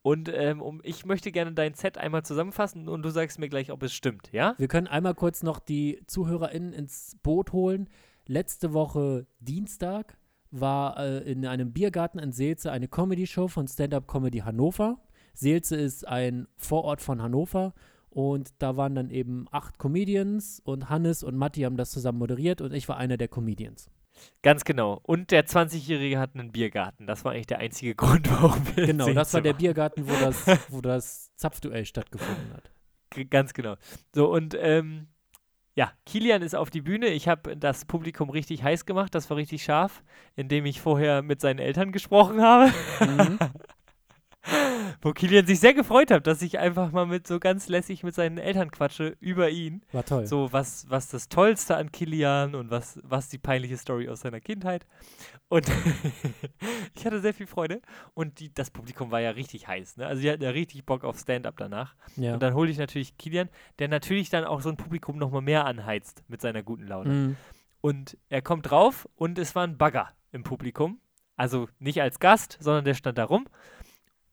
Und 0.03 0.29
ähm, 0.33 0.61
um, 0.61 0.81
ich 0.83 1.05
möchte 1.05 1.31
gerne 1.31 1.53
dein 1.53 1.75
Set 1.75 1.97
einmal 1.97 2.23
zusammenfassen 2.23 2.89
und 2.89 3.03
du 3.03 3.09
sagst 3.09 3.39
mir 3.39 3.47
gleich, 3.47 3.71
ob 3.71 3.81
es 3.83 3.93
stimmt, 3.93 4.29
ja? 4.33 4.53
wir 4.57 4.67
können 4.67 4.87
einmal 4.87 5.15
kurz 5.15 5.43
noch 5.43 5.59
die 5.59 6.03
ZuhörerInnen 6.07 6.73
ins 6.73 7.17
Boot 7.23 7.53
holen. 7.53 7.89
Letzte 8.27 8.73
Woche 8.73 9.25
Dienstag 9.39 10.17
war 10.51 10.99
äh, 10.99 11.19
in 11.19 11.45
einem 11.45 11.71
Biergarten 11.71 12.19
in 12.19 12.33
Seelze 12.33 12.71
eine 12.71 12.89
Comedy-Show 12.89 13.47
von 13.47 13.65
Stand-Up 13.65 14.05
Comedy 14.07 14.39
Hannover. 14.39 14.99
Seelze 15.33 15.77
ist 15.77 16.05
ein 16.05 16.47
Vorort 16.57 17.01
von 17.01 17.21
Hannover 17.21 17.73
und 18.09 18.49
da 18.59 18.75
waren 18.75 18.95
dann 18.95 19.09
eben 19.09 19.45
acht 19.51 19.79
Comedians 19.79 20.61
und 20.65 20.89
Hannes 20.89 21.23
und 21.23 21.37
Matti 21.37 21.61
haben 21.61 21.77
das 21.77 21.91
zusammen 21.91 22.19
moderiert 22.19 22.59
und 22.59 22.73
ich 22.73 22.89
war 22.89 22.97
einer 22.97 23.15
der 23.15 23.29
Comedians. 23.29 23.89
Ganz 24.41 24.63
genau. 24.63 24.99
Und 25.03 25.31
der 25.31 25.45
20-Jährige 25.45 26.19
hat 26.19 26.31
einen 26.35 26.51
Biergarten. 26.51 27.07
Das 27.07 27.25
war 27.25 27.31
eigentlich 27.33 27.47
der 27.47 27.59
einzige 27.59 27.95
Grund, 27.95 28.29
warum 28.31 28.61
wir 28.75 28.85
Genau, 28.87 29.11
das 29.13 29.33
war 29.33 29.41
der. 29.41 29.53
Biergarten, 29.63 30.07
wo 30.07 30.13
das, 30.13 30.45
wo 30.69 30.81
das 30.81 31.31
Zapfduell 31.35 31.85
stattgefunden 31.85 32.53
hat. 32.53 32.71
G- 33.11 33.25
Ganz 33.25 33.53
genau. 33.53 33.75
So, 34.13 34.31
und 34.31 34.55
ähm, 34.59 35.07
ja, 35.75 35.91
Kilian 36.05 36.41
ist 36.43 36.55
auf 36.55 36.69
die 36.69 36.81
Bühne. 36.81 37.07
Ich 37.07 37.27
habe 37.27 37.57
das 37.57 37.85
Publikum 37.85 38.29
richtig 38.29 38.63
heiß 38.63 38.85
gemacht. 38.85 39.15
Das 39.15 39.29
war 39.29 39.37
richtig 39.37 39.63
scharf, 39.63 40.03
indem 40.35 40.65
ich 40.65 40.79
vorher 40.81 41.21
mit 41.23 41.41
seinen 41.41 41.59
Eltern 41.59 41.91
gesprochen 41.91 42.41
habe. 42.41 42.71
Mhm. 42.99 43.39
Wo 45.01 45.11
Kilian 45.11 45.45
sich 45.45 45.59
sehr 45.59 45.73
gefreut 45.73 46.11
hat, 46.11 46.27
dass 46.27 46.41
ich 46.41 46.59
einfach 46.59 46.91
mal 46.91 47.05
mit 47.05 47.27
so 47.27 47.39
ganz 47.39 47.67
lässig 47.67 48.03
mit 48.03 48.15
seinen 48.15 48.37
Eltern 48.37 48.71
quatsche 48.71 49.15
über 49.19 49.49
ihn. 49.49 49.83
War 49.91 50.05
toll. 50.05 50.27
So, 50.27 50.51
was, 50.51 50.85
was 50.89 51.09
das 51.09 51.29
Tollste 51.29 51.75
an 51.75 51.91
Kilian 51.91 52.55
und 52.55 52.71
was, 52.71 52.99
was 53.03 53.29
die 53.29 53.37
peinliche 53.37 53.77
Story 53.77 54.09
aus 54.09 54.21
seiner 54.21 54.39
Kindheit. 54.39 54.85
Und 55.49 55.69
ich 56.95 57.05
hatte 57.05 57.21
sehr 57.21 57.33
viel 57.33 57.47
Freude. 57.47 57.81
Und 58.13 58.39
die, 58.39 58.53
das 58.53 58.71
Publikum 58.71 59.11
war 59.11 59.21
ja 59.21 59.31
richtig 59.31 59.67
heiß. 59.67 59.97
Ne? 59.97 60.07
Also, 60.07 60.21
die 60.21 60.31
hatten 60.31 60.43
ja 60.43 60.51
richtig 60.51 60.85
Bock 60.85 61.03
auf 61.03 61.17
Stand-up 61.17 61.55
danach. 61.57 61.95
ja. 62.15 62.33
Und 62.33 62.43
dann 62.43 62.53
hole 62.53 62.69
ich 62.69 62.77
natürlich 62.77 63.17
Kilian, 63.17 63.49
der 63.79 63.87
natürlich 63.87 64.29
dann 64.29 64.45
auch 64.45 64.61
so 64.61 64.69
ein 64.69 64.77
Publikum 64.77 65.17
nochmal 65.17 65.41
mehr 65.41 65.65
anheizt 65.65 66.23
mit 66.27 66.41
seiner 66.41 66.63
guten 66.63 66.87
Laune. 66.87 67.09
Mhm. 67.09 67.37
Und 67.81 68.17
er 68.29 68.41
kommt 68.41 68.71
drauf 68.71 69.09
und 69.15 69.37
es 69.37 69.55
war 69.55 69.67
ein 69.67 69.77
Bagger 69.77 70.09
im 70.31 70.43
Publikum. 70.43 71.01
Also 71.35 71.67
nicht 71.79 72.01
als 72.01 72.19
Gast, 72.19 72.57
sondern 72.61 72.85
der 72.85 72.93
stand 72.93 73.17
da 73.17 73.25
rum. 73.25 73.45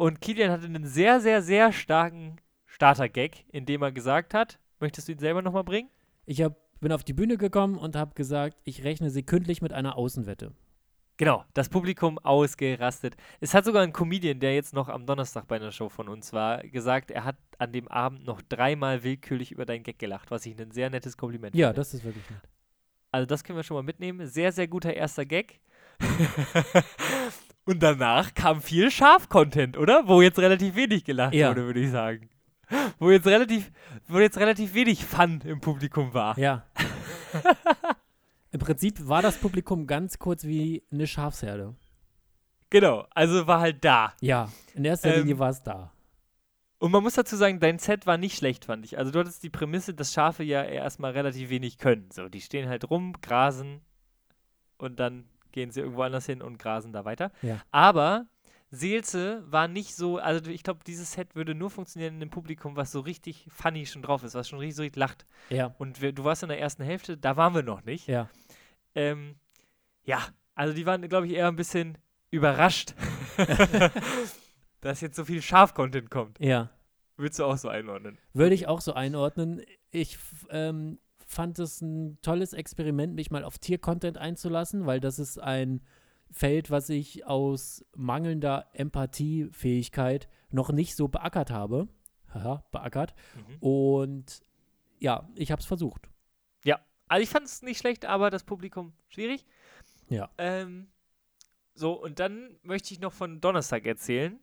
Und 0.00 0.22
Kilian 0.22 0.50
hatte 0.50 0.64
einen 0.64 0.86
sehr, 0.86 1.20
sehr, 1.20 1.42
sehr 1.42 1.74
starken 1.74 2.36
Starter-Gag, 2.64 3.44
in 3.52 3.66
dem 3.66 3.82
er 3.82 3.92
gesagt 3.92 4.32
hat, 4.32 4.58
möchtest 4.78 5.08
du 5.08 5.12
ihn 5.12 5.18
selber 5.18 5.42
nochmal 5.42 5.62
bringen? 5.62 5.90
Ich 6.24 6.40
hab, 6.40 6.56
bin 6.80 6.90
auf 6.90 7.04
die 7.04 7.12
Bühne 7.12 7.36
gekommen 7.36 7.76
und 7.76 7.96
habe 7.96 8.14
gesagt, 8.14 8.56
ich 8.64 8.82
rechne 8.82 9.10
sekündlich 9.10 9.60
mit 9.60 9.74
einer 9.74 9.98
Außenwette. 9.98 10.54
Genau, 11.18 11.44
das 11.52 11.68
Publikum 11.68 12.18
ausgerastet. 12.18 13.14
Es 13.40 13.52
hat 13.52 13.66
sogar 13.66 13.82
ein 13.82 13.92
Comedian, 13.92 14.40
der 14.40 14.54
jetzt 14.54 14.72
noch 14.72 14.88
am 14.88 15.04
Donnerstag 15.04 15.46
bei 15.46 15.56
einer 15.56 15.70
Show 15.70 15.90
von 15.90 16.08
uns 16.08 16.32
war, 16.32 16.62
gesagt, 16.62 17.10
er 17.10 17.24
hat 17.26 17.36
an 17.58 17.70
dem 17.70 17.86
Abend 17.86 18.24
noch 18.24 18.40
dreimal 18.40 19.04
willkürlich 19.04 19.52
über 19.52 19.66
deinen 19.66 19.82
Gag 19.82 19.98
gelacht, 19.98 20.30
was 20.30 20.46
ich 20.46 20.58
ein 20.58 20.70
sehr 20.70 20.88
nettes 20.88 21.18
Kompliment 21.18 21.54
Ja, 21.54 21.68
finde. 21.68 21.80
das 21.82 21.92
ist 21.92 22.04
wirklich 22.04 22.24
nett. 22.30 22.40
Also 23.12 23.26
das 23.26 23.44
können 23.44 23.58
wir 23.58 23.64
schon 23.64 23.74
mal 23.76 23.82
mitnehmen. 23.82 24.26
Sehr, 24.26 24.50
sehr 24.50 24.66
guter 24.66 24.94
erster 24.94 25.26
Gag. 25.26 25.60
Und 27.64 27.82
danach 27.82 28.34
kam 28.34 28.60
viel 28.62 28.90
Scharf-Content, 28.90 29.76
oder? 29.76 30.08
Wo 30.08 30.22
jetzt 30.22 30.38
relativ 30.38 30.74
wenig 30.74 31.04
gelacht 31.04 31.34
Ja. 31.34 31.50
wurde, 31.50 31.64
würde 31.66 31.80
ich 31.80 31.90
sagen. 31.90 32.28
Wo 32.98 33.10
jetzt 33.10 33.26
relativ, 33.26 33.70
wo 34.08 34.18
jetzt 34.18 34.38
relativ 34.38 34.74
wenig 34.74 35.04
Fun 35.04 35.40
im 35.44 35.60
Publikum 35.60 36.14
war. 36.14 36.38
Ja. 36.38 36.64
Im 38.52 38.60
Prinzip 38.60 39.06
war 39.08 39.22
das 39.22 39.38
Publikum 39.38 39.86
ganz 39.86 40.18
kurz 40.18 40.44
wie 40.44 40.82
eine 40.90 41.06
Schafsherde. 41.06 41.74
Genau, 42.70 43.06
also 43.10 43.46
war 43.46 43.60
halt 43.60 43.84
da. 43.84 44.12
Ja, 44.20 44.50
in 44.74 44.84
erster 44.84 45.12
Ähm, 45.14 45.20
Linie 45.20 45.38
war 45.38 45.50
es 45.50 45.62
da. 45.62 45.92
Und 46.78 46.92
man 46.92 47.02
muss 47.02 47.14
dazu 47.14 47.36
sagen, 47.36 47.60
dein 47.60 47.78
Set 47.78 48.06
war 48.06 48.16
nicht 48.16 48.36
schlecht, 48.38 48.64
fand 48.64 48.84
ich. 48.84 48.96
Also 48.96 49.10
du 49.12 49.18
hattest 49.18 49.42
die 49.42 49.50
Prämisse, 49.50 49.92
dass 49.92 50.12
Schafe 50.12 50.42
ja 50.44 50.62
erstmal 50.62 51.12
relativ 51.12 51.50
wenig 51.50 51.78
können. 51.78 52.08
So, 52.12 52.28
die 52.28 52.40
stehen 52.40 52.68
halt 52.68 52.88
rum, 52.90 53.14
grasen 53.20 53.80
und 54.78 54.98
dann 54.98 55.24
gehen 55.52 55.70
sie 55.70 55.80
irgendwo 55.80 56.02
anders 56.02 56.26
hin 56.26 56.42
und 56.42 56.58
grasen 56.58 56.92
da 56.92 57.04
weiter. 57.04 57.30
Ja. 57.42 57.60
Aber 57.70 58.26
Seelze 58.70 59.42
war 59.50 59.66
nicht 59.66 59.96
so, 59.96 60.18
also 60.18 60.48
ich 60.50 60.62
glaube, 60.62 60.80
dieses 60.86 61.12
Set 61.12 61.34
würde 61.34 61.54
nur 61.54 61.70
funktionieren 61.70 62.14
in 62.14 62.22
einem 62.22 62.30
Publikum, 62.30 62.76
was 62.76 62.92
so 62.92 63.00
richtig 63.00 63.46
funny 63.50 63.84
schon 63.86 64.02
drauf 64.02 64.22
ist, 64.22 64.34
was 64.34 64.48
schon 64.48 64.60
richtig, 64.60 64.76
so 64.76 64.82
richtig 64.82 64.98
lacht. 64.98 65.26
Ja, 65.48 65.74
Und 65.78 66.00
wir, 66.00 66.12
du 66.12 66.22
warst 66.24 66.42
in 66.44 66.48
der 66.50 66.60
ersten 66.60 66.84
Hälfte, 66.84 67.16
da 67.16 67.36
waren 67.36 67.54
wir 67.54 67.62
noch 67.62 67.82
nicht. 67.84 68.06
ja. 68.06 68.28
Ähm, 68.94 69.36
ja, 70.04 70.20
also 70.56 70.74
die 70.74 70.84
waren, 70.86 71.00
glaube 71.08 71.26
ich, 71.26 71.34
eher 71.34 71.46
ein 71.46 71.54
bisschen 71.56 71.96
überrascht, 72.30 72.94
dass 74.80 75.00
jetzt 75.00 75.16
so 75.16 75.24
viel 75.24 75.42
Schaf-Content 75.42 76.10
kommt. 76.10 76.38
Ja. 76.40 76.70
Würdest 77.16 77.38
du 77.38 77.44
auch 77.44 77.56
so 77.56 77.68
einordnen? 77.68 78.18
Würde 78.32 78.54
ich 78.54 78.66
auch 78.66 78.80
so 78.80 78.94
einordnen. 78.94 79.62
Ich 79.90 80.18
ähm, 80.50 80.98
fand 81.30 81.58
es 81.58 81.80
ein 81.80 82.18
tolles 82.22 82.52
Experiment, 82.52 83.14
mich 83.14 83.30
mal 83.30 83.44
auf 83.44 83.58
Tier-Content 83.58 84.18
einzulassen, 84.18 84.86
weil 84.86 85.00
das 85.00 85.18
ist 85.18 85.38
ein 85.38 85.80
Feld, 86.30 86.70
was 86.70 86.88
ich 86.88 87.26
aus 87.26 87.84
mangelnder 87.96 88.66
Empathiefähigkeit 88.72 90.28
noch 90.50 90.70
nicht 90.70 90.96
so 90.96 91.08
beackert 91.08 91.50
habe. 91.50 91.88
Haha, 92.32 92.64
beackert. 92.70 93.14
Mhm. 93.34 93.56
Und 93.60 94.42
ja, 94.98 95.28
ich 95.34 95.50
habe 95.50 95.60
es 95.60 95.66
versucht. 95.66 96.10
Also 97.10 97.24
ich 97.24 97.28
fand 97.28 97.46
es 97.46 97.62
nicht 97.62 97.78
schlecht, 97.78 98.06
aber 98.06 98.30
das 98.30 98.44
Publikum 98.44 98.92
schwierig. 99.08 99.44
Ja. 100.08 100.30
Ähm, 100.38 100.86
so, 101.74 101.92
und 102.00 102.20
dann 102.20 102.56
möchte 102.62 102.94
ich 102.94 103.00
noch 103.00 103.12
von 103.12 103.40
Donnerstag 103.40 103.84
erzählen. 103.84 104.38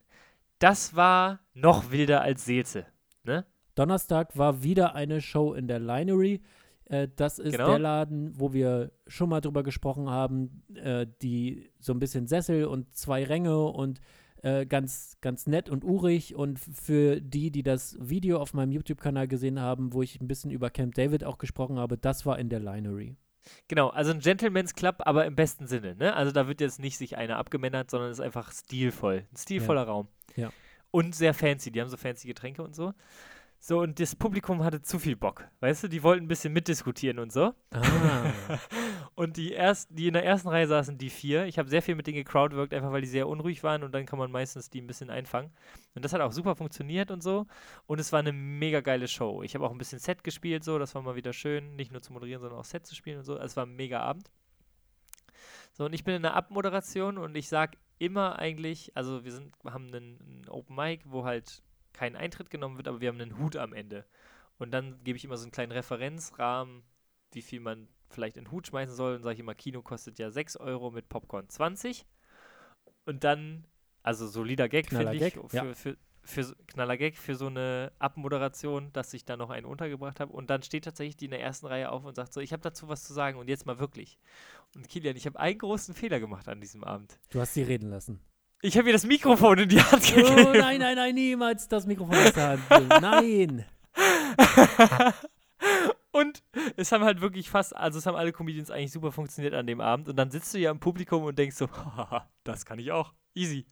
Das 0.59 0.93
war 0.93 1.39
noch 1.53 1.91
wilder 1.91 2.21
als 2.21 2.43
Seelze. 2.43 2.85
Ne? 3.23 3.45
Donnerstag 3.75 4.37
war 4.37 4.63
wieder 4.63 4.95
eine 4.95 5.21
Show 5.21 5.53
in 5.53 5.69
der 5.69 5.79
Linery. 5.79 6.41
Äh, 6.89 7.07
das 7.15 7.39
ist 7.39 7.51
Genau. 7.53 7.67
der 7.69 7.79
Laden, 7.79 8.39
wo 8.39 8.53
wir 8.53 8.91
schon 9.07 9.29
mal 9.29 9.41
drüber 9.41 9.63
gesprochen 9.63 10.09
haben, 10.09 10.63
äh, 10.75 11.05
die 11.21 11.69
so 11.79 11.93
ein 11.93 11.99
bisschen 11.99 12.27
Sessel 12.27 12.65
und 12.65 12.95
zwei 12.95 13.23
Ränge 13.23 13.59
und 13.65 13.99
äh, 14.43 14.65
ganz, 14.65 15.17
ganz 15.21 15.47
nett 15.47 15.69
und 15.69 15.83
urig. 15.83 16.35
Und 16.35 16.59
für 16.59 17.19
die, 17.19 17.51
die 17.51 17.63
das 17.63 17.97
Video 17.99 18.39
auf 18.39 18.53
meinem 18.53 18.71
YouTube-Kanal 18.71 19.27
gesehen 19.27 19.59
haben, 19.59 19.93
wo 19.93 20.01
ich 20.01 20.21
ein 20.21 20.27
bisschen 20.27 20.51
über 20.51 20.69
Camp 20.69 20.95
David 20.95 21.23
auch 21.23 21.37
gesprochen 21.37 21.77
habe, 21.77 21.97
das 21.97 22.25
war 22.25 22.39
in 22.39 22.49
der 22.49 22.59
Linery. 22.59 23.15
Genau, 23.67 23.89
also 23.89 24.11
ein 24.11 24.19
Gentleman's 24.19 24.73
Club, 24.73 24.97
aber 24.99 25.25
im 25.25 25.35
besten 25.35 25.67
Sinne. 25.67 25.95
Ne? 25.95 26.13
Also 26.13 26.31
da 26.31 26.47
wird 26.47 26.61
jetzt 26.61 26.79
nicht 26.79 26.97
sich 26.97 27.17
einer 27.17 27.37
abgemännert, 27.37 27.89
sondern 27.89 28.11
es 28.11 28.19
ist 28.19 28.23
einfach 28.25 28.51
stilvoll. 28.51 29.25
Ein 29.31 29.37
stilvoller 29.37 29.83
Raum. 29.83 30.07
Ja. 30.35 30.51
Und 30.91 31.15
sehr 31.15 31.33
fancy. 31.33 31.71
Die 31.71 31.81
haben 31.81 31.89
so 31.89 31.97
fancy 31.97 32.27
Getränke 32.27 32.61
und 32.61 32.75
so. 32.75 32.93
So, 33.59 33.79
und 33.81 33.99
das 33.99 34.15
Publikum 34.15 34.63
hatte 34.63 34.81
zu 34.81 34.99
viel 34.99 35.15
Bock. 35.15 35.47
Weißt 35.59 35.83
du, 35.83 35.87
die 35.87 36.03
wollten 36.03 36.25
ein 36.25 36.27
bisschen 36.27 36.53
mitdiskutieren 36.53 37.19
und 37.19 37.33
so. 37.33 37.53
Ah, 37.71 38.31
Und 39.17 39.37
die, 39.37 39.51
erst, 39.51 39.89
die 39.89 40.05
in 40.05 40.13
der 40.13 40.23
ersten 40.23 40.47
Reihe 40.47 40.67
saßen 40.67 40.99
die 40.99 41.09
vier. 41.09 41.45
Ich 41.47 41.57
habe 41.57 41.69
sehr 41.69 41.81
viel 41.81 41.95
mit 41.95 42.05
denen 42.05 42.17
gecrowdworked, 42.17 42.71
einfach 42.71 42.91
weil 42.91 43.01
die 43.01 43.07
sehr 43.07 43.27
unruhig 43.27 43.63
waren 43.63 43.81
und 43.81 43.91
dann 43.91 44.05
kann 44.05 44.19
man 44.19 44.29
meistens 44.29 44.69
die 44.69 44.79
ein 44.79 44.85
bisschen 44.85 45.09
einfangen. 45.09 45.51
Und 45.95 46.05
das 46.05 46.13
hat 46.13 46.21
auch 46.21 46.31
super 46.31 46.55
funktioniert 46.55 47.09
und 47.09 47.23
so. 47.23 47.47
Und 47.87 47.99
es 47.99 48.11
war 48.11 48.19
eine 48.19 48.31
mega 48.31 48.81
geile 48.81 49.07
Show. 49.07 49.41
Ich 49.41 49.55
habe 49.55 49.65
auch 49.65 49.71
ein 49.71 49.79
bisschen 49.79 49.97
Set 49.97 50.23
gespielt, 50.23 50.63
so, 50.63 50.77
das 50.77 50.93
war 50.93 51.01
mal 51.01 51.15
wieder 51.15 51.33
schön, 51.33 51.75
nicht 51.75 51.91
nur 51.91 52.03
zu 52.03 52.13
moderieren, 52.13 52.41
sondern 52.41 52.59
auch 52.59 52.65
Set 52.65 52.85
zu 52.85 52.93
spielen 52.93 53.17
und 53.17 53.23
so. 53.23 53.33
Also 53.33 53.45
Es 53.45 53.57
war 53.57 53.65
ein 53.65 53.75
mega 53.75 54.01
Abend. 54.01 54.29
So, 55.73 55.85
und 55.85 55.93
ich 55.93 56.03
bin 56.03 56.13
in 56.13 56.21
der 56.21 56.35
Abmoderation 56.35 57.17
und 57.17 57.35
ich 57.35 57.49
sag 57.49 57.75
immer 57.97 58.37
eigentlich, 58.37 58.91
also 58.95 59.23
wir 59.23 59.31
sind, 59.31 59.51
haben 59.65 59.87
einen, 59.87 60.19
einen 60.21 60.49
Open 60.49 60.75
Mic, 60.75 61.01
wo 61.05 61.25
halt 61.25 61.63
kein 61.97 62.15
Eintritt 62.15 62.51
genommen 62.51 62.77
wird, 62.77 62.87
aber 62.87 63.01
wir 63.01 63.09
haben 63.09 63.19
einen 63.19 63.39
Hut 63.39 63.55
am 63.55 63.73
Ende. 63.73 64.05
Und 64.59 64.71
dann 64.71 65.03
gebe 65.03 65.17
ich 65.17 65.25
immer 65.25 65.37
so 65.37 65.43
einen 65.43 65.51
kleinen 65.51 65.71
Referenzrahmen, 65.71 66.83
wie 67.31 67.41
viel 67.41 67.59
man 67.59 67.87
vielleicht 68.09 68.37
in 68.37 68.45
den 68.45 68.51
Hut 68.51 68.67
schmeißen 68.67 68.95
soll. 68.95 69.15
Und 69.15 69.23
sage 69.23 69.33
ich 69.33 69.39
immer, 69.39 69.55
Kino 69.55 69.81
kostet 69.81 70.19
ja 70.19 70.29
6 70.29 70.57
Euro 70.57 70.91
mit 70.91 71.09
Popcorn 71.09 71.49
20. 71.49 72.05
Und 73.05 73.23
dann, 73.23 73.65
also 74.03 74.27
solider 74.27 74.69
Gag, 74.69 74.89
finde 74.89 75.13
ich, 75.13 75.19
Gag, 75.19 75.33
für, 75.33 75.55
ja. 75.55 75.73
für, 75.73 75.97
für, 76.21 76.55
Knaller 76.67 76.97
Gag 76.97 77.17
für 77.17 77.35
so 77.35 77.47
eine 77.47 77.91
Abmoderation, 77.97 78.91
dass 78.93 79.13
ich 79.13 79.25
da 79.25 79.35
noch 79.35 79.49
einen 79.49 79.65
untergebracht 79.65 80.19
habe. 80.19 80.33
Und 80.33 80.49
dann 80.51 80.61
steht 80.61 80.85
tatsächlich 80.85 81.17
die 81.17 81.25
in 81.25 81.31
der 81.31 81.41
ersten 81.41 81.65
Reihe 81.65 81.91
auf 81.91 82.05
und 82.05 82.15
sagt 82.15 82.31
so, 82.31 82.41
ich 82.41 82.53
habe 82.53 82.61
dazu 82.61 82.87
was 82.87 83.03
zu 83.03 83.13
sagen 83.13 83.39
und 83.39 83.47
jetzt 83.47 83.65
mal 83.65 83.79
wirklich. 83.79 84.19
Und 84.75 84.87
Kilian, 84.87 85.15
ich 85.15 85.25
habe 85.25 85.39
einen 85.39 85.57
großen 85.57 85.95
Fehler 85.95 86.19
gemacht 86.19 86.47
an 86.47 86.61
diesem 86.61 86.83
Abend. 86.83 87.19
du 87.31 87.39
hast 87.39 87.55
sie 87.55 87.63
reden 87.63 87.89
lassen. 87.89 88.19
Ich 88.61 88.77
habe 88.77 88.87
ihr 88.87 88.93
das 88.93 89.05
Mikrofon 89.05 89.59
in 89.59 89.69
die 89.69 89.81
Hand 89.81 90.03
Oh, 90.11 90.15
gegeben. 90.15 90.51
nein, 90.57 90.79
nein, 90.79 90.95
nein, 90.95 91.15
niemals 91.15 91.67
das 91.67 91.85
Mikrofon 91.85 92.15
aus 92.15 92.33
der 92.33 92.47
Hand. 92.49 92.61
Nein. 93.01 93.65
und 96.11 96.43
es 96.75 96.91
haben 96.91 97.03
halt 97.03 97.21
wirklich 97.21 97.49
fast, 97.49 97.75
also 97.75 97.99
es 97.99 98.05
haben 98.05 98.15
alle 98.15 98.31
Comedians 98.31 98.71
eigentlich 98.71 98.91
super 98.91 99.11
funktioniert 99.11 99.53
an 99.53 99.67
dem 99.67 99.79
Abend. 99.81 100.09
Und 100.09 100.15
dann 100.15 100.31
sitzt 100.31 100.53
du 100.53 100.57
ja 100.59 100.71
im 100.71 100.79
Publikum 100.79 101.23
und 101.23 101.37
denkst 101.37 101.55
so, 101.55 101.67
das 102.43 102.65
kann 102.65 102.79
ich 102.79 102.91
auch. 102.91 103.13
Easy. 103.35 103.65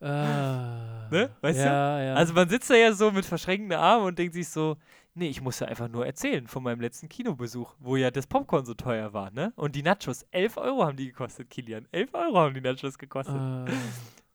Ah, 0.00 1.08
Ne? 1.10 1.30
Weißt 1.40 1.58
du? 1.58 1.64
ja, 1.64 2.02
Ja, 2.02 2.14
Also 2.14 2.32
man 2.34 2.48
sitzt 2.48 2.70
da 2.70 2.74
ja 2.74 2.92
so 2.92 3.10
mit 3.10 3.24
verschränkten 3.26 3.72
Armen 3.72 4.06
und 4.06 4.18
denkt 4.18 4.34
sich 4.34 4.48
so, 4.48 4.76
nee, 5.18 5.28
ich 5.28 5.40
muss 5.42 5.60
ja 5.60 5.66
einfach 5.66 5.88
nur 5.88 6.06
erzählen 6.06 6.46
von 6.46 6.62
meinem 6.62 6.80
letzten 6.80 7.08
Kinobesuch, 7.08 7.74
wo 7.78 7.96
ja 7.96 8.10
das 8.10 8.26
Popcorn 8.26 8.64
so 8.64 8.74
teuer 8.74 9.12
war, 9.12 9.30
ne? 9.30 9.52
Und 9.56 9.74
die 9.74 9.82
Nachos, 9.82 10.22
11 10.30 10.56
Euro 10.56 10.84
haben 10.84 10.96
die 10.96 11.06
gekostet, 11.08 11.50
Kilian. 11.50 11.86
11 11.92 12.14
Euro 12.14 12.38
haben 12.38 12.54
die 12.54 12.60
Nachos 12.60 12.96
gekostet. 12.98 13.34
Ah, 13.36 13.66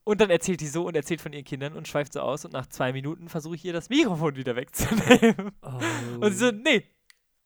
Und 0.04 0.20
dann 0.20 0.30
erzählt 0.30 0.60
die 0.60 0.66
so 0.66 0.86
und 0.86 0.94
erzählt 0.94 1.20
von 1.22 1.32
ihren 1.32 1.44
Kindern 1.44 1.72
und 1.72 1.88
schweift 1.88 2.12
so 2.12 2.20
aus 2.20 2.44
und 2.44 2.52
nach 2.52 2.66
zwei 2.66 2.92
Minuten 2.92 3.28
versuche 3.28 3.54
ich 3.56 3.64
ihr 3.64 3.72
das 3.72 3.88
Mikrofon 3.88 4.36
wieder 4.36 4.54
wegzunehmen. 4.54 5.52
oh. 5.62 6.24
Und 6.24 6.32
sie 6.32 6.38
so, 6.38 6.50
nee. 6.50 6.84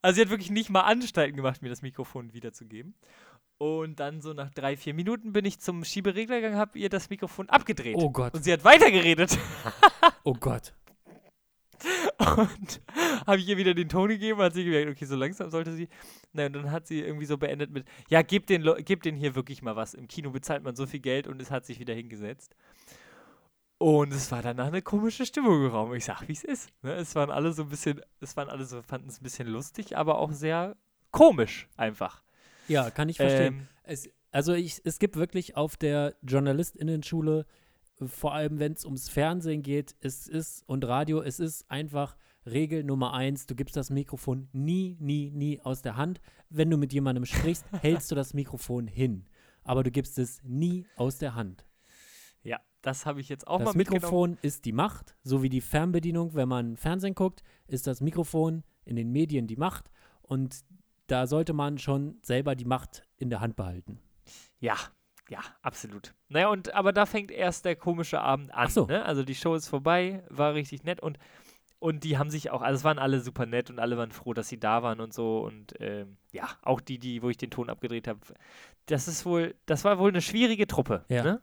Also 0.03 0.16
sie 0.16 0.22
hat 0.22 0.31
wirklich 0.31 0.51
nicht 0.51 0.68
mal 0.70 0.83
Anstalten 0.83 1.37
gemacht, 1.37 1.62
mir 1.62 1.68
das 1.68 1.83
Mikrofon 1.83 2.33
wiederzugeben. 2.33 2.94
Und 3.59 3.98
dann 3.98 4.20
so 4.20 4.33
nach 4.33 4.51
drei, 4.51 4.77
vier 4.77 4.94
Minuten 4.94 5.33
bin 5.33 5.44
ich 5.44 5.59
zum 5.59 5.85
Schieberegler 5.85 6.37
gegangen, 6.37 6.57
habe 6.57 6.79
ihr 6.79 6.88
das 6.88 7.11
Mikrofon 7.11 7.48
abgedreht. 7.48 7.96
oh 7.98 8.11
Gott, 8.11 8.35
Und 8.35 8.44
sie 8.44 8.53
hat 8.53 8.64
weitergeredet 8.64 9.37
oh 10.24 10.35
Gott. 10.35 10.72
Und 12.19 12.81
habe 13.27 13.38
ich 13.38 13.49
ihr 13.49 13.57
wieder 13.57 13.75
den 13.75 13.88
Ton 13.88 14.09
gegeben, 14.09 14.41
hat 14.41 14.55
sie 14.55 14.64
gemerkt, 14.64 14.91
okay, 14.91 15.05
so 15.05 15.17
langsam 15.17 15.51
sollte 15.51 15.73
sie. 15.73 15.88
Na, 16.33 16.47
und 16.47 16.55
dann 16.55 16.71
hat 16.71 16.87
sie 16.87 17.01
irgendwie 17.01 17.27
so 17.27 17.38
beendet 17.38 17.71
mit, 17.71 17.87
ja, 18.09 18.23
gib 18.23 18.47
den, 18.47 18.69
gib 18.85 19.03
den 19.03 19.17
hier 19.17 19.35
wirklich 19.35 19.62
mal 19.62 19.77
was. 19.77 19.95
Im 19.95 20.09
Kino 20.09 20.31
bezahlt 20.31 20.62
man 20.62 20.77
so 20.77 20.87
viel 20.87 21.01
Geld 21.01 21.27
und 21.27 21.41
es 21.41 21.51
hat 21.51 21.67
sich 21.67 21.79
wieder 21.79 21.95
hingesetzt. 21.95 22.55
Und 23.79 24.12
es 24.12 24.33
war 24.33 24.43
danach 24.43 24.67
eine 24.67 24.83
komische 24.83 25.25
Stimmung 25.25 25.64
im 25.64 25.71
Raum. 25.71 25.95
Ich 25.95 26.05
sag, 26.05 26.27
wie 26.27 26.33
es 26.33 26.43
ist. 26.43 26.71
Ne? 26.83 26.95
Es 26.95 27.14
waren 27.14 27.31
alle 27.31 27.53
so 27.53 27.62
ein 27.62 27.69
bisschen, 27.69 28.01
es 28.21 28.37
waren 28.37 28.49
alle 28.49 28.64
so, 28.64 28.83
fanden 28.83 29.09
es 29.09 29.21
ein 29.21 29.23
bisschen 29.23 29.47
lustig, 29.47 29.97
aber 29.97 30.19
auch 30.19 30.33
sehr 30.33 30.77
komisch 31.12 31.69
einfach. 31.77 32.23
Ja, 32.67 32.91
kann 32.91 33.09
ich 33.09 33.19
verstehen. 33.19 33.55
Ähm, 33.55 33.69
Es, 33.85 34.11
also 34.33 34.53
ich, 34.53 34.81
es 34.85 34.99
gibt 34.99 35.17
wirklich 35.17 35.57
auf 35.57 35.77
der 35.77 36.17
JournalistInnen-Schule, 36.23 37.47
vor 38.07 38.35
allem 38.35 38.59
wenn 38.59 38.73
es 38.73 38.85
ums 38.85 39.09
Fernsehen 39.09 39.63
geht, 39.63 39.97
es 40.01 40.29
ist 40.29 40.63
und 40.69 40.87
Radio, 40.87 41.21
es 41.21 41.41
ist 41.41 41.71
einfach 41.71 42.17
Regel 42.47 42.85
Nummer 42.85 43.13
eins, 43.13 43.47
du 43.47 43.55
gibst 43.55 43.77
das 43.77 43.91
Mikrofon 43.91 44.49
nie, 44.53 44.97
nie, 45.01 45.31
nie 45.31 45.61
aus 45.61 45.83
der 45.83 45.97
Hand. 45.97 46.21
Wenn 46.49 46.71
du 46.71 46.77
mit 46.77 46.93
jemandem 46.93 47.25
sprichst, 47.25 47.65
hältst 47.83 48.11
du 48.11 48.15
das 48.15 48.35
Mikrofon 48.35 48.87
hin. 48.87 49.27
Aber 49.65 49.83
du 49.83 49.91
gibst 49.91 50.19
es 50.19 50.43
nie 50.45 50.87
aus 50.97 51.19
der 51.19 51.35
Hand. 51.35 51.67
ja, 52.43 52.61
das 52.83 53.05
habe 53.05 53.21
ich 53.21 53.29
jetzt 53.29 53.47
auch 53.47 53.59
das 53.59 53.67
mal 53.67 53.77
mitgenommen. 53.77 54.03
Mikrofon 54.03 54.39
ist 54.43 54.65
die 54.65 54.73
Macht, 54.73 55.17
so 55.23 55.43
wie 55.43 55.49
die 55.51 55.61
Fernbedienung, 55.61 56.35
wenn 56.35 56.49
man 56.49 56.77
Fernsehen 56.77 57.15
guckt, 57.15 57.43
ist 57.67 57.87
das 57.87 58.01
Mikrofon 58.01 58.65
in 58.85 58.97
den 58.97 59.11
Medien 59.11 59.47
die 59.47 59.57
Macht. 59.57 59.91
Und 60.23 60.65
da 61.07 61.27
sollte 61.27 61.53
man 61.53 61.79
schon 61.79 62.19
selber 62.23 62.55
die 62.55 62.65
Macht 62.65 63.03
in 63.17 63.31
der 63.31 63.41
Hand 63.41 63.57
behalten. 63.57 64.01
Ja, 64.61 64.77
ja, 65.29 65.41
absolut. 65.62 66.14
Naja, 66.29 66.49
und 66.49 66.75
aber 66.75 66.93
da 66.93 67.07
fängt 67.07 67.31
erst 67.31 67.64
der 67.64 67.77
komische 67.77 68.21
Abend 68.21 68.53
an. 68.55 68.69
So. 68.71 68.87
Ne? 68.87 69.05
Also 69.05 69.23
die 69.25 69.35
Show 69.35 69.55
ist 69.55 69.69
vorbei, 69.69 70.23
war 70.31 70.55
richtig 70.55 70.85
nett 70.85 71.01
und, 71.01 71.19
und 71.79 72.03
die 72.05 72.19
haben 72.19 72.31
sich 72.31 72.51
auch, 72.51 72.62
also 72.62 72.77
es 72.77 72.85
waren 72.85 72.99
alle 72.99 73.21
super 73.21 73.47
nett 73.47 73.71
und 73.71 73.79
alle 73.79 73.97
waren 73.97 74.11
froh, 74.11 74.33
dass 74.35 74.49
sie 74.49 74.59
da 74.59 74.83
waren 74.83 75.01
und 75.01 75.12
so. 75.12 75.41
Und 75.41 75.75
ähm, 75.81 76.17
ja, 76.33 76.49
auch 76.62 76.81
die, 76.81 76.99
die, 76.99 77.23
wo 77.23 77.29
ich 77.31 77.37
den 77.37 77.51
Ton 77.51 77.71
abgedreht 77.71 78.09
habe, 78.09 78.21
das 78.87 79.07
ist 79.09 79.25
wohl, 79.27 79.55
das 79.67 79.85
war 79.85 79.99
wohl 79.99 80.09
eine 80.11 80.23
schwierige 80.23 80.67
Truppe, 80.67 81.05
Ja. 81.09 81.23
ne? 81.23 81.43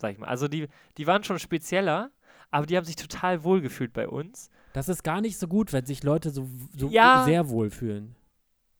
Sag 0.00 0.12
ich 0.12 0.18
mal. 0.18 0.26
Also 0.28 0.48
die, 0.48 0.68
die 0.96 1.06
waren 1.06 1.22
schon 1.24 1.38
spezieller, 1.38 2.10
aber 2.50 2.66
die 2.66 2.76
haben 2.76 2.84
sich 2.84 2.96
total 2.96 3.44
wohl 3.44 3.60
gefühlt 3.60 3.92
bei 3.92 4.08
uns. 4.08 4.50
Das 4.72 4.88
ist 4.88 5.04
gar 5.04 5.20
nicht 5.20 5.38
so 5.38 5.46
gut, 5.48 5.72
wenn 5.72 5.86
sich 5.86 6.02
Leute 6.02 6.30
so, 6.30 6.48
so 6.76 6.88
Ja. 6.88 7.22
sehr 7.24 7.48
wohlfühlen. 7.48 8.16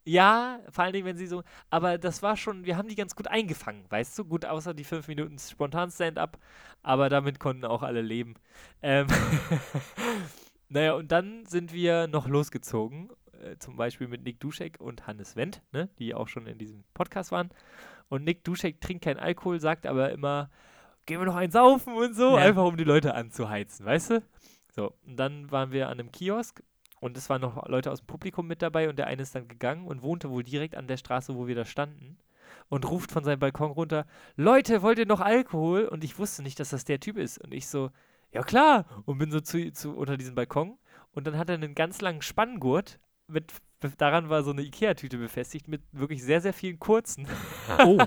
Ja, 0.07 0.61
vor 0.71 0.85
allen 0.85 0.93
Dingen, 0.93 1.07
wenn 1.07 1.17
sie 1.17 1.27
so. 1.27 1.43
Aber 1.71 1.97
das 1.97 2.23
war 2.23 2.37
schon, 2.37 2.64
wir 2.67 2.77
haben 2.77 2.88
die 2.88 2.95
ganz 2.95 3.17
gut 3.17 3.27
eingefangen, 3.29 3.85
weißt 3.88 4.19
du? 4.19 4.25
Gut, 4.27 4.45
außer 4.45 4.75
die 4.75 4.85
fünf 4.85 5.09
Minuten 5.09 5.38
spontan 5.38 5.90
Stand-up, 5.90 6.38
aber 6.83 7.09
damit 7.09 7.40
konnten 7.40 7.64
auch 7.64 7.83
alle 7.83 8.03
leben. 8.03 8.35
Ähm 8.83 9.07
naja, 10.69 10.95
und 10.95 11.11
dann 11.11 11.47
sind 11.47 11.73
wir 11.73 12.07
noch 12.07 12.29
losgezogen, 12.29 13.11
äh, 13.43 13.57
zum 13.59 13.77
Beispiel 13.77 14.09
mit 14.09 14.25
Nick 14.25 14.40
Duschek 14.40 14.81
und 14.81 15.07
Hannes 15.07 15.37
Wendt, 15.37 15.62
ne, 15.73 15.88
die 15.99 16.14
auch 16.14 16.29
schon 16.29 16.47
in 16.47 16.59
diesem 16.59 16.85
Podcast 16.95 17.33
waren. 17.33 17.51
Und 18.09 18.25
Nick 18.25 18.45
Duschek 18.45 18.81
trinkt 18.83 19.05
keinen 19.05 19.19
Alkohol, 19.19 19.59
sagt 19.61 19.87
aber 19.87 20.11
immer, 20.12 20.51
gehen 21.07 21.19
wir 21.21 21.27
noch 21.27 21.37
einen 21.37 21.53
saufen 21.53 21.95
und 21.95 22.14
so, 22.14 22.37
Ja. 22.37 22.45
einfach 22.45 22.64
um 22.64 22.77
die 22.77 22.85
Leute 22.85 23.14
anzuheizen, 23.14 23.87
weißt 23.87 24.11
du? 24.11 24.23
So, 24.75 24.93
und 25.07 25.17
dann 25.17 25.51
waren 25.51 25.73
wir 25.73 25.88
an 25.88 25.99
einem 26.01 26.12
Kiosk 26.12 26.62
und 27.05 27.19
es 27.19 27.29
waren 27.29 27.43
noch 27.43 27.69
Leute 27.69 27.93
aus 27.93 28.01
dem 28.01 28.07
Publikum 28.07 28.47
mit 28.47 28.62
dabei 28.62 28.88
und 28.88 28.99
der 28.99 29.09
eine 29.09 29.21
ist 29.21 29.35
dann 29.35 29.47
gegangen 29.47 29.87
und 29.87 30.01
wohnte 30.01 30.31
wohl 30.31 30.43
direkt 30.43 30.75
an 30.75 30.87
der 30.87 30.97
Straße, 30.97 31.37
wo 31.37 31.47
wir 31.47 31.55
da 31.55 31.67
standen 31.67 32.17
und 32.71 32.88
ruft 32.90 33.12
von 33.12 33.25
seinem 33.25 33.40
Balkon 33.40 33.73
runter, 33.73 34.07
Leute, 34.37 34.81
wollt 34.81 34.99
ihr 34.99 35.05
noch 35.05 35.21
Alkohol? 35.21 35.85
Und 35.85 36.03
ich 36.03 36.19
wusste 36.19 36.43
nicht, 36.43 36.59
dass 36.59 36.71
das 36.71 36.87
der 36.87 37.01
Typ 37.01 37.19
ist. 37.19 37.37
Und 37.37 37.53
ich 37.53 37.69
so, 37.69 37.90
ja 38.33 38.43
klar. 38.43 38.87
Und 39.05 39.19
bin 39.19 39.31
so 39.31 39.43
zu, 39.43 39.71
zu 39.73 39.95
unter 39.95 40.17
diesem 40.17 40.35
Balkon 40.35 40.79
und 41.12 41.27
dann 41.27 41.37
hat 41.37 41.51
er 41.51 41.57
einen 41.57 41.75
ganz 41.75 42.01
langen 42.01 42.23
Spanngurt 42.23 42.99
mit, 43.27 43.53
daran 43.99 44.31
war 44.31 44.43
so 44.43 44.53
eine 44.53 44.62
Ikea-Tüte 44.62 45.19
befestigt 45.19 45.69
mit 45.69 45.83
wirklich 45.93 46.25
sehr, 46.25 46.40
sehr 46.40 46.55
vielen 46.55 46.79
kurzen 46.79 47.29
Oh, 47.85 47.99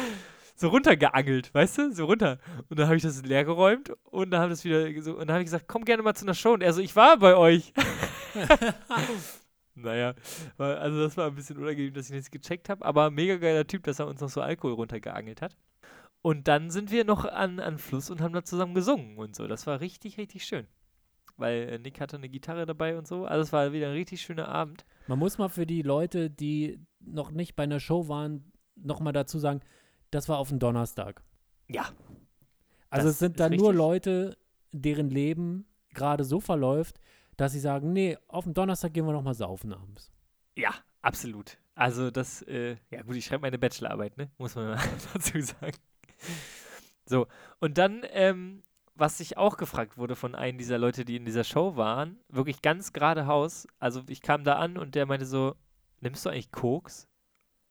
so 0.56 0.68
runtergeangelt, 0.68 1.52
weißt 1.52 1.76
du? 1.76 1.92
So 1.92 2.06
runter. 2.06 2.38
Und 2.70 2.78
dann 2.78 2.86
habe 2.86 2.96
ich 2.96 3.02
das 3.02 3.22
leer 3.22 3.44
geräumt 3.44 3.92
und 4.04 4.30
dann 4.30 4.40
habe 4.40 4.48
das 4.48 4.64
wieder 4.64 4.90
so, 5.02 5.12
und 5.12 5.26
dann 5.26 5.32
habe 5.32 5.40
ich 5.40 5.46
gesagt, 5.46 5.68
komm 5.68 5.84
gerne 5.84 6.02
mal 6.02 6.14
zu 6.14 6.24
einer 6.24 6.32
Show. 6.32 6.54
Und 6.54 6.62
er 6.62 6.72
so, 6.72 6.80
ich 6.80 6.96
war 6.96 7.18
bei 7.18 7.36
euch. 7.36 7.74
naja, 9.74 10.14
also 10.58 11.00
das 11.02 11.16
war 11.16 11.28
ein 11.28 11.34
bisschen 11.34 11.58
unangenehm, 11.58 11.94
dass 11.94 12.06
ich 12.06 12.12
nichts 12.12 12.30
gecheckt 12.30 12.68
habe, 12.68 12.84
aber 12.84 13.10
mega 13.10 13.36
geiler 13.36 13.66
Typ, 13.66 13.84
dass 13.84 13.98
er 13.98 14.06
uns 14.06 14.20
noch 14.20 14.28
so 14.28 14.40
Alkohol 14.40 14.74
runtergeangelt 14.74 15.42
hat. 15.42 15.56
Und 16.22 16.48
dann 16.48 16.70
sind 16.70 16.90
wir 16.90 17.04
noch 17.04 17.24
an, 17.24 17.60
an 17.60 17.78
Fluss 17.78 18.10
und 18.10 18.20
haben 18.20 18.34
da 18.34 18.42
zusammen 18.42 18.74
gesungen 18.74 19.16
und 19.16 19.36
so. 19.36 19.46
Das 19.46 19.66
war 19.66 19.80
richtig, 19.80 20.18
richtig 20.18 20.44
schön. 20.44 20.66
Weil 21.36 21.68
äh, 21.68 21.78
Nick 21.78 22.00
hatte 22.00 22.16
eine 22.16 22.28
Gitarre 22.28 22.66
dabei 22.66 22.96
und 22.98 23.06
so. 23.06 23.26
Also 23.26 23.42
es 23.42 23.52
war 23.52 23.72
wieder 23.72 23.86
ein 23.86 23.92
richtig 23.92 24.22
schöner 24.22 24.48
Abend. 24.48 24.84
man 25.06 25.18
muss 25.18 25.38
mal 25.38 25.48
für 25.48 25.66
die 25.66 25.82
Leute, 25.82 26.30
die 26.30 26.80
noch 26.98 27.30
nicht 27.30 27.54
bei 27.54 27.62
einer 27.62 27.78
Show 27.78 28.08
waren, 28.08 28.50
nochmal 28.74 29.12
dazu 29.12 29.38
sagen, 29.38 29.60
das 30.10 30.28
war 30.28 30.38
auf 30.38 30.48
dem 30.48 30.58
Donnerstag. 30.58 31.22
Ja. 31.68 31.86
Also 32.90 33.08
es 33.08 33.18
sind 33.18 33.38
dann 33.38 33.52
nur. 33.52 33.74
Leute, 33.74 34.36
deren 34.72 35.10
Leben 35.10 35.66
gerade 35.94 36.24
so 36.24 36.40
verläuft, 36.40 36.98
dass 37.36 37.52
sie 37.52 37.60
sagen, 37.60 37.92
nee, 37.92 38.16
auf 38.28 38.44
dem 38.44 38.54
Donnerstag 38.54 38.94
gehen 38.94 39.06
wir 39.06 39.12
nochmal 39.12 39.34
saufen 39.34 39.72
abends. 39.72 40.10
Ja, 40.56 40.74
absolut. 41.02 41.58
Also 41.74 42.10
das, 42.10 42.42
äh, 42.42 42.76
ja 42.90 43.02
gut, 43.02 43.16
ich 43.16 43.26
schreibe 43.26 43.42
meine 43.42 43.58
Bachelorarbeit, 43.58 44.16
ne? 44.16 44.30
Muss 44.38 44.54
man 44.54 44.78
dazu 45.12 45.40
sagen. 45.40 45.76
So, 47.04 47.26
und 47.60 47.78
dann, 47.78 48.02
ähm, 48.10 48.62
was 48.94 49.18
sich 49.18 49.36
auch 49.36 49.58
gefragt 49.58 49.98
wurde 49.98 50.16
von 50.16 50.34
einem 50.34 50.56
dieser 50.56 50.78
Leute, 50.78 51.04
die 51.04 51.16
in 51.16 51.26
dieser 51.26 51.44
Show 51.44 51.76
waren, 51.76 52.18
wirklich 52.28 52.62
ganz 52.62 52.92
geradeaus, 52.92 53.68
also 53.78 54.02
ich 54.08 54.22
kam 54.22 54.42
da 54.42 54.56
an 54.56 54.78
und 54.78 54.94
der 54.94 55.04
meinte 55.04 55.26
so, 55.26 55.54
nimmst 56.00 56.24
du 56.24 56.30
eigentlich 56.30 56.50
Koks? 56.50 57.06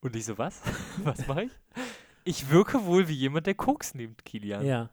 Und 0.01 0.15
ich 0.15 0.25
so, 0.25 0.37
was? 0.37 0.61
was 1.03 1.25
mache 1.27 1.45
ich? 1.45 1.51
Ich 2.23 2.49
wirke 2.49 2.85
wohl 2.85 3.07
wie 3.07 3.13
jemand, 3.13 3.47
der 3.47 3.55
Koks 3.55 3.95
nimmt, 3.95 4.23
Kilian. 4.23 4.65
Ja. 4.65 4.89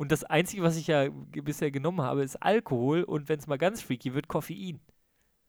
Und 0.00 0.10
das 0.10 0.24
Einzige, 0.24 0.62
was 0.62 0.78
ich 0.78 0.86
ja 0.86 1.10
bisher 1.10 1.70
genommen 1.70 2.00
habe, 2.00 2.22
ist 2.22 2.36
Alkohol 2.36 3.02
und 3.02 3.28
wenn 3.28 3.38
es 3.38 3.46
mal 3.46 3.58
ganz 3.58 3.82
freaky 3.82 4.14
wird, 4.14 4.28
Koffein. 4.28 4.80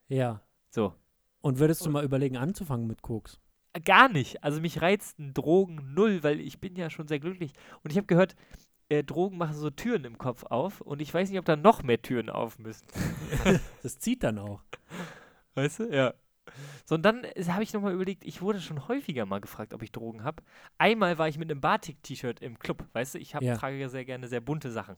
Ja. 0.09 0.41
So, 0.69 0.93
Und 1.39 1.59
würdest 1.59 1.85
du 1.85 1.89
mal 1.89 2.03
überlegen, 2.03 2.35
anzufangen 2.35 2.85
mit 2.85 3.01
Koks? 3.01 3.39
Gar 3.85 4.09
nicht. 4.09 4.43
Also 4.43 4.59
mich 4.59 4.81
reizen 4.81 5.33
Drogen 5.33 5.93
null, 5.93 6.21
weil 6.23 6.41
ich 6.41 6.59
bin 6.59 6.75
ja 6.75 6.89
schon 6.89 7.07
sehr 7.07 7.21
glücklich. 7.21 7.53
Und 7.81 7.91
ich 7.91 7.97
habe 7.97 8.07
gehört, 8.07 8.35
äh, 8.89 9.05
Drogen 9.05 9.37
machen 9.37 9.55
so 9.55 9.69
Türen 9.69 10.03
im 10.03 10.17
Kopf 10.17 10.43
auf 10.43 10.81
und 10.81 11.01
ich 11.01 11.13
weiß 11.13 11.29
nicht, 11.29 11.39
ob 11.39 11.45
da 11.45 11.55
noch 11.55 11.81
mehr 11.81 12.01
Türen 12.01 12.29
auf 12.29 12.59
müssen. 12.59 12.85
Das 13.83 13.99
zieht 13.99 14.21
dann 14.21 14.37
auch. 14.37 14.61
Weißt 15.55 15.79
du? 15.79 15.95
Ja. 15.95 16.13
So, 16.85 16.95
und 16.95 17.03
dann 17.03 17.23
habe 17.47 17.63
ich 17.63 17.73
nochmal 17.73 17.93
überlegt, 17.93 18.23
ich 18.25 18.41
wurde 18.41 18.59
schon 18.61 18.87
häufiger 18.87 19.25
mal 19.25 19.39
gefragt, 19.41 19.73
ob 19.73 19.81
ich 19.83 19.91
Drogen 19.91 20.23
habe. 20.23 20.43
Einmal 20.77 21.17
war 21.17 21.27
ich 21.27 21.37
mit 21.37 21.49
einem 21.51 21.61
Batik-T-Shirt 21.61 22.41
im 22.41 22.59
Club, 22.59 22.85
weißt 22.93 23.15
du? 23.15 23.19
Ich 23.19 23.35
hab, 23.35 23.41
Ja. 23.43 23.55
trage 23.57 23.77
ja 23.77 23.89
sehr 23.89 24.05
gerne 24.05 24.27
sehr 24.27 24.41
bunte 24.41 24.71
Sachen. 24.71 24.97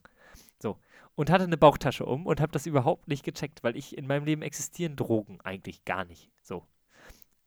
So. 0.62 0.78
Und 1.16 1.30
hatte 1.30 1.44
eine 1.44 1.58
Bauchtasche 1.58 2.06
um 2.06 2.26
und 2.26 2.42
habe 2.42 2.52
das 2.52 2.66
überhaupt 2.66 3.08
nicht 3.08 3.24
gecheckt, 3.24 3.64
weil 3.64 3.78
ich 3.78 3.98
in 3.98 4.08
meinem 4.08 4.26
Leben 4.26 4.42
existieren 4.42 4.96
Drogen 4.96 5.40
eigentlich 5.42 5.86
gar 5.86 6.06
nicht. 6.06 6.32
So. 6.42 6.66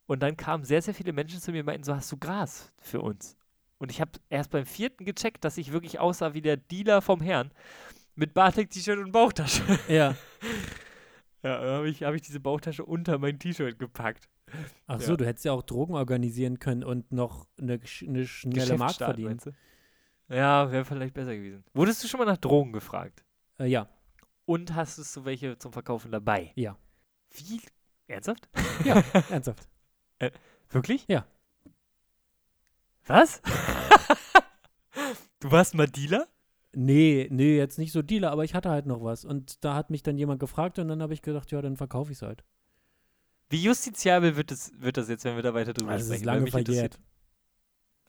Und 0.07 0.23
dann 0.23 0.37
kamen 0.37 0.65
sehr, 0.65 0.83
sehr 0.83 0.95
viele 0.95 1.13
Menschen 1.13 1.41
zu 1.41 1.51
mir 1.51 1.61
und 1.61 1.67
meinten, 1.67 1.85
so 1.85 1.95
hast 1.95 2.11
du 2.13 2.17
Gras 2.17 2.73
für 2.81 3.01
uns. 3.01 3.37
Und 3.79 3.91
ich 3.91 4.01
habe 4.01 4.13
erst 4.31 4.51
beim 4.51 4.65
vierten 4.65 5.05
gecheckt, 5.05 5.45
dass 5.45 5.59
ich 5.59 5.73
wirklich 5.73 5.99
aussah 5.99 6.33
wie 6.33 6.41
der 6.43 6.57
Dealer 6.57 7.03
vom 7.03 7.21
Herrn 7.21 7.51
mit 8.15 8.33
Batik-T-Shirt 8.33 8.99
und 8.99 9.13
Bauchtasche. 9.13 9.63
Ja. 9.89 10.15
Ja, 11.43 11.61
dann 11.61 11.71
habe 11.77 11.89
ich, 11.89 12.03
hab 12.03 12.15
ich 12.15 12.23
diese 12.23 12.41
Bauchtasche 12.41 12.85
unter 12.85 13.19
mein 13.19 13.39
T-Shirt 13.39 13.79
gepackt. 13.79 14.29
Ach 14.87 15.01
so, 15.01 15.13
Ja. 15.13 15.17
du 15.17 15.27
hättest 15.27 15.45
ja 15.45 15.53
auch 15.53 15.63
Drogen 15.63 15.95
organisieren 15.95 16.59
können 16.59 16.85
und 16.85 17.13
noch 17.13 17.47
eine, 17.61 17.81
eine 18.07 18.27
schnelle 18.27 18.79
Mark 18.79 18.95
verdienen. 18.95 19.41
Ja, 20.29 20.71
wäre 20.73 20.85
vielleicht 20.85 21.15
besser 21.15 21.37
gewesen. 21.37 21.65
Wurdest 21.75 22.03
du 22.03 22.09
schon 22.09 22.19
mal 22.19 22.25
nach 22.27 22.37
Drogen 22.39 22.73
gefragt? 22.73 23.25
Äh, 23.59 23.67
ja. 23.67 23.89
Und 24.45 24.75
hast 24.75 24.99
du 25.17 25.25
welche 25.25 25.59
zum 25.59 25.73
Verkaufen 25.73 26.11
dabei? 26.13 26.53
Ja. 26.55 26.77
Wie? 27.33 27.61
Ernsthaft? 28.07 28.49
Ja, 28.85 28.95
ernsthaft. 29.31 29.69
Wirklich? 30.71 31.05
Ja. 31.09 31.27
Was? 33.07 33.41
du 35.41 35.51
warst 35.51 35.75
mal 35.75 35.87
Dealer? 35.89 36.27
Nee, 36.79 37.27
nee, 37.31 37.57
jetzt 37.57 37.79
nicht 37.79 37.91
so 37.91 38.03
Dealer, 38.03 38.31
aber 38.31 38.45
ich 38.45 38.55
hatte 38.55 38.69
halt 38.69 38.85
noch 38.85 39.03
was. 39.03 39.25
Und 39.25 39.65
da 39.65 39.75
hat 39.75 39.89
mich 39.89 40.03
dann 40.03 40.19
jemand 40.19 40.41
gefragt 40.41 40.79
und 40.79 40.89
dann 40.89 41.01
habe 41.01 41.15
ich 41.15 41.23
gedacht, 41.23 41.51
ja, 41.51 41.63
dann 41.63 41.75
verkaufe 41.79 42.13
ich 42.13 42.19
es 42.19 42.23
halt. 42.23 42.45
Wie 43.49 43.63
justiziabel 43.63 44.37
wird, 44.37 44.53
es, 44.53 44.73
wird 44.79 44.99
das 44.99 45.09
jetzt, 45.09 45.25
wenn 45.25 45.37
wir 45.37 45.43
da 45.43 45.55
weiter 45.55 45.73
drüber 45.73 45.93
Das 45.93 46.03
sprechen? 46.03 46.21
ist 46.21 46.27
Weil 46.27 46.35
lange 46.41 46.51
verjährt. 46.51 47.01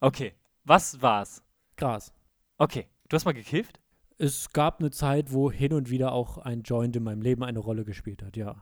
Okay. 0.01 0.33
Was 0.65 1.01
war's? 1.01 1.41
Gras. 1.77 2.11
Okay. 2.57 2.87
Du 3.07 3.15
hast 3.15 3.23
mal 3.23 3.31
gekifft? 3.31 3.79
Es 4.17 4.49
gab 4.49 4.81
eine 4.81 4.91
Zeit, 4.91 5.31
wo 5.31 5.49
hin 5.49 5.71
und 5.71 5.89
wieder 5.89 6.11
auch 6.11 6.37
ein 6.37 6.63
Joint 6.63 6.93
in 6.97 7.03
meinem 7.03 7.21
Leben 7.21 7.45
eine 7.45 7.59
Rolle 7.59 7.85
gespielt 7.85 8.21
hat, 8.21 8.35
ja. 8.35 8.61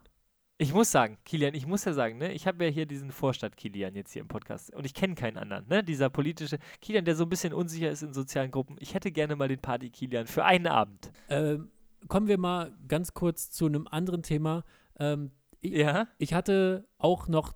Ich 0.58 0.74
muss 0.74 0.89
sagen, 0.89 1.18
Kilian, 1.26 1.53
ich 1.53 1.68
muss 1.68 1.84
ja 1.84 1.91
sagen, 1.93 2.18
ne, 2.18 2.32
ich 2.32 2.47
habe 2.47 2.64
ja 2.64 2.72
hier 2.72 2.86
diesen 2.86 3.12
Vorstadt 3.12 3.58
Kilian 3.58 3.93
jetzt 3.93 4.14
hier 4.14 4.22
im 4.22 4.30
Podcast 4.30 4.74
und 4.74 4.86
ich 4.86 4.93
kenne 4.93 5.16
keinen 5.16 5.38
anderen, 5.38 5.68
ne, 5.68 5.84
dieser 5.84 6.10
politische 6.10 6.60
Kilian, 6.82 7.03
der 7.03 7.16
so 7.16 7.24
ein 7.24 7.30
bisschen 7.30 7.53
unsicher 7.53 7.89
ist 7.89 8.03
in 8.03 8.14
sozialen 8.14 8.51
Gruppen. 8.51 8.78
Ich 8.80 8.93
hätte 8.93 9.12
gerne 9.12 9.36
mal 9.36 9.49
den 9.49 9.60
Party 9.60 9.89
Kilian 9.89 10.28
für 10.28 10.45
einen 10.45 10.68
Abend. 10.68 11.12
Ähm, 11.30 11.72
kommen 12.08 12.28
wir 12.28 12.38
mal 12.38 12.72
ganz 12.88 13.14
kurz 13.14 13.49
zu 13.49 13.66
einem 13.66 13.88
anderen 13.88 14.24
Thema. 14.24 14.64
Ähm, 14.97 15.32
Ja? 15.62 16.08
Ich 16.20 16.34
hatte 16.34 16.88
auch 16.97 17.28
noch, 17.28 17.53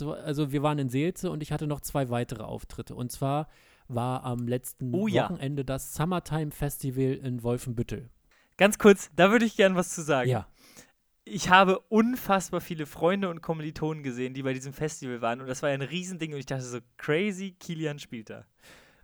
also 0.00 0.52
wir 0.52 0.62
waren 0.62 0.78
in 0.78 0.88
Seelze 0.88 1.30
und 1.30 1.42
ich 1.42 1.52
hatte 1.52 1.66
noch 1.66 1.80
zwei 1.80 2.10
weitere 2.10 2.42
Auftritte. 2.42 2.94
Und 2.94 3.12
zwar 3.12 3.48
war 3.88 4.24
am 4.24 4.48
letzten 4.48 4.92
Oh 4.94 5.06
ja. 5.06 5.24
Wochenende 5.24 5.64
das 5.64 5.94
Summertime 5.94 6.50
Festival 6.50 7.14
in 7.14 7.42
Wolfenbüttel. 7.42 8.10
Ganz 8.56 8.78
kurz, 8.78 9.10
da 9.16 9.30
würde 9.30 9.44
ich 9.44 9.56
gern 9.56 9.74
was 9.74 9.94
zu 9.94 10.02
sagen. 10.02 10.30
Ja, 10.30 10.46
Ich 11.26 11.48
habe 11.48 11.78
unfassbar 11.88 12.60
viele 12.60 12.84
Freunde 12.86 13.30
und 13.30 13.40
Kommilitonen 13.40 14.02
gesehen, 14.02 14.34
die 14.34 14.42
bei 14.42 14.52
diesem 14.52 14.72
Festival 14.74 15.22
waren. 15.22 15.40
Und 15.40 15.46
das 15.46 15.62
war 15.62 15.70
ja 15.70 15.74
ein 15.74 15.82
Riesending. 15.82 16.32
Und 16.32 16.38
ich 16.38 16.46
dachte 16.46 16.64
so, 16.64 16.78
crazy, 16.98 17.52
Kilian 17.58 17.98
spielt 17.98 18.28
da. 18.30 18.44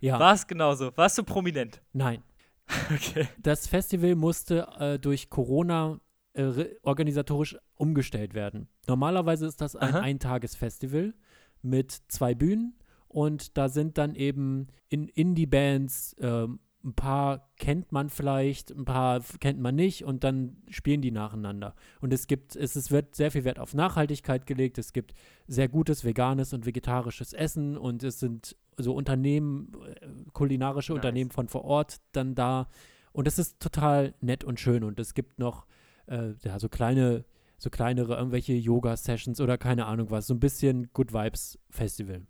ja, 0.01 0.19
War 0.19 0.33
es 0.33 0.45
genauso? 0.45 0.95
Warst 0.95 1.17
du 1.17 1.23
prominent? 1.23 1.81
nein. 1.93 2.23
Okay. 2.93 3.27
Das 3.39 3.67
Festival 3.67 4.15
musste 4.15 4.65
äh, 4.79 4.97
durch 4.97 5.29
Corona 5.29 5.99
äh, 6.33 6.67
organisatorisch 6.83 7.57
umgestellt 7.75 8.33
werden. 8.33 8.69
Normalerweise 8.87 9.45
ist 9.45 9.59
das 9.59 9.75
ein 9.75 9.89
Aha. 9.95 9.99
Eintagesfestival 9.99 11.13
mit 11.61 11.91
zwei 12.07 12.33
Bühnen 12.33 12.77
und 13.09 13.57
da 13.57 13.67
sind 13.67 13.97
dann 13.97 14.15
eben 14.15 14.67
in 14.87 15.09
Indie-Bands 15.09 16.15
ähm, 16.21 16.59
ein 16.83 16.93
paar 16.93 17.49
kennt 17.57 17.91
man 17.91 18.09
vielleicht, 18.09 18.71
ein 18.71 18.85
paar 18.85 19.21
kennt 19.39 19.59
man 19.59 19.75
nicht 19.75 20.03
und 20.03 20.23
dann 20.23 20.57
spielen 20.69 21.01
die 21.01 21.11
nacheinander. 21.11 21.75
Und 21.99 22.13
es 22.13 22.27
gibt, 22.27 22.55
es, 22.55 22.75
es 22.75 22.91
wird 22.91 23.15
sehr 23.15 23.31
viel 23.31 23.43
Wert 23.43 23.59
auf 23.59 23.73
Nachhaltigkeit 23.73 24.45
gelegt, 24.45 24.77
es 24.77 24.93
gibt 24.93 25.13
sehr 25.47 25.67
gutes 25.67 26.03
veganes 26.03 26.53
und 26.53 26.65
vegetarisches 26.65 27.33
Essen 27.33 27.77
und 27.77 28.03
es 28.03 28.19
sind 28.19 28.55
so 28.77 28.93
Unternehmen, 28.93 29.71
äh, 29.85 30.07
kulinarische 30.33 30.93
Nice. 30.93 30.97
Unternehmen 30.97 31.31
von 31.31 31.47
vor 31.47 31.63
Ort 31.65 32.01
dann 32.11 32.35
da. 32.35 32.67
Und 33.11 33.27
es 33.27 33.37
ist 33.37 33.59
total 33.59 34.13
nett 34.21 34.43
und 34.43 34.59
schön. 34.59 34.83
Und 34.83 34.99
es 34.99 35.13
gibt 35.13 35.39
noch 35.39 35.65
äh, 36.07 36.33
ja, 36.43 36.59
so 36.59 36.69
kleine, 36.69 37.25
so 37.57 37.69
kleinere 37.69 38.15
irgendwelche 38.15 38.53
Yoga-Sessions 38.53 39.41
oder 39.41 39.57
keine 39.57 39.85
Ahnung 39.85 40.09
was. 40.09 40.27
So 40.27 40.33
ein 40.33 40.39
bisschen 40.39 40.91
Good 40.93 41.13
Vibes 41.13 41.59
Festival. 41.69 42.25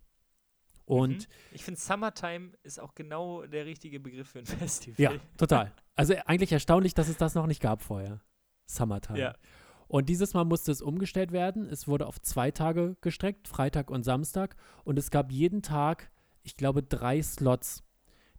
Und 0.84 1.28
Mhm. 1.28 1.34
Ich 1.52 1.64
finde, 1.64 1.80
Summertime 1.80 2.52
ist 2.62 2.80
auch 2.80 2.94
genau 2.94 3.46
der 3.46 3.66
richtige 3.66 4.00
Begriff 4.00 4.28
für 4.30 4.40
ein 4.40 4.46
Festival. 4.46 4.96
ja, 4.98 5.12
total. 5.36 5.72
Also 5.94 6.14
eigentlich 6.26 6.52
erstaunlich, 6.52 6.94
dass 6.94 7.08
es 7.08 7.16
das 7.16 7.34
noch 7.34 7.46
nicht 7.46 7.60
gab 7.60 7.82
vorher. 7.82 8.20
Summertime. 8.66 9.18
Ja. 9.18 9.34
Und 9.88 10.08
dieses 10.08 10.32
Mal 10.32 10.44
musste 10.44 10.72
es 10.72 10.80
umgestellt 10.80 11.32
werden. 11.32 11.66
Es 11.68 11.86
wurde 11.86 12.06
auf 12.06 12.20
zwei 12.20 12.50
Tage 12.50 12.96
gestreckt, 13.02 13.46
Freitag 13.46 13.90
und 13.90 14.04
Samstag. 14.04 14.56
Und 14.84 14.98
es 14.98 15.10
gab 15.10 15.30
jeden 15.30 15.60
Tag, 15.62 16.10
ich 16.42 16.56
glaube, 16.56 16.82
drei 16.82 17.20
Slots. 17.22 17.84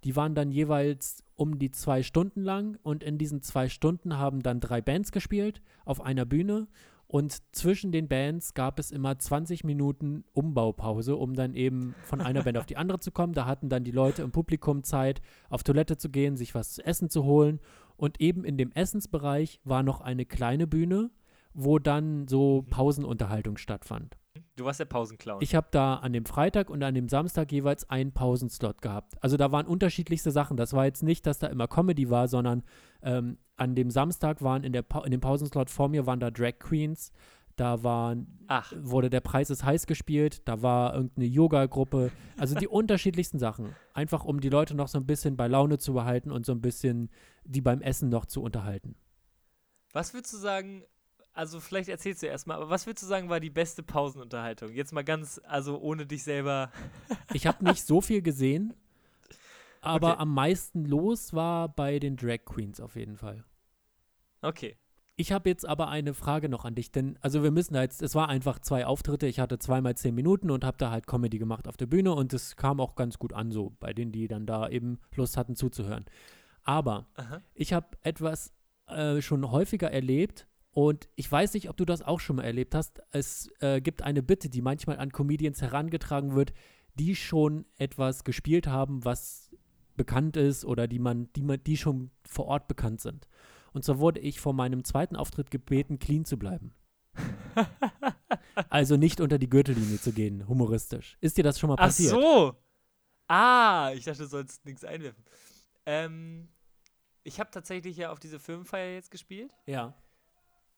Die 0.03 0.15
waren 0.15 0.33
dann 0.33 0.51
jeweils 0.51 1.23
um 1.35 1.59
die 1.59 1.69
zwei 1.71 2.01
Stunden 2.01 2.41
lang. 2.41 2.77
Und 2.81 3.03
in 3.03 3.19
diesen 3.19 3.41
zwei 3.43 3.69
Stunden 3.69 4.17
haben 4.17 4.41
dann 4.41 4.59
drei 4.59 4.81
Bands 4.81 5.11
gespielt 5.11 5.61
auf 5.85 6.01
einer 6.01 6.25
Bühne. 6.25 6.67
Und 7.13 7.43
zwischen 7.55 7.91
den 7.91 8.07
Bands 8.07 8.55
gab 8.55 8.79
es 8.79 8.89
immer 8.89 9.19
20 9.19 9.63
Minuten 9.63 10.23
Umbaupause, 10.33 11.15
um 11.15 11.35
dann 11.35 11.53
eben 11.53 11.93
von 12.05 12.21
einer 12.21 12.41
Band 12.41 12.57
auf 12.57 12.65
die 12.65 12.75
andere 12.75 12.97
zu 12.97 13.11
kommen. 13.11 13.33
Da 13.33 13.45
hatten 13.45 13.69
dann 13.69 13.83
die 13.83 13.91
Leute 13.91 14.23
im 14.23 14.31
Publikum 14.31 14.83
Zeit, 14.83 15.21
auf 15.47 15.61
Toilette 15.61 15.97
zu 15.97 16.09
gehen, 16.09 16.37
sich 16.37 16.55
was 16.55 16.73
zu 16.73 16.83
essen 16.83 17.11
zu 17.11 17.23
holen. 17.23 17.59
Und 17.97 18.19
eben 18.19 18.43
in 18.43 18.57
dem 18.57 18.71
Essensbereich 18.71 19.59
war 19.63 19.83
noch 19.83 20.01
eine 20.01 20.25
kleine 20.25 20.65
Bühne, 20.65 21.11
wo 21.53 21.77
dann 21.77 22.27
so 22.27 22.63
Mhm. 22.65 22.71
Pausenunterhaltung 22.71 23.57
stattfand. 23.57 24.17
Du 24.55 24.65
warst 24.65 24.79
der 24.79 24.85
Pausenclown. 24.85 25.37
Ich 25.43 25.53
habe 25.53 25.67
da 25.69 25.97
an 25.97 26.13
dem 26.13 26.25
Freitag 26.25 26.71
und 26.71 26.81
an 26.81 26.95
dem 26.95 27.09
Samstag 27.09 27.51
jeweils 27.51 27.87
einen 27.91 28.13
Pausenslot 28.13 28.81
gehabt. 28.81 29.13
Also 29.21 29.37
da 29.37 29.51
waren 29.51 29.67
unterschiedlichste 29.67 30.31
Sachen. 30.31 30.57
Das 30.57 30.73
war 30.73 30.85
jetzt 30.85 31.03
nicht, 31.03 31.27
dass 31.27 31.37
da 31.37 31.45
immer 31.45 31.67
Comedy 31.67 32.09
war, 32.09 32.27
sondern 32.27 32.63
ähm, 33.03 33.37
an 33.55 33.75
dem 33.75 33.89
Samstag 33.91 34.41
waren 34.41 34.63
in, 34.63 34.73
der 34.73 34.81
pa 34.81 35.03
in 35.03 35.11
dem 35.11 35.21
Pausenslot 35.21 35.69
vor 35.69 35.89
mir 35.89 36.05
waren 36.05 36.19
da 36.19 36.31
Drag 36.31 36.59
Queens. 36.59 37.11
Da 37.55 37.83
waren, 37.83 38.39
Ach, 38.47 38.73
wurde 38.75 39.11
der 39.11 39.19
Preis 39.19 39.51
ist 39.51 39.63
heiß 39.63 39.85
gespielt, 39.85 40.41
da 40.45 40.63
war 40.63 40.95
irgendeine 40.95 41.27
Yoga-Gruppe, 41.27 42.11
also 42.35 42.55
die 42.55 42.67
unterschiedlichsten 42.81 43.37
Sachen. 43.37 43.75
Einfach 43.93 44.25
um 44.25 44.39
die 44.39 44.49
Leute 44.49 44.73
noch 44.73 44.87
so 44.87 44.97
ein 44.97 45.05
bisschen 45.05 45.37
bei 45.37 45.47
Laune 45.47 45.77
zu 45.77 45.93
behalten 45.93 46.31
und 46.31 46.47
so 46.47 46.51
ein 46.51 46.61
bisschen 46.61 47.11
die 47.45 47.61
beim 47.61 47.81
Essen 47.81 48.09
noch 48.09 48.25
zu 48.25 48.41
unterhalten. 48.41 48.95
was 49.91 50.15
würdest 50.15 50.33
du 50.33 50.37
sagen, 50.37 50.83
also 51.33 51.59
vielleicht 51.59 51.89
erzählst 51.89 52.23
du 52.23 52.27
erstmal, 52.27 52.57
aber 52.57 52.69
was 52.69 52.87
würdest 52.87 53.03
du 53.03 53.07
sagen, 53.07 53.29
war 53.29 53.39
die 53.39 53.49
beste 53.51 53.83
Pausenunterhaltung? 53.83 54.71
Jetzt 54.73 54.91
mal 54.91 55.03
ganz, 55.03 55.39
also 55.43 55.79
ohne 55.79 56.05
dich 56.07 56.23
selber. 56.23 56.71
Ich 57.33 57.45
habe 57.47 57.63
nicht 57.63 57.85
so 57.85 58.01
viel 58.01 58.21
gesehen, 58.23 58.73
aber 59.83 60.11
Okay. 60.13 60.21
am 60.21 60.33
meisten 60.33 60.85
los 60.85 61.33
war 61.33 61.69
bei 61.69 61.99
den 61.99 62.15
Drag 62.15 62.45
Queens 62.45 62.79
auf 62.79 62.95
jeden 62.95 63.17
Fall. 63.17 63.43
Okay. 64.41 64.77
Ich 65.15 65.31
habe 65.31 65.47
jetzt 65.47 65.67
aber 65.67 65.89
eine 65.89 66.15
Frage 66.15 66.49
noch 66.49 66.65
an 66.65 66.73
dich, 66.73 66.91
denn 66.91 67.17
also 67.21 67.43
wir 67.43 67.51
müssen 67.51 67.75
da 67.75 67.83
jetzt, 67.83 68.01
es 68.01 68.15
war 68.15 68.29
einfach 68.29 68.57
zwei 68.59 68.85
Auftritte, 68.87 69.27
ich 69.27 69.39
hatte 69.39 69.59
zweimal 69.59 69.95
zehn 69.95 70.15
Minuten 70.15 70.49
und 70.49 70.63
habe 70.63 70.77
da 70.77 70.89
halt 70.89 71.05
Comedy 71.05 71.37
gemacht 71.37 71.67
auf 71.67 71.77
der 71.77 71.85
Bühne 71.85 72.13
und 72.13 72.33
es 72.33 72.55
kam 72.55 72.79
auch 72.79 72.95
ganz 72.95 73.19
gut 73.19 73.31
an 73.31 73.51
so 73.51 73.75
bei 73.79 73.93
denen, 73.93 74.11
die 74.11 74.27
dann 74.27 74.47
da 74.47 74.67
eben 74.69 74.99
Lust 75.15 75.37
hatten 75.37 75.55
zuzuhören. 75.55 76.05
Aber 76.63 77.05
Aha. 77.15 77.41
ich 77.53 77.73
habe 77.73 77.89
etwas 78.01 78.53
äh, 78.87 79.21
schon 79.21 79.51
häufiger 79.51 79.91
erlebt 79.91 80.47
und 80.71 81.07
ich 81.15 81.31
weiß 81.31 81.53
nicht, 81.53 81.69
ob 81.69 81.77
du 81.77 81.85
das 81.85 82.01
auch 82.01 82.19
schon 82.19 82.37
mal 82.37 82.43
erlebt 82.45 82.73
hast. 82.73 82.99
Es 83.11 83.51
äh, 83.59 83.81
gibt 83.81 84.01
eine 84.01 84.23
Bitte, 84.23 84.49
die 84.49 84.63
manchmal 84.63 84.97
an 84.97 85.11
Comedians 85.11 85.61
herangetragen 85.61 86.33
wird, 86.33 86.53
die 86.95 87.15
schon 87.15 87.65
etwas 87.77 88.23
gespielt 88.23 88.65
haben, 88.65 89.05
was 89.05 89.42
bekannt 89.95 90.37
ist 90.37 90.65
oder 90.65 90.87
die 90.87 90.99
man, 90.99 91.31
die 91.33 91.43
man, 91.43 91.63
die 91.63 91.77
schon 91.77 92.11
vor 92.27 92.45
Ort 92.45 92.67
bekannt 92.67 93.01
sind. 93.01 93.27
Und 93.73 93.83
zwar 93.83 93.99
wurde 93.99 94.19
ich 94.19 94.39
vor 94.39 94.53
meinem 94.53 94.83
zweiten 94.83 95.15
Auftritt 95.15 95.51
gebeten, 95.51 95.99
clean 95.99 96.25
zu 96.25 96.37
bleiben. 96.37 96.73
Also 98.69 98.97
nicht 98.97 99.19
unter 99.19 99.39
die 99.39 99.49
Gürtellinie 99.49 99.99
zu 99.99 100.11
gehen, 100.11 100.47
humoristisch. 100.47 101.17
Ist 101.21 101.37
dir 101.37 101.43
das 101.43 101.59
schon 101.59 101.69
mal 101.69 101.75
Ach 101.79 101.85
passiert? 101.85 102.11
so. 102.11 102.55
Ah, 103.27 103.91
ich 103.95 104.05
dachte, 104.05 104.23
du 104.23 104.27
sollst 104.27 104.63
nichts 104.65 104.83
einwerfen. 104.83 105.23
Ähm, 105.85 106.49
ich 107.23 107.39
habe 107.39 107.49
tatsächlich 107.51 107.97
ja 107.97 108.11
auf 108.11 108.19
diese 108.19 108.39
Firmenfeier 108.39 108.93
jetzt 108.93 109.11
gespielt. 109.11 109.51
Ja. 109.65 109.93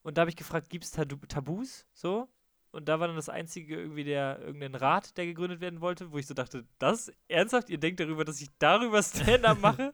Und 0.04 0.18
da 0.18 0.22
habe 0.22 0.30
ich 0.30 0.36
gefragt, 0.36 0.70
gibt 0.70 0.84
es 0.86 0.92
Tabus? 0.92 1.86
So. 1.94 2.30
Und 2.76 2.90
da 2.90 3.00
war 3.00 3.08
dann 3.08 3.16
das 3.16 3.30
Einzige 3.30 3.78
irgendwie 3.78 4.04
der, 4.04 4.40
irgendein 4.42 4.76
Rat, 4.76 5.16
der 5.18 5.26
gegründet 5.26 5.62
werden 5.62 5.80
wollte, 5.80 6.12
wo 6.12 6.18
ich 6.18 6.28
so 6.28 6.34
dachte, 6.34 6.66
das 6.78 7.10
ernsthaft? 7.30 7.70
Ihr 7.70 7.78
denkt 7.78 8.02
darüber, 8.02 8.26
dass 8.26 8.42
ich 8.42 8.50
darüber 8.60 9.02
Stand-up 9.04 9.62
mache? 9.62 9.94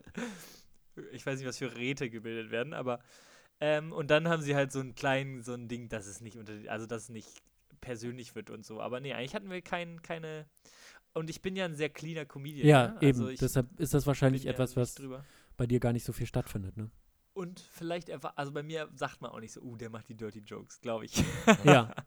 ich 1.12 1.24
weiß 1.24 1.38
nicht, 1.38 1.48
was 1.48 1.60
für 1.60 1.76
Räte 1.76 2.10
gebildet 2.10 2.52
werden, 2.52 2.74
aber 2.74 3.00
ähm, 3.60 3.92
und 3.92 4.10
dann 4.10 4.28
haben 4.28 4.42
sie 4.42 4.56
halt 4.56 4.72
so 4.72 4.80
einen 4.80 4.96
kleinen, 4.96 5.44
so 5.44 5.54
ein 5.54 5.68
Ding, 5.68 5.90
dass 5.90 6.08
es 6.08 6.22
nicht 6.22 6.38
unter, 6.38 6.54
also 6.70 6.88
dass 6.88 7.04
es 7.04 7.10
nicht 7.10 7.30
persönlich 7.82 8.34
wird 8.34 8.50
und 8.50 8.66
so. 8.66 8.82
Aber 8.82 9.00
nee, 9.00 9.14
eigentlich 9.14 9.36
hatten 9.36 9.52
wir 9.52 9.62
kein, 9.62 10.02
keine. 10.02 10.48
Und 11.14 11.30
ich 11.30 11.44
bin 11.44 11.56
ja 11.56 11.66
ein 11.66 11.76
sehr 11.76 11.90
cleaner 11.90 12.26
Comedian. 12.26 12.68
Ja, 12.68 12.88
ne? 12.88 12.98
eben. 13.02 13.20
Also 13.20 13.30
ich 13.30 13.40
Deshalb 13.40 13.80
ist 13.80 13.94
das 13.94 14.08
wahrscheinlich 14.08 14.46
ja 14.46 14.52
etwas, 14.54 14.76
was 14.76 14.96
drüber. 14.96 15.24
bei 15.56 15.68
dir 15.68 15.80
gar 15.80 15.94
nicht 15.94 16.04
so 16.04 16.14
viel 16.14 16.26
stattfindet, 16.26 16.78
ne? 16.78 16.90
Und 17.34 17.60
vielleicht 17.60 18.10
einfach, 18.10 18.34
also 18.36 18.52
bei 18.52 18.64
mir 18.64 18.90
sagt 18.96 19.22
man 19.22 19.32
auch 19.32 19.40
nicht 19.40 19.54
so, 19.54 19.62
uh, 19.62 19.78
der 19.78 19.90
macht 19.90 20.10
die 20.10 20.16
Dirty 20.16 20.40
Jokes, 20.40 20.82
glaube 20.82 21.06
ich. 21.06 21.24
Ja. 21.64 21.94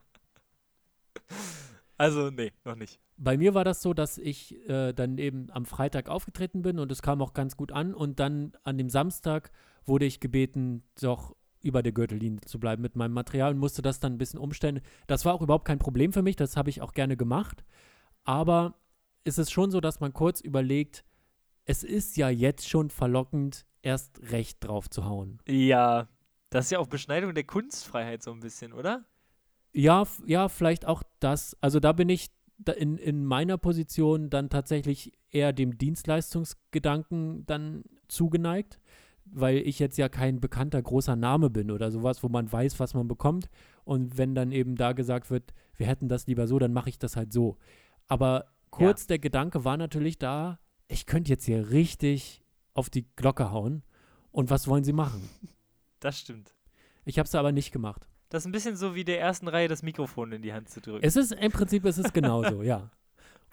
Also, 1.97 2.31
nee, 2.31 2.53
noch 2.65 2.75
nicht. 2.75 2.99
Bei 3.17 3.37
mir 3.37 3.55
war 3.55 3.63
das 3.63 3.81
so, 3.81 3.95
dass 3.95 4.19
ich 4.19 4.69
äh, 4.69 4.93
dann 4.93 5.17
eben 5.19 5.49
am 5.53 5.65
Freitag 5.65 6.09
aufgetreten 6.09 6.63
bin 6.63 6.81
und 6.81 6.91
es 6.91 7.03
kam 7.03 7.23
auch 7.23 7.35
ganz 7.35 7.57
gut 7.57 7.71
an. 7.71 7.95
Und 7.95 8.19
dann 8.19 8.53
an 8.65 8.79
dem 8.79 8.91
Samstag 8.91 9.53
wurde 9.85 10.05
ich 10.05 10.19
gebeten, 10.19 10.83
doch 11.01 11.37
über 11.63 11.83
der 11.83 11.93
Gürtellinie 11.93 12.41
zu 12.43 12.59
bleiben 12.59 12.83
mit 12.83 12.97
meinem 12.97 13.13
Material 13.13 13.53
und 13.53 13.59
musste 13.59 13.81
das 13.81 14.01
dann 14.01 14.15
ein 14.15 14.19
bisschen 14.19 14.41
umstellen. 14.41 14.81
Das 15.07 15.25
war 15.25 15.35
auch 15.35 15.41
überhaupt 15.41 15.67
kein 15.67 15.79
Problem 15.79 16.13
für 16.13 16.23
mich, 16.23 16.37
das 16.37 16.57
habe 16.57 16.69
ich 16.69 16.83
auch 16.83 16.93
gerne 16.93 17.17
gemacht. 17.17 17.65
Aber 18.25 18.75
es 19.25 19.39
ist 19.39 19.51
schon 19.51 19.71
so, 19.71 19.81
dass 19.81 20.01
man 20.01 20.13
kurz 20.13 20.41
überlegt, 20.41 21.05
es 21.65 21.83
ist 21.83 22.17
ja 22.17 22.29
jetzt 22.29 22.69
schon 22.69 22.91
verlockend, 22.91 23.65
erst 23.83 24.21
recht 24.31 24.63
drauf 24.65 24.91
zu 24.91 25.07
hauen. 25.07 25.41
Ja, 25.49 26.09
das 26.51 26.67
ist 26.67 26.71
ja 26.73 26.79
auch 26.79 26.87
Beschneidung 26.87 27.35
der 27.35 27.45
Kunstfreiheit 27.45 28.23
so 28.23 28.33
ein 28.33 28.41
bisschen, 28.41 28.73
oder? 28.73 29.05
Ja, 29.75 30.05
ja, 30.25 30.49
vielleicht 30.49 30.87
auch 30.87 31.03
das. 31.19 31.57
Also 31.61 31.81
da 31.81 31.93
bin 31.93 32.09
ich 32.09 32.31
in, 32.77 32.97
in 32.97 33.25
meiner 33.25 33.59
Position 33.59 34.31
dann 34.31 34.49
tatsächlich 34.49 35.13
eher 35.31 35.53
dem 35.53 35.77
Dienstleistungsgedanken 35.77 37.45
dann 37.47 37.83
zugeneigt, 38.07 38.79
weil 39.25 39.57
ich 39.59 39.81
jetzt 39.81 39.99
ja 39.99 40.09
kein 40.09 40.41
bekannter 40.41 40.81
großer 40.81 41.17
Name 41.17 41.51
bin 41.51 41.73
oder 41.73 41.91
sowas, 41.91 42.23
wo 42.23 42.29
man 42.29 42.51
weiß, 42.51 42.79
was 42.79 42.95
man 42.95 43.09
bekommt. 43.09 43.51
Und 43.85 44.17
wenn 44.17 44.37
dann 44.37 44.53
eben 44.53 44.77
da 44.77 44.93
gesagt 44.93 45.31
wird, 45.31 45.53
wir 45.77 45.87
hätten 45.87 46.09
das 46.09 46.29
lieber 46.29 46.47
so, 46.47 46.59
dann 46.61 46.73
mache 46.73 46.89
ich 46.89 46.99
das 46.99 47.17
halt 47.17 47.33
so. 47.33 47.57
Aber 48.07 48.47
kurz 48.71 49.09
der 49.09 49.19
Gedanke 49.19 49.65
war 49.65 49.77
natürlich 49.77 50.19
da, 50.19 50.61
ich 50.87 51.07
könnte 51.07 51.31
jetzt 51.31 51.47
hier 51.47 51.71
richtig 51.71 52.45
auf 52.75 52.91
die 52.91 53.07
Glocke 53.17 53.51
hauen. 53.51 53.83
Und 54.31 54.51
was 54.51 54.69
wollen 54.69 54.85
sie 54.85 54.93
machen? 54.93 55.29
Das 56.01 56.19
stimmt. 56.19 56.55
Ich 57.05 57.19
habe 57.19 57.27
es 57.27 57.35
aber 57.35 57.53
nicht 57.53 57.73
gemacht. 57.73 58.07
Das 58.35 58.43
ist 58.43 58.49
ein 58.49 58.53
bisschen 58.53 58.75
so 58.75 58.97
wie 58.97 59.05
der 59.05 59.21
ersten 59.21 59.47
Reihe 59.47 59.69
das 59.69 59.85
Mikrofon 59.85 60.33
in 60.33 60.43
die 60.43 60.53
Hand 60.53 60.69
zu 60.69 60.81
drücken. 60.81 61.07
Es 61.07 61.15
ist 61.15 61.31
im 61.31 61.53
Prinzip 61.53 61.85
ist 61.85 61.99
es 61.99 62.13
genauso, 62.13 62.65
ja. 62.65 62.91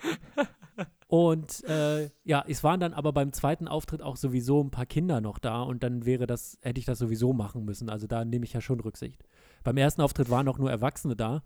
Und 1.08 1.64
äh, 1.66 2.10
ja, 2.24 2.44
es 2.48 2.64
waren 2.64 2.80
dann 2.80 2.94
aber 2.94 3.14
beim 3.14 3.32
zweiten 3.32 3.68
Auftritt 3.68 4.02
auch 4.02 4.16
sowieso 4.16 4.60
ein 4.60 4.72
paar 4.72 4.88
Kinder 4.88 5.22
noch 5.22 5.38
da 5.38 5.62
und 5.62 5.84
dann 5.84 6.06
wäre 6.06 6.26
das, 6.26 6.58
hätte 6.62 6.80
ich 6.80 6.86
das 6.86 6.98
sowieso 6.98 7.32
machen 7.32 7.64
müssen. 7.64 7.92
Also 7.92 8.08
da 8.08 8.26
nehme 8.26 8.46
ich 8.46 8.54
ja 8.54 8.62
schon 8.62 8.80
Rücksicht. 8.80 9.24
Beim 9.64 9.78
ersten 9.78 10.02
Auftritt 10.02 10.32
waren 10.32 10.48
auch 10.48 10.58
nur 10.58 10.72
Erwachsene 10.72 11.16
da 11.16 11.44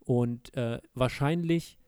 und 0.00 0.54
äh, 0.54 0.80
wahrscheinlich 0.92 1.78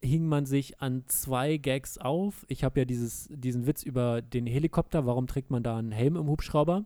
hing 0.00 0.26
man 0.26 0.44
sich 0.44 0.80
an 0.80 1.04
zwei 1.06 1.56
Gags 1.56 1.98
auf. 1.98 2.44
Ich 2.48 2.64
habe 2.64 2.80
ja 2.80 2.84
dieses, 2.84 3.28
diesen 3.30 3.66
Witz 3.66 3.84
über 3.84 4.22
den 4.22 4.46
Helikopter, 4.46 5.06
warum 5.06 5.28
trägt 5.28 5.50
man 5.52 5.62
da 5.62 5.76
einen 5.76 5.92
Helm 5.92 6.16
im 6.16 6.26
Hubschrauber? 6.26 6.84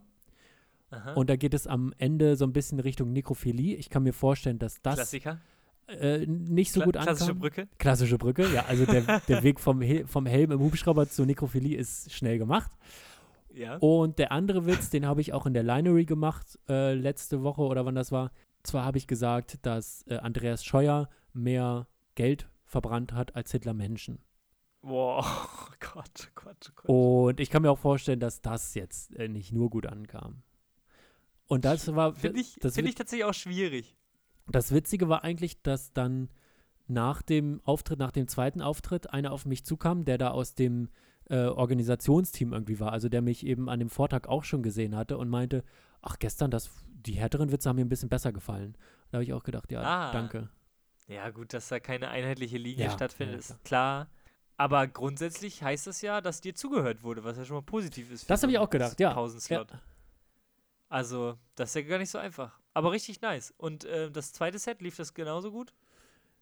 Aha. 0.89 1.13
Und 1.13 1.29
da 1.29 1.35
geht 1.35 1.53
es 1.53 1.67
am 1.67 1.93
Ende 1.97 2.35
so 2.35 2.45
ein 2.45 2.53
bisschen 2.53 2.79
Richtung 2.79 3.11
Nekrophilie. 3.11 3.75
Ich 3.75 3.89
kann 3.89 4.03
mir 4.03 4.13
vorstellen, 4.13 4.59
dass 4.59 4.81
das 4.81 4.95
Klassiker. 4.95 5.39
äh, 5.87 6.25
nicht 6.25 6.71
so 6.71 6.79
Kla 6.79 6.85
gut 6.85 6.93
klassische 6.95 7.23
ankam. 7.31 7.39
Brücke. 7.39 7.67
Klassische 7.77 8.17
Brücke, 8.17 8.47
ja. 8.53 8.65
Also 8.65 8.85
der, 8.85 9.19
der 9.27 9.43
Weg 9.43 9.59
vom, 9.59 9.81
Hel 9.81 10.07
vom 10.07 10.25
Helm 10.25 10.51
im 10.51 10.59
Hubschrauber 10.59 11.09
zur 11.09 11.25
Nekrophilie 11.25 11.77
ist 11.77 12.11
schnell 12.11 12.37
gemacht. 12.37 12.71
Ja. 13.53 13.77
Und 13.77 14.19
der 14.19 14.31
andere 14.31 14.65
Witz, 14.65 14.89
den 14.89 15.05
habe 15.05 15.21
ich 15.21 15.33
auch 15.33 15.45
in 15.45 15.53
der 15.53 15.63
Linery 15.63 16.05
gemacht, 16.05 16.59
äh, 16.69 16.93
letzte 16.93 17.43
Woche 17.43 17.61
oder 17.61 17.85
wann 17.85 17.95
das 17.95 18.11
war. 18.11 18.31
Zwar 18.63 18.85
habe 18.85 18.97
ich 18.97 19.07
gesagt, 19.07 19.65
dass 19.65 20.05
äh, 20.07 20.17
Andreas 20.17 20.63
Scheuer 20.63 21.09
mehr 21.33 21.87
Geld 22.15 22.47
verbrannt 22.65 23.13
hat 23.13 23.35
als 23.35 23.51
Hitler 23.51 23.73
Menschen. 23.73 24.19
Boah, 24.81 25.25
oh 25.25 25.73
Gott, 25.79 26.29
oh 26.29 26.31
Gott, 26.35 26.69
oh 26.69 26.73
Gott. 26.75 26.85
Und 27.29 27.39
ich 27.39 27.49
kann 27.49 27.61
mir 27.63 27.71
auch 27.71 27.79
vorstellen, 27.79 28.19
dass 28.19 28.41
das 28.41 28.73
jetzt 28.75 29.15
äh, 29.15 29.27
nicht 29.27 29.51
nur 29.51 29.69
gut 29.69 29.87
ankam. 29.87 30.43
Und 31.47 31.65
das 31.65 31.93
war, 31.95 32.13
Finde 32.15 32.39
ich, 32.41 32.55
das, 32.61 32.75
find 32.75 32.87
ich 32.89 32.95
tatsächlich 32.95 33.25
auch 33.25 33.33
schwierig. 33.33 33.95
das 34.47 34.71
Witzige 34.73 35.07
war 35.09 35.23
eigentlich, 35.23 35.61
dass 35.61 35.93
dann 35.93 36.29
nach 36.87 37.21
dem 37.21 37.61
Auftritt, 37.63 37.99
nach 37.99 38.11
dem 38.11 38.27
zweiten 38.27 38.61
Auftritt, 38.61 39.11
einer 39.11 39.31
auf 39.31 39.45
mich 39.45 39.65
zukam, 39.65 40.05
der 40.05 40.17
da 40.17 40.31
aus 40.31 40.55
dem 40.55 40.89
äh, 41.29 41.45
Organisationsteam 41.45 42.53
irgendwie 42.53 42.79
war, 42.79 42.91
also 42.93 43.09
der 43.09 43.21
mich 43.21 43.45
eben 43.45 43.69
an 43.69 43.79
dem 43.79 43.89
Vortag 43.89 44.27
auch 44.27 44.43
schon 44.43 44.63
gesehen 44.63 44.95
hatte 44.95 45.17
und 45.17 45.29
meinte, 45.29 45.63
ach 46.01 46.17
gestern, 46.19 46.51
das, 46.51 46.69
die 46.87 47.13
härteren 47.13 47.51
Witze 47.51 47.67
haben 47.69 47.75
mir 47.77 47.83
ein 47.85 47.89
bisschen 47.89 48.09
besser 48.09 48.31
gefallen. 48.31 48.77
Da 49.11 49.17
habe 49.17 49.23
ich 49.23 49.33
auch 49.33 49.43
gedacht, 49.43 49.71
ja, 49.71 49.81
Ah. 49.81 50.11
danke. 50.11 50.49
Ja, 51.07 51.29
gut, 51.29 51.53
dass 51.53 51.69
da 51.69 51.79
keine 51.79 52.09
einheitliche 52.09 52.57
Linie 52.57 52.85
Ja, 52.85 52.91
stattfindet, 52.91 53.47
ja, 53.47 53.55
ist 53.55 53.63
klar. 53.63 54.09
Aber 54.57 54.87
grundsätzlich 54.87 55.61
heißt 55.63 55.87
das 55.87 56.01
ja, 56.01 56.19
dass 56.19 56.41
dir 56.41 56.55
zugehört 56.55 57.03
wurde, 57.03 57.23
was 57.23 57.37
ja 57.37 57.45
schon 57.45 57.55
mal 57.57 57.61
positiv 57.61 58.11
ist. 58.11 58.23
für 58.23 58.27
Das 58.27 58.41
habe 58.43 58.51
ich 58.51 58.57
auch 58.57 58.69
gedacht, 58.69 58.99
ja. 58.99 59.13
Pausenslot. 59.13 59.67
Also, 60.89 61.37
das 61.55 61.69
ist 61.69 61.75
ja 61.75 61.81
gar 61.81 61.97
nicht 61.97 62.09
so 62.09 62.17
einfach. 62.17 62.59
Aber 62.73 62.91
richtig 62.91 63.21
nice. 63.21 63.53
Und 63.57 63.85
äh, 63.85 64.11
das 64.11 64.33
zweite 64.33 64.59
Set, 64.59 64.81
lief 64.81 64.95
das 64.95 65.13
genauso 65.13 65.51
gut? 65.51 65.73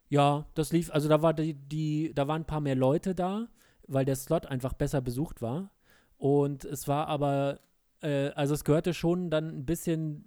Ja, 0.10 0.46
das 0.54 0.72
lief, 0.72 0.92
also 0.92 1.10
da 1.10 1.22
war 1.22 1.34
die, 1.34 1.54
die, 1.54 2.12
da 2.14 2.28
waren 2.28 2.44
ein 2.44 2.48
paar 2.48 2.62
mehr 2.62 2.76
Leute 2.76 3.16
da, 3.16 3.48
weil 3.88 4.06
der 4.06 4.16
Slot 4.16 4.46
einfach 4.46 4.74
besser 4.74 5.02
besucht 5.02 5.42
war. 5.42 5.72
Und 6.18 6.64
es 6.66 6.88
war 6.88 7.08
aber, 7.08 7.60
äh, 8.02 8.30
also 8.30 8.54
es 8.54 8.64
gehörte 8.64 8.94
schon 8.94 9.30
dann 9.30 9.50
ein 9.50 9.66
bisschen 9.66 10.26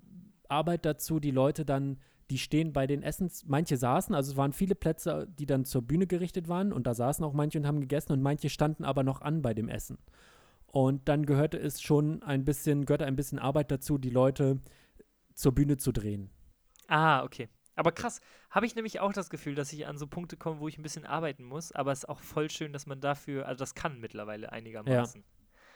Arbeit 0.49 0.85
dazu, 0.85 1.21
die 1.21 1.31
Leute 1.31 1.65
dann, 1.65 1.99
die 2.31 2.39
stehen 2.39 2.73
bei 2.73 2.87
den 2.87 3.03
Essens, 3.03 3.45
manche 3.47 3.77
saßen, 3.77 4.15
also 4.15 4.33
es 4.33 4.37
waren 4.37 4.53
viele 4.53 4.75
Plätze, 4.75 5.27
die 5.39 5.47
dann 5.47 5.65
zur 5.65 5.83
Bühne 5.83 6.07
gerichtet 6.07 6.49
waren 6.49 6.73
und 6.73 6.87
da 6.87 6.95
saßen 6.95 7.25
auch 7.25 7.33
manche 7.33 7.59
und 7.59 7.67
haben 7.67 7.81
gegessen 7.81 8.13
und 8.13 8.21
manche 8.21 8.51
standen 8.51 8.85
aber 8.85 9.03
noch 9.03 9.23
an 9.23 9.41
bei 9.41 9.55
dem 9.55 9.69
Essen. 9.69 9.99
Und 10.71 11.09
dann 11.09 11.25
gehörte 11.25 11.59
es 11.59 11.81
schon 11.81 12.23
ein 12.23 12.45
bisschen, 12.45 12.85
gehörte 12.85 13.07
ein 13.07 13.17
bisschen 13.17 13.39
Arbeit 13.39 13.71
dazu, 13.71 13.99
die 13.99 14.11
Leute 14.11 14.61
zur 15.35 15.53
Bühne 15.55 15.79
zu 15.79 15.93
drehen. 15.93 16.31
Ah, 16.89 17.23
okay. 17.25 17.49
Aber 17.75 17.93
krass, 17.93 18.21
habe 18.51 18.67
ich 18.67 18.75
nämlich 18.75 19.01
auch 19.01 19.13
das 19.13 19.31
Gefühl, 19.31 19.55
dass 19.55 19.73
ich 19.73 19.87
an 19.87 19.99
so 19.99 20.07
Punkte 20.07 20.37
komme, 20.37 20.61
wo 20.61 20.69
ich 20.69 20.79
ein 20.79 20.83
bisschen 20.83 21.07
arbeiten 21.07 21.45
muss. 21.45 21.73
Aber 21.73 21.93
es 21.93 22.01
ist 22.01 22.09
auch 22.09 22.21
voll 22.21 22.51
schön, 22.51 22.73
dass 22.73 22.87
man 22.87 23.01
dafür, 23.01 23.47
also 23.47 23.61
das 23.61 23.75
kann 23.75 24.01
mittlerweile 24.01 24.53
einigermaßen. 24.53 25.25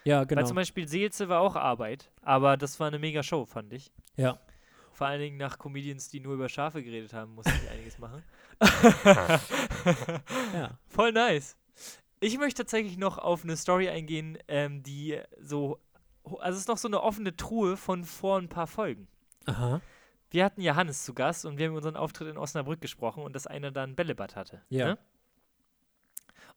Ja, 0.04 0.24
genau. 0.24 0.40
Weil 0.40 0.46
zum 0.46 0.56
Beispiel 0.56 0.88
Seelze 0.88 1.28
war 1.28 1.40
auch 1.40 1.54
Arbeit, 1.54 2.10
aber 2.22 2.56
das 2.56 2.80
war 2.80 2.88
eine 2.88 2.98
mega 2.98 3.22
Show, 3.22 3.46
fand 3.46 3.72
ich. 3.72 3.92
Ja. 4.16 4.40
Vor 4.90 5.06
allen 5.06 5.20
Dingen 5.20 5.36
nach 5.38 5.58
Comedians, 5.58 6.08
die 6.08 6.20
nur 6.20 6.34
über 6.34 6.48
Schafe 6.48 6.82
geredet 6.82 7.14
haben, 7.14 7.34
musste 7.34 7.52
ich 7.52 7.70
einiges 7.70 7.98
machen. 7.98 8.22
Ja. 10.52 10.78
Voll 10.86 11.12
nice. 11.12 11.56
Ich 12.22 12.38
möchte 12.38 12.62
tatsächlich 12.62 12.98
noch 12.98 13.18
auf 13.18 13.42
eine 13.42 13.56
Story 13.56 13.88
eingehen, 13.88 14.38
ähm, 14.46 14.84
die 14.84 15.20
so, 15.40 15.80
also 16.22 16.54
es 16.54 16.60
ist 16.60 16.68
noch 16.68 16.78
so 16.78 16.86
eine 16.86 17.02
offene 17.02 17.34
Truhe 17.34 17.76
von 17.76 18.04
vor 18.04 18.38
ein 18.38 18.48
paar 18.48 18.68
Folgen. 18.68 19.08
Aha. 19.46 19.80
Wir 20.30 20.44
hatten 20.44 20.60
ja 20.60 20.76
Hannes 20.76 21.04
zu 21.04 21.14
Gast 21.14 21.44
und 21.44 21.58
wir 21.58 21.66
haben 21.66 21.72
über 21.72 21.78
unseren 21.78 21.96
Auftritt 21.96 22.28
in 22.28 22.38
Osnabrück 22.38 22.80
gesprochen 22.80 23.24
und 23.24 23.34
dass 23.34 23.48
einer 23.48 23.72
da 23.72 23.82
ein 23.82 23.96
Bällebad 23.96 24.36
hatte. 24.36 24.62
Ja. 24.68 24.86
Ne? 24.86 24.98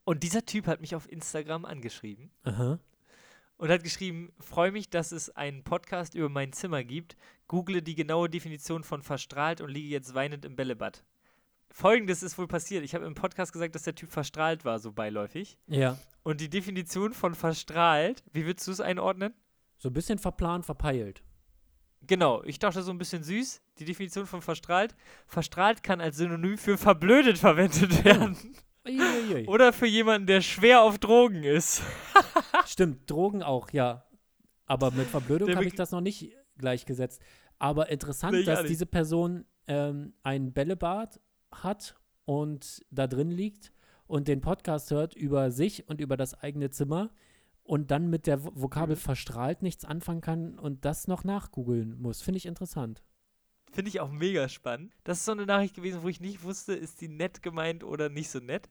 Und 0.04 0.22
dieser 0.22 0.46
Typ 0.46 0.68
hat 0.68 0.82
mich 0.82 0.94
auf 0.94 1.12
Instagram 1.12 1.66
angeschrieben 1.66 2.30
Aha. 2.44 2.78
und 3.58 3.70
hat 3.70 3.84
geschrieben, 3.84 4.34
freue 4.40 4.72
mich, 4.72 4.92
dass 4.92 5.12
es 5.12 5.36
einen 5.36 5.64
Podcast 5.64 6.14
über 6.14 6.30
mein 6.30 6.54
Zimmer 6.54 6.84
gibt. 6.84 7.18
Google 7.48 7.82
die 7.82 7.96
genaue 7.96 8.30
Definition 8.30 8.84
von 8.84 9.02
verstrahlt 9.02 9.62
und 9.62 9.72
liege 9.72 9.90
jetzt 9.90 10.14
weinend 10.14 10.46
im 10.46 10.56
Bällebad. 10.56 11.04
Folgendes 11.76 12.24
ist 12.24 12.38
wohl 12.38 12.48
passiert. 12.48 12.86
Ich 12.86 12.96
habe 12.96 13.06
im 13.06 13.16
Podcast 13.16 13.52
gesagt, 13.52 13.76
dass 13.76 13.84
der 13.84 13.96
Typ 13.96 14.10
verstrahlt 14.10 14.64
war, 14.64 14.80
so 14.80 14.94
beiläufig. 14.94 15.58
Ja. 15.68 15.98
Und 16.24 16.40
die 16.40 16.50
Definition 16.50 17.14
von 17.14 17.36
verstrahlt, 17.36 18.24
wie 18.32 18.46
würdest 18.46 18.66
du 18.66 18.72
es 18.72 18.80
einordnen? 18.80 19.34
So 19.78 19.90
ein 19.90 19.94
bisschen 19.94 20.18
verplant, 20.18 20.66
verpeilt. 20.66 21.22
Genau, 22.08 22.42
ich 22.44 22.60
dachte 22.60 22.82
so 22.82 22.92
ein 22.92 22.98
bisschen 22.98 23.24
süß. 23.24 23.62
Die 23.78 23.84
Definition 23.84 24.26
von 24.26 24.42
verstrahlt. 24.42 24.96
Verstrahlt 25.28 25.84
kann 25.84 26.00
als 26.00 26.16
Synonym 26.16 26.58
für 26.58 26.78
verblödet 26.78 27.38
verwendet 27.38 28.06
werden. 28.06 28.38
Oder 29.48 29.74
für 29.74 29.88
jemanden, 29.88 30.28
der 30.28 30.40
schwer 30.40 30.82
auf 30.82 30.98
Drogen 30.98 31.44
ist. 31.44 31.82
Stimmt, 32.66 33.12
Drogen 33.12 33.44
auch, 33.44 33.72
ja. 33.72 34.06
Aber 34.66 34.92
mit 34.92 35.08
Verblödung 35.08 35.54
habe 35.54 35.66
ich 35.66 35.76
das 35.76 35.92
noch 35.92 36.00
nicht 36.00 36.32
gleichgesetzt. 36.58 37.22
Aber 37.60 37.90
interessant, 37.90 38.32
Nee, 38.38 38.44
dass 38.44 38.62
nicht. 38.62 38.70
diese 38.70 38.86
Person 38.86 39.44
ähm, 39.68 40.14
ein 40.24 40.54
Bällebad 40.54 41.20
hat 41.64 41.96
und 42.26 42.84
da 42.92 43.08
drin 43.08 43.32
liegt 43.32 43.72
und 44.08 44.28
den 44.28 44.42
Podcast 44.42 44.92
hört 44.92 45.16
über 45.16 45.52
sich 45.52 45.88
und 45.90 46.00
über 46.02 46.18
das 46.18 46.34
eigene 46.36 46.70
Zimmer 46.70 47.10
und 47.64 47.90
dann 47.92 48.10
mit 48.10 48.28
der 48.28 48.40
Vo- 48.40 48.52
Vokabel 48.56 48.96
Mhm. 48.96 49.00
verstrahlt 49.00 49.62
nichts 49.64 49.86
anfangen 49.86 50.22
kann 50.22 50.60
und 50.60 50.86
das 50.86 51.08
noch 51.08 51.24
nachgoogeln 51.24 52.00
muss. 52.00 52.22
Finde 52.22 52.38
ich 52.38 52.46
interessant. 52.46 53.04
Finde 53.72 53.90
ich 53.90 54.00
auch 54.00 54.12
mega 54.12 54.48
spannend. 54.48 54.94
Das 55.04 55.18
ist 55.20 55.26
so 55.26 55.32
eine 55.34 55.46
Nachricht 55.46 55.76
gewesen, 55.76 56.04
wo 56.04 56.08
ich 56.08 56.22
nicht 56.22 56.44
wusste, 56.44 56.74
ist 56.74 57.02
die 57.02 57.08
nett 57.10 57.42
gemeint 57.42 57.84
oder 57.84 58.10
nicht 58.10 58.30
so 58.30 58.40
nett. 58.40 58.70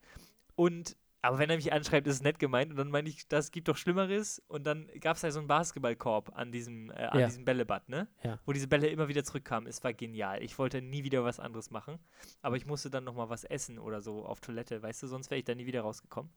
Und, 0.54 0.96
aber 1.24 1.38
wenn 1.38 1.50
er 1.50 1.56
mich 1.56 1.72
anschreibt, 1.72 2.06
ist 2.06 2.16
es 2.16 2.22
nett 2.22 2.38
gemeint. 2.38 2.70
Und 2.70 2.76
dann 2.76 2.90
meine 2.90 3.08
ich, 3.08 3.26
das 3.28 3.50
gibt 3.50 3.68
doch 3.68 3.76
Schlimmeres. 3.76 4.42
Und 4.48 4.66
dann 4.66 4.88
gab 5.00 5.16
es 5.16 5.22
ja 5.22 5.30
so 5.30 5.38
einen 5.38 5.48
Basketballkorb 5.48 6.32
an 6.36 6.52
diesem, 6.52 6.90
äh, 6.90 6.94
an 7.04 7.20
Ja. 7.20 7.26
diesem 7.26 7.44
Bällebad, 7.44 7.88
ne? 7.88 8.08
Ja. 8.22 8.38
Wo 8.44 8.52
diese 8.52 8.68
Bälle 8.68 8.88
immer 8.88 9.08
wieder 9.08 9.24
zurückkamen. 9.24 9.68
Es 9.68 9.82
war 9.82 9.92
genial. 9.92 10.42
Ich 10.42 10.58
wollte 10.58 10.82
nie 10.82 11.02
wieder 11.04 11.24
was 11.24 11.40
anderes 11.40 11.70
machen. 11.70 11.98
Aber 12.42 12.56
ich 12.56 12.66
musste 12.66 12.90
dann 12.90 13.04
nochmal 13.04 13.28
was 13.30 13.44
essen 13.44 13.78
oder 13.78 14.00
so 14.00 14.24
auf 14.24 14.40
Toilette, 14.40 14.82
weißt 14.82 15.02
du? 15.02 15.06
Sonst 15.06 15.30
wäre 15.30 15.38
ich 15.38 15.44
da 15.44 15.54
nie 15.54 15.66
wieder 15.66 15.80
rausgekommen. 15.82 16.30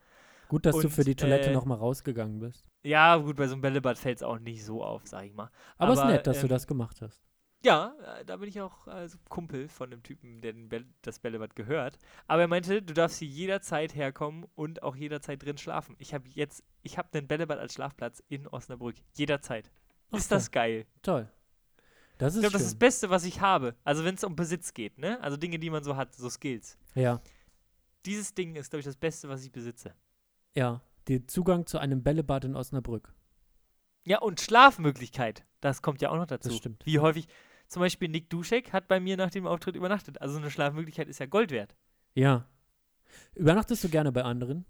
Gut, 0.47 0.65
dass 0.65 0.75
du 0.77 0.83
Und, 0.87 0.91
für 0.91 1.03
die 1.03 1.15
Toilette 1.15 1.49
äh, 1.49 1.53
noch 1.53 1.65
mal 1.65 1.75
rausgegangen 1.75 2.39
bist. 2.39 2.65
Ja, 2.83 3.17
gut, 3.17 3.35
bei 3.35 3.47
so 3.47 3.53
einem 3.53 3.61
Bällebad 3.61 3.97
fällt 3.97 4.17
es 4.17 4.23
auch 4.23 4.39
nicht 4.39 4.63
so 4.63 4.83
auf, 4.83 5.01
sag 5.05 5.25
ich 5.25 5.33
mal. 5.33 5.51
Aber 5.77 5.93
es 5.93 5.99
ist 5.99 6.05
nett, 6.05 6.25
dass 6.25 6.39
du 6.39 6.45
ähm, 6.45 6.49
das 6.49 6.65
gemacht 6.67 7.01
hast. 7.01 7.21
Ja, 7.63 7.95
äh, 8.19 8.23
da 8.25 8.37
bin 8.37 8.47
ich 8.49 8.61
auch 8.61 8.87
also 8.87 9.17
Kumpel 9.29 9.67
von 9.67 9.89
dem 9.89 10.03
Typen, 10.03 10.41
der 10.41 10.53
den 10.53 10.69
Bäll 10.69 10.85
das 11.01 11.19
Bällebad 11.19 11.55
gehört. 11.55 11.97
Aber 12.27 12.41
er 12.43 12.47
meinte, 12.47 12.81
du 12.81 12.93
darfst 12.93 13.17
hier 13.19 13.27
jederzeit 13.27 13.95
herkommen 13.95 14.45
und 14.55 14.83
auch 14.83 14.95
jederzeit 14.95 15.43
drin 15.43 15.57
schlafen. 15.57 15.95
Ich 15.99 16.13
habe 16.13 16.29
jetzt, 16.29 16.63
ich 16.83 16.97
habe 16.97 17.09
den 17.13 17.27
Bällebad 17.27 17.57
als 17.57 17.73
Schlafplatz 17.73 18.23
in 18.29 18.47
Osnabrück. 18.47 18.95
Jederzeit. 19.15 19.71
Ach 20.11 20.17
ist 20.19 20.29
so. 20.29 20.35
das 20.35 20.51
geil? 20.51 20.85
Toll. 21.01 21.29
Das 22.19 22.33
Ich 22.33 22.37
ist 22.37 22.41
glaube, 22.43 22.53
das 22.53 22.61
ist 22.61 22.71
das 22.73 22.79
Beste, 22.79 23.09
was 23.09 23.25
ich 23.25 23.41
habe. 23.41 23.75
Also 23.83 24.03
wenn 24.05 24.15
es 24.15 24.23
um 24.23 24.35
Besitz 24.35 24.73
geht, 24.73 24.97
ne? 24.97 25.19
Also 25.21 25.35
Dinge, 25.37 25.59
die 25.59 25.69
man 25.69 25.83
so 25.83 25.95
hat, 25.95 26.15
so 26.15 26.29
Skills. 26.29 26.77
ja, 26.95 27.21
Dieses 28.05 28.33
Ding 28.33 28.55
ist, 28.55 28.69
glaube 28.69 28.79
ich, 28.81 28.85
das 28.85 28.95
Beste, 28.95 29.27
was 29.29 29.43
ich 29.43 29.51
besitze. 29.51 29.93
ja. 30.55 30.81
Der 31.07 31.25
Zugang 31.25 31.65
zu 31.65 31.77
einem 31.77 32.03
Bällebad 32.03 32.43
in 32.43 32.53
Osnabrück. 32.57 33.13
Ja, 34.05 34.19
und 34.19 34.41
Schlafmöglichkeit. 34.41 35.45
Das 35.61 35.81
kommt 35.81 36.01
ja 36.01 36.09
auch 36.09 36.17
noch 36.17 36.25
dazu. 36.27 36.51
stimmt. 36.51 36.85
Wie 36.85 36.99
häufig, 36.99 37.29
zum 37.67 37.81
Beispiel 37.81 38.09
Nick 38.09 38.29
Duschek 38.29 38.73
hat 38.73 38.87
bei 38.87 38.99
mir 38.99 39.17
nach 39.17 39.29
dem 39.31 39.45
Auftritt 39.47 39.75
übernachtet. 39.75 40.21
Also 40.21 40.37
eine 40.37 40.51
Schlafmöglichkeit 40.51 41.07
ist 41.07 41.19
ja 41.19 41.25
Gold 41.25 41.51
wert. 41.51 41.75
Ja. 42.15 42.47
Übernachtest 43.35 43.83
du 43.83 43.89
gerne 43.89 44.11
bei 44.11 44.23
anderen? 44.23 44.65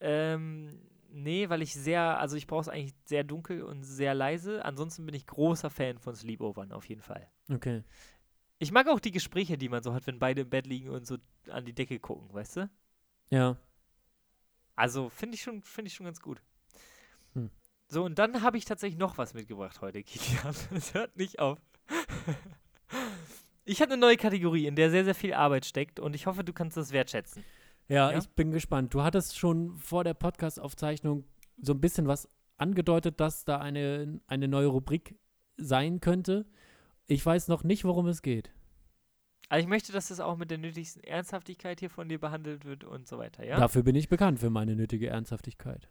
Ähm, 0.00 0.80
nee, 1.08 1.48
weil 1.48 1.62
ich 1.62 1.74
sehr, 1.74 2.18
also 2.18 2.36
ich 2.36 2.46
brauche 2.46 2.62
es 2.62 2.68
eigentlich 2.68 2.94
sehr 3.04 3.24
dunkel 3.24 3.62
und 3.62 3.82
sehr 3.82 4.14
leise. 4.14 4.64
Ansonsten 4.64 5.06
bin 5.06 5.14
ich 5.14 5.26
großer 5.26 5.70
Fan 5.70 5.98
von 5.98 6.14
Sleepovern, 6.14 6.72
auf 6.72 6.88
jeden 6.88 7.02
Fall. 7.02 7.28
Okay. 7.50 7.82
Ich 8.58 8.72
mag 8.72 8.88
auch 8.88 9.00
die 9.00 9.10
Gespräche, 9.12 9.58
die 9.58 9.68
man 9.68 9.82
so 9.82 9.92
hat, 9.92 10.06
wenn 10.06 10.18
beide 10.18 10.42
im 10.42 10.50
Bett 10.50 10.66
liegen 10.66 10.88
und 10.90 11.06
so 11.06 11.18
an 11.50 11.64
die 11.64 11.74
Decke 11.74 11.98
gucken, 11.98 12.32
weißt 12.32 12.56
du? 12.56 12.70
Ja. 13.30 13.56
Also 14.74 15.08
finde 15.08 15.34
ich, 15.36 15.42
schon- 15.42 15.62
finde 15.62 15.88
ich 15.88 15.94
schon 15.94 16.06
ganz 16.06 16.20
gut. 16.20 16.42
Hm. 17.34 17.50
So, 17.88 18.04
und 18.04 18.18
dann 18.18 18.42
habe 18.42 18.58
ich 18.58 18.64
tatsächlich 18.64 18.98
noch 18.98 19.16
was 19.18 19.34
mitgebracht 19.34 19.80
heute, 19.80 20.02
Kilian. 20.02 20.54
Es 20.74 20.94
hört 20.94 21.16
nicht 21.16 21.38
auf. 21.38 21.58
Ich 23.68 23.82
habe 23.82 23.94
eine 23.94 24.00
neue 24.00 24.16
Kategorie, 24.16 24.66
in 24.66 24.76
der 24.76 24.90
sehr, 24.92 25.04
sehr 25.04 25.14
viel 25.16 25.34
Arbeit 25.34 25.66
steckt 25.66 25.98
und 25.98 26.14
ich 26.14 26.26
hoffe, 26.26 26.44
du 26.44 26.52
kannst 26.52 26.76
das 26.76 26.92
wertschätzen. 26.92 27.44
ja. 27.88 28.12
Ja? 28.12 28.18
ich 28.18 28.28
bin 28.28 28.52
gespannt. 28.52 28.94
Du 28.94 29.02
hattest 29.02 29.36
schon 29.36 29.76
vor 29.76 30.04
der 30.04 30.14
Podcast-Aufzeichnung 30.14 31.24
so 31.60 31.72
ein 31.72 31.80
bisschen 31.80 32.06
was 32.06 32.28
angedeutet, 32.58 33.18
dass 33.18 33.44
da 33.44 33.58
eine, 33.58 34.20
eine 34.28 34.46
neue 34.46 34.68
Rubrik 34.68 35.18
sein 35.56 36.00
könnte. 36.00 36.46
Ich 37.08 37.26
weiß 37.26 37.48
noch 37.48 37.64
nicht, 37.64 37.84
worum 37.84 38.06
es 38.06 38.22
geht. 38.22 38.52
Also 39.48 39.64
ich 39.64 39.68
möchte, 39.68 39.92
dass 39.92 40.08
das 40.08 40.20
auch 40.20 40.36
mit 40.36 40.50
der 40.52 40.58
nötigsten 40.58 41.02
Ernsthaftigkeit 41.02 41.80
hier 41.80 41.90
von 41.90 42.08
dir 42.08 42.20
behandelt 42.20 42.64
wird 42.64 42.84
und 42.84 43.08
so 43.08 43.18
weiter, 43.18 43.44
ja? 43.44 43.58
Dafür 43.58 43.82
bin 43.82 43.96
ich 43.96 44.08
bekannt 44.08 44.38
für 44.38 44.50
meine 44.50 44.76
nötige 44.76 45.08
Ernsthaftigkeit. 45.08 45.88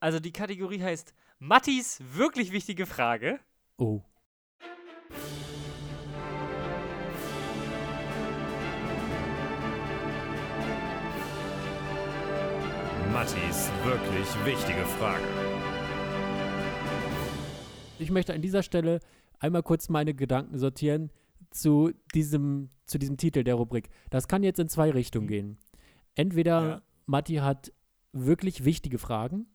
Also 0.00 0.20
die 0.20 0.32
Kategorie 0.32 0.82
heißt 0.82 1.14
Mattis 1.38 2.02
wirklich 2.12 2.52
wichtige 2.52 2.84
Frage. 2.84 3.40
Oh. 3.78 4.02
Mattis 13.12 13.70
wirklich 13.84 14.26
wichtige 14.44 14.84
Frage. 14.98 15.22
Ich 17.98 18.10
möchte 18.10 18.34
an 18.34 18.42
dieser 18.42 18.62
Stelle 18.62 19.00
einmal 19.38 19.62
kurz 19.62 19.88
meine 19.88 20.14
Gedanken 20.14 20.58
sortieren 20.58 21.10
zu 21.50 21.92
diesem, 22.14 22.70
zu 22.86 22.98
diesem 22.98 23.16
Titel 23.16 23.44
der 23.44 23.54
Rubrik. 23.54 23.88
Das 24.10 24.26
kann 24.26 24.42
jetzt 24.42 24.58
in 24.58 24.68
zwei 24.68 24.90
Richtungen 24.90 25.28
gehen. 25.28 25.58
Entweder 26.14 26.62
Ja. 26.68 26.82
Matti 27.06 27.36
hat 27.36 27.72
wirklich 28.12 28.64
wichtige 28.64 28.98
Fragen, 28.98 29.46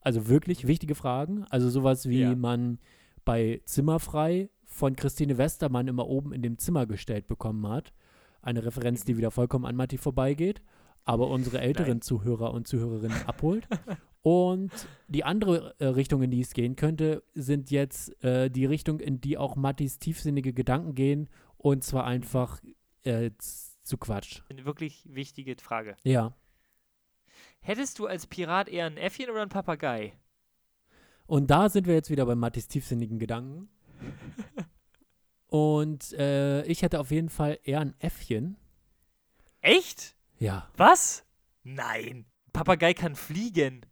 also 0.00 0.28
wirklich 0.28 0.66
wichtige 0.66 0.94
Fragen, 0.94 1.44
also 1.50 1.68
sowas 1.70 2.08
wie 2.08 2.20
Ja. 2.22 2.34
man 2.34 2.78
bei 3.24 3.60
Zimmerfrei 3.66 4.48
von 4.66 4.96
Christine 4.96 5.38
Westermann 5.38 5.88
immer 5.88 6.06
oben 6.06 6.32
in 6.32 6.42
dem 6.42 6.58
Zimmer 6.58 6.86
gestellt 6.86 7.26
bekommen 7.26 7.66
hat. 7.68 7.94
Eine 8.42 8.64
Referenz, 8.64 9.04
die 9.04 9.16
wieder 9.16 9.30
vollkommen 9.30 9.64
an 9.64 9.76
Matti 9.76 9.96
vorbeigeht, 9.96 10.62
aber 11.04 11.28
unsere 11.28 11.60
älteren 11.60 11.88
Nein. 11.88 12.02
Zuhörer 12.02 12.52
und 12.52 12.68
Zuhörerinnen 12.68 13.26
abholt. 13.26 13.66
Und 14.22 14.72
die 15.06 15.22
andere 15.22 15.76
äh, 15.78 15.86
Richtung, 15.86 16.20
in 16.20 16.32
die 16.32 16.40
es 16.40 16.52
gehen 16.52 16.74
könnte, 16.74 17.22
sind 17.34 17.70
jetzt 17.70 18.22
äh, 18.24 18.50
die 18.50 18.66
Richtung, 18.66 18.98
in 18.98 19.20
die 19.20 19.38
auch 19.38 19.54
Mattis 19.54 20.00
tiefsinnige 20.00 20.52
Gedanken 20.52 20.96
gehen. 20.96 21.28
Und 21.58 21.84
zwar 21.84 22.04
einfach 22.04 22.60
äh, 23.04 23.30
zu 23.38 23.96
Quatsch. 23.98 24.40
Eine 24.48 24.64
wirklich 24.64 25.04
wichtige 25.08 25.54
Frage. 25.62 25.96
Ja. 26.02 26.34
Hättest 27.60 28.00
du 28.00 28.06
als 28.06 28.26
Pirat 28.26 28.68
eher 28.68 28.86
ein 28.86 28.96
Äffchen 28.96 29.30
oder 29.30 29.42
ein 29.42 29.48
Papagei? 29.48 30.12
Und 31.26 31.48
da 31.50 31.68
sind 31.68 31.86
wir 31.86 31.94
jetzt 31.94 32.10
wieder 32.10 32.26
bei 32.26 32.34
Mattis 32.34 32.66
tiefsinnigen 32.66 33.20
Gedanken. 33.20 33.68
Und 35.56 36.12
äh, 36.12 36.64
ich 36.64 36.82
hätte 36.82 37.00
auf 37.00 37.10
jeden 37.10 37.30
Fall 37.30 37.58
eher 37.64 37.80
ein 37.80 37.94
Äffchen. 37.98 38.58
Echt? 39.62 40.14
Ja. 40.38 40.68
Was? 40.76 41.24
Nein. 41.64 42.26
Papagei 42.52 42.92
kann 42.92 43.14
fliegen. 43.14 43.86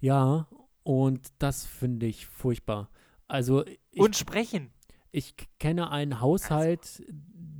Ja. 0.00 0.48
Und 0.84 1.28
das 1.38 1.66
finde 1.66 2.06
ich 2.06 2.26
furchtbar. 2.26 2.88
Also 3.26 3.66
ich, 3.66 4.00
und 4.00 4.16
sprechen. 4.16 4.70
ich 5.12 5.34
kenne 5.58 5.90
einen 5.90 6.22
Haushalt, 6.22 7.02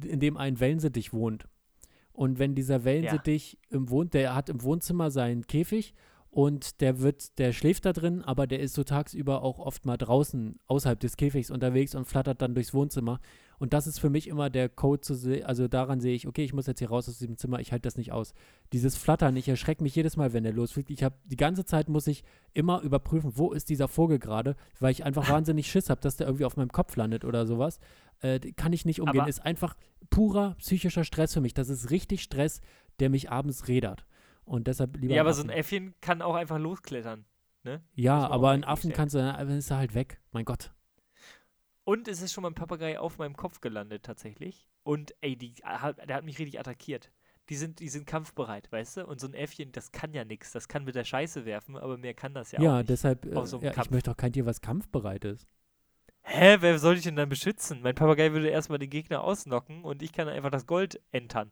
in 0.02 0.20
dem 0.20 0.38
ein 0.38 0.58
Wellensittich 0.58 1.12
wohnt. 1.12 1.46
Und 2.12 2.38
wenn 2.38 2.54
dieser 2.54 2.84
Wellensittich 2.84 3.58
im 3.68 3.90
wohnt, 3.90 4.14
der 4.14 4.34
hat 4.34 4.48
im 4.48 4.62
Wohnzimmer 4.62 5.10
seinen 5.10 5.46
Käfig 5.46 5.94
und 6.30 6.80
der 6.80 7.00
wird, 7.00 7.38
der 7.38 7.52
schläft 7.52 7.86
da 7.86 7.92
drin, 7.92 8.22
aber 8.22 8.46
der 8.46 8.60
ist 8.60 8.74
so 8.74 8.84
tagsüber 8.84 9.42
auch 9.42 9.58
oft 9.58 9.86
mal 9.86 9.96
draußen 9.96 10.58
außerhalb 10.66 11.00
des 11.00 11.16
Käfigs 11.16 11.50
unterwegs 11.50 11.94
und 11.94 12.04
flattert 12.04 12.42
dann 12.42 12.54
durchs 12.54 12.74
Wohnzimmer. 12.74 13.20
Und 13.58 13.72
das 13.72 13.86
ist 13.86 13.98
für 13.98 14.10
mich 14.10 14.28
immer 14.28 14.50
der 14.50 14.68
Code 14.68 15.00
zu 15.00 15.14
sehen, 15.14 15.44
also 15.44 15.66
daran 15.66 16.00
sehe 16.00 16.14
ich, 16.14 16.28
okay, 16.28 16.44
ich 16.44 16.52
muss 16.52 16.66
jetzt 16.66 16.78
hier 16.78 16.90
raus 16.90 17.08
aus 17.08 17.18
diesem 17.18 17.38
Zimmer, 17.38 17.58
ich 17.60 17.72
halte 17.72 17.88
das 17.88 17.96
nicht 17.96 18.12
aus. 18.12 18.34
Dieses 18.72 18.94
Flattern, 18.94 19.36
ich 19.36 19.48
erschrecke 19.48 19.82
mich 19.82 19.96
jedes 19.96 20.16
Mal, 20.16 20.32
wenn 20.32 20.44
der 20.44 20.52
losfliegt. 20.52 20.90
Ich 20.90 21.02
habe 21.02 21.16
die 21.24 21.36
ganze 21.36 21.64
Zeit 21.64 21.88
muss 21.88 22.06
ich 22.06 22.22
immer 22.52 22.82
überprüfen, 22.82 23.32
wo 23.34 23.52
ist 23.52 23.68
dieser 23.68 23.88
Vogel 23.88 24.18
gerade, 24.18 24.54
weil 24.78 24.92
ich 24.92 25.04
einfach 25.04 25.28
wahnsinnig 25.30 25.68
Schiss 25.70 25.90
habe, 25.90 26.00
dass 26.02 26.16
der 26.16 26.26
irgendwie 26.26 26.44
auf 26.44 26.56
meinem 26.56 26.70
Kopf 26.70 26.94
landet 26.94 27.24
oder 27.24 27.46
sowas. 27.46 27.80
Äh, 28.20 28.38
kann 28.52 28.72
ich 28.72 28.84
nicht 28.84 29.00
umgehen. 29.00 29.22
Aber- 29.22 29.28
ist 29.28 29.44
einfach 29.44 29.76
purer 30.10 30.54
psychischer 30.58 31.04
Stress 31.04 31.32
für 31.32 31.40
mich. 31.40 31.54
Das 31.54 31.68
ist 31.68 31.90
richtig 31.90 32.22
Stress, 32.22 32.60
der 33.00 33.10
mich 33.10 33.30
abends 33.30 33.66
rädert. 33.66 34.04
Und 34.48 34.66
deshalb 34.66 34.96
lieber. 34.96 35.14
Ja, 35.14 35.22
aber 35.22 35.34
so 35.34 35.42
ein. 35.42 35.50
Äffchen 35.50 35.94
kann 36.00 36.22
auch 36.22 36.34
einfach 36.34 36.58
losklettern. 36.58 37.24
muss 37.64 37.78
Ja, 37.94 38.26
aber 38.28 38.50
einen 38.50 38.64
eigentlich 38.64 38.68
Affen 38.72 38.92
kannst 38.92 39.14
du, 39.14 39.18
dann 39.18 39.48
ist 39.50 39.70
er 39.70 39.76
halt 39.78 39.94
weg. 39.94 40.20
Mein 40.32 40.44
Gott. 40.44 40.72
Und 41.84 42.06
es 42.08 42.20
ist 42.20 42.32
schon 42.32 42.42
mal 42.42 42.50
ein 42.50 42.54
Papagei 42.54 42.98
auf 42.98 43.18
meinem 43.18 43.36
Kopf 43.36 43.60
gelandet 43.60 44.02
tatsächlich. 44.04 44.68
Und 44.82 45.14
ey, 45.20 45.36
die, 45.36 45.54
hat- 45.62 45.98
der 46.08 46.16
hat 46.16 46.24
mich 46.24 46.38
richtig 46.38 46.58
attackiert. 46.60 47.10
Die 47.48 47.56
sind, 47.56 47.80
die 47.80 47.88
sind 47.88 48.06
kampfbereit, 48.06 48.70
weißt 48.70 48.98
du? 48.98 49.06
Und 49.06 49.20
so 49.20 49.26
ein 49.26 49.32
Äffchen, 49.32 49.72
das 49.72 49.90
kann 49.90 50.12
ja 50.12 50.24
nichts. 50.24 50.52
Das 50.52 50.68
kann 50.68 50.84
mit 50.84 50.94
der 50.94 51.04
Scheiße 51.04 51.46
werfen, 51.46 51.76
aber 51.78 51.96
mehr 51.96 52.12
kann 52.12 52.34
das 52.34 52.52
ja, 52.52 52.60
Ja, 52.60 52.72
auch 52.74 52.78
nicht. 52.78 52.90
deshalb, 52.90 53.24
äh, 53.24 53.34
auf 53.34 53.46
so 53.46 53.56
einem 53.56 53.64
ja, 53.64 53.70
ich 53.70 53.76
Kampf. 53.76 53.90
möchte 53.90 54.10
auch 54.10 54.16
kein 54.18 54.32
Tier, 54.34 54.44
was 54.44 54.60
kampfbereit 54.60 55.24
ist. 55.24 55.46
Hä, 56.22 56.58
wer 56.60 56.78
soll 56.78 56.96
ich 56.98 57.04
denn 57.04 57.16
dann 57.16 57.30
beschützen? 57.30 57.80
Mein 57.80 57.94
Papagei 57.94 58.32
würde 58.32 58.48
erstmal 58.48 58.78
den 58.78 58.90
Gegner 58.90 59.24
ausnocken 59.24 59.82
und 59.82 60.02
ich 60.02 60.12
kann 60.12 60.28
einfach 60.28 60.50
das 60.50 60.66
Gold 60.66 61.00
entern. 61.10 61.50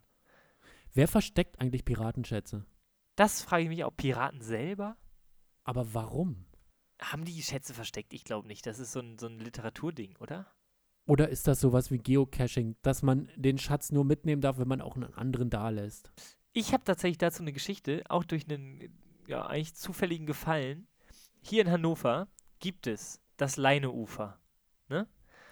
Wer 0.92 1.08
versteckt 1.08 1.58
eigentlich 1.60 1.86
Piratenschätze? 1.86 2.66
Das 3.16 3.42
frage 3.42 3.64
ich 3.64 3.68
mich 3.68 3.84
auch. 3.84 3.96
Piraten 3.96 4.40
selber? 4.40 4.96
Aber 5.64 5.94
warum? 5.94 6.46
Haben 7.00 7.24
die 7.24 7.42
Schätze 7.42 7.74
versteckt? 7.74 8.12
Ich 8.12 8.24
glaube 8.24 8.46
nicht. 8.46 8.66
Das 8.66 8.78
ist 8.78 8.92
so 8.92 9.00
ein, 9.00 9.18
so 9.18 9.26
ein 9.26 9.38
Literaturding, 9.38 10.16
oder? 10.18 10.46
Oder 11.06 11.28
ist 11.28 11.46
das 11.46 11.60
sowas 11.60 11.90
wie 11.90 11.98
Geocaching, 11.98 12.76
dass 12.82 13.02
man 13.02 13.28
den 13.36 13.58
Schatz 13.58 13.92
nur 13.92 14.04
mitnehmen 14.04 14.42
darf, 14.42 14.58
wenn 14.58 14.68
man 14.68 14.80
auch 14.80 14.96
einen 14.96 15.14
anderen 15.14 15.50
da 15.50 15.68
lässt? 15.68 16.10
Ich 16.52 16.72
habe 16.72 16.84
tatsächlich 16.84 17.18
dazu 17.18 17.42
eine 17.42 17.52
Geschichte, 17.52 18.02
auch 18.08 18.24
durch 18.24 18.48
einen 18.48 18.96
ja, 19.26 19.46
eigentlich 19.46 19.74
zufälligen 19.74 20.26
Gefallen. 20.26 20.88
Hier 21.40 21.62
in 21.62 21.70
Hannover 21.70 22.28
gibt 22.58 22.86
es 22.86 23.20
das 23.36 23.56
Leineufer. 23.56 24.40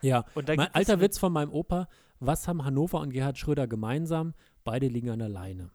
Ja, 0.04 0.26
Und 0.34 0.50
da 0.50 0.54
mein 0.54 0.74
alter 0.74 1.00
Witz 1.00 1.18
von 1.18 1.32
meinem 1.32 1.50
Opa. 1.50 1.88
Was 2.20 2.46
haben 2.46 2.64
Hannover 2.64 3.00
und 3.00 3.10
Gerhard 3.10 3.38
Schröder 3.38 3.66
gemeinsam? 3.66 4.34
Beide 4.62 4.86
liegen 4.86 5.08
an 5.08 5.18
der 5.18 5.30
Leine. 5.30 5.70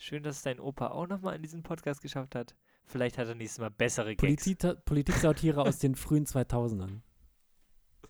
Schön, 0.00 0.22
dass 0.22 0.36
es 0.36 0.42
dein 0.42 0.60
Opa 0.60 0.88
auch 0.88 1.08
nochmal 1.08 1.34
in 1.34 1.42
diesem 1.42 1.64
Podcast 1.64 2.00
geschafft 2.00 2.36
hat. 2.36 2.54
Vielleicht 2.86 3.18
hat 3.18 3.26
er 3.26 3.34
nächstes 3.34 3.58
Mal 3.58 3.70
bessere 3.70 4.14
Gags. 4.14 4.44
Politik, 4.44 4.84
Politik-Satire 4.84 5.60
aus 5.60 5.78
den 5.78 5.96
frühen 5.96 6.24
2000ern. 6.24 7.00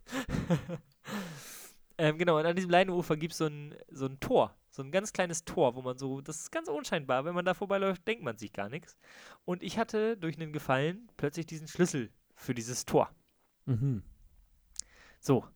ähm, 1.98 2.18
genau, 2.18 2.38
und 2.38 2.44
an 2.44 2.54
diesem 2.54 2.70
Leineufer 2.70 3.16
gibt 3.16 3.32
es 3.32 3.38
so 3.38 3.46
ein, 3.46 3.74
so 3.90 4.04
ein 4.04 4.20
Tor. 4.20 4.54
So 4.68 4.82
ein 4.82 4.92
ganz 4.92 5.14
kleines 5.14 5.46
Tor, 5.46 5.74
wo 5.76 5.82
man 5.82 5.96
so, 5.96 6.20
das 6.20 6.40
ist 6.40 6.52
ganz 6.52 6.68
unscheinbar. 6.68 7.24
Wenn 7.24 7.34
man 7.34 7.46
da 7.46 7.54
vorbeiläuft, 7.54 8.06
denkt 8.06 8.22
man 8.22 8.36
sich 8.36 8.52
gar 8.52 8.68
nichts. 8.68 8.98
Und 9.46 9.62
ich 9.62 9.78
hatte 9.78 10.18
durch 10.18 10.38
einen 10.38 10.52
Gefallen 10.52 11.10
plötzlich 11.16 11.46
diesen 11.46 11.68
Schlüssel 11.68 12.12
für 12.34 12.54
dieses 12.54 12.84
Tor. 12.84 13.10
Mhm. 13.64 14.02
So. 15.20 15.46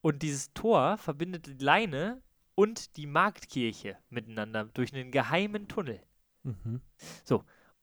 Und 0.00 0.22
dieses 0.22 0.54
Tor 0.54 0.96
verbindet 0.96 1.46
die 1.46 1.62
Leine 1.62 2.22
und 2.62 2.96
die 2.96 3.06
Marktkirche 3.06 3.96
miteinander 4.10 4.64
durch 4.74 4.94
einen 4.94 5.10
geheimen 5.10 5.66
Tunnel. 5.68 6.00
Mhm. 6.44 6.80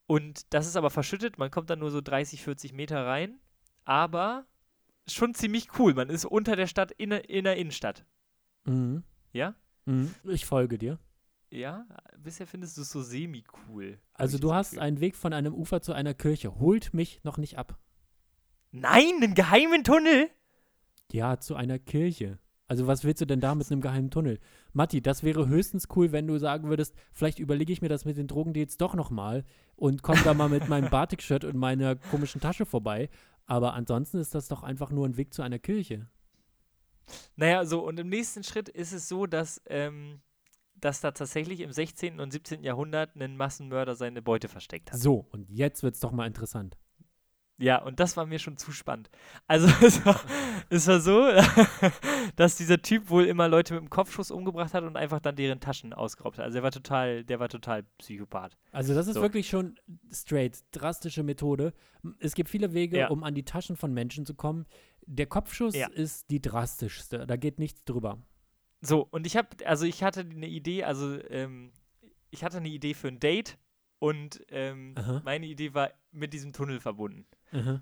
Und 0.07 0.53
das 0.53 0.65
ist 0.67 0.75
aber 0.75 0.89
verschüttet, 0.89 1.37
man 1.37 1.51
kommt 1.51 1.69
dann 1.69 1.79
nur 1.79 1.91
so 1.91 2.01
30, 2.01 2.41
40 2.43 2.73
Meter 2.73 3.05
rein, 3.05 3.39
aber 3.85 4.45
schon 5.07 5.33
ziemlich 5.35 5.77
cool. 5.77 5.93
Man 5.93 6.09
ist 6.09 6.25
unter 6.25 6.55
der 6.55 6.65
Stadt 6.67 6.91
in, 6.91 7.11
der- 7.11 7.29
in 7.29 7.43
der 7.43 7.57
Innenstadt. 7.57 8.05
Mhm. 8.65 9.03
Ja? 9.33 9.53
Mhm. 9.85 10.13
Ich 10.23 10.45
folge 10.45 10.77
dir. 10.79 10.97
Ja? 11.51 11.85
Bisher 12.17 12.47
findest 12.47 12.77
du 12.77 12.81
es 12.81 12.89
so 12.91 13.01
semi-cool. 13.03 13.99
Also 14.13 14.37
du 14.39 14.53
hast 14.53 14.71
Gefühl. 14.71 14.83
einen 14.83 14.99
Weg 14.99 15.15
von 15.15 15.33
einem 15.33 15.53
Ufer 15.53 15.81
zu 15.81 15.93
einer 15.93 16.13
Kirche. 16.15 16.55
Holt 16.59 16.93
mich 16.93 17.23
noch 17.23 17.37
nicht 17.37 17.57
ab. 17.57 17.77
Nein, 18.71 19.11
einen 19.21 19.35
geheimen 19.35 19.83
Tunnel? 19.83 20.29
Ja, 21.11 21.39
zu 21.39 21.55
einer 21.55 21.79
Kirche. 21.79 22.39
Also 22.69 22.85
was 22.85 23.03
willst 23.03 23.19
du 23.19 23.25
denn 23.25 23.41
da 23.41 23.55
mit 23.55 23.69
einem 23.71 23.81
geheimen 23.81 24.11
Tunnel? 24.11 24.39
Matti, 24.73 25.01
das 25.01 25.23
wäre 25.23 25.47
höchstens 25.47 25.87
cool, 25.95 26.11
wenn 26.11 26.27
du 26.27 26.37
sagen 26.37 26.69
würdest, 26.69 26.93
vielleicht 27.11 27.39
überlege 27.39 27.73
ich 27.73 27.81
mir 27.81 27.89
das 27.89 28.05
mit 28.05 28.15
den 28.15 28.27
Drogendeals 28.27 28.77
doch 28.77 28.93
nochmal 28.93 29.43
und 29.75 30.03
komme 30.03 30.21
da 30.23 30.35
mal 30.35 30.49
mit 30.49 30.69
meinem 30.69 30.89
Batik-Shirt 30.91 31.45
und 31.45 31.57
meiner 31.57 31.95
komischen 31.95 32.41
Tasche 32.41 32.67
vorbei. 32.67 33.09
Aber 33.47 33.73
ansonsten 33.73 34.19
ist 34.19 34.35
das 34.35 34.47
doch 34.47 34.61
einfach 34.61 34.91
nur 34.91 35.07
ein 35.07 35.17
Weg 35.17 35.33
zu 35.33 35.41
einer 35.41 35.57
Kirche. 35.57 36.07
Naja, 37.35 37.65
so, 37.65 37.83
und 37.83 37.99
im 37.99 38.07
nächsten 38.07 38.43
Schritt 38.43 38.69
ist 38.69 38.93
es 38.93 39.09
so, 39.09 39.25
dass, 39.25 39.59
ähm, 39.65 40.21
dass 40.75 41.01
da 41.01 41.09
tatsächlich 41.09 41.61
im 41.61 41.71
16. 41.71 42.19
und 42.19 42.29
17. 42.29 42.63
Jahrhundert 42.63 43.15
ein 43.15 43.35
Massenmörder 43.35 43.95
seine 43.95 44.21
Beute 44.21 44.47
versteckt 44.47 44.91
hat. 44.91 44.99
So, 44.99 45.25
und 45.31 45.49
jetzt 45.49 45.81
wird's 45.81 46.01
doch 46.01 46.11
mal 46.11 46.27
interessant. 46.27 46.77
Ja, 47.59 47.81
und 47.81 47.99
das 47.99 48.15
war 48.17 48.25
mir 48.25 48.39
schon 48.39 48.57
zu 48.57 48.71
spannend. 48.71 49.09
Also 49.47 49.67
es 49.85 50.03
war, 50.05 50.19
es 50.69 50.87
war 50.87 50.99
so, 51.01 51.27
dass 52.35 52.55
dieser 52.55 52.81
Typ 52.81 53.09
wohl 53.09 53.25
immer 53.25 53.47
Leute 53.47 53.73
mit 53.73 53.83
dem 53.83 53.89
Kopfschuss 53.89 54.31
umgebracht 54.31 54.73
hat 54.73 54.83
und 54.83 54.95
einfach 54.95 55.19
dann 55.19 55.35
deren 55.35 55.59
Taschen 55.59 55.93
ausgeraubt 55.93 56.37
hat. 56.37 56.45
Also 56.45 56.57
er 56.59 56.63
war 56.63 56.71
total, 56.71 57.23
der 57.23 57.39
war 57.39 57.49
total 57.49 57.83
Psychopath. 57.99 58.57
Also 58.71 58.93
das 58.93 59.07
ist 59.07 59.15
So. 59.15 59.21
wirklich 59.21 59.49
schon 59.49 59.77
straight, 60.11 60.57
drastische 60.71 61.23
Methode. 61.23 61.73
Es 62.19 62.33
gibt 62.33 62.49
viele 62.49 62.73
Wege, 62.73 62.97
Ja. 62.99 63.07
um 63.09 63.23
an 63.23 63.35
die 63.35 63.43
Taschen 63.43 63.75
von 63.75 63.93
Menschen 63.93 64.25
zu 64.25 64.33
kommen. 64.35 64.65
Der 65.05 65.25
Kopfschuss 65.25 65.75
Ja. 65.75 65.87
ist 65.87 66.29
die 66.31 66.41
drastischste. 66.41 67.27
Da 67.27 67.35
geht 67.35 67.59
nichts 67.59 67.83
drüber. 67.83 68.19
So, 68.81 69.05
und 69.11 69.27
ich 69.27 69.35
habe, 69.35 69.49
also 69.65 69.85
ich 69.85 70.03
hatte 70.03 70.21
eine 70.21 70.47
Idee, 70.47 70.85
also 70.85 71.19
ähm, 71.29 71.71
ich 72.31 72.43
hatte 72.43 72.57
eine 72.57 72.69
Idee 72.69 72.93
für 72.93 73.09
ein 73.09 73.19
Date 73.19 73.57
und 73.97 74.41
ähm, 74.49 74.95
meine 75.25 75.45
Idee 75.47 75.73
war 75.73 75.91
mit 76.11 76.31
diesem 76.33 76.53
Tunnel 76.53 76.79
verbunden. 76.79 77.25
Mhm. 77.51 77.81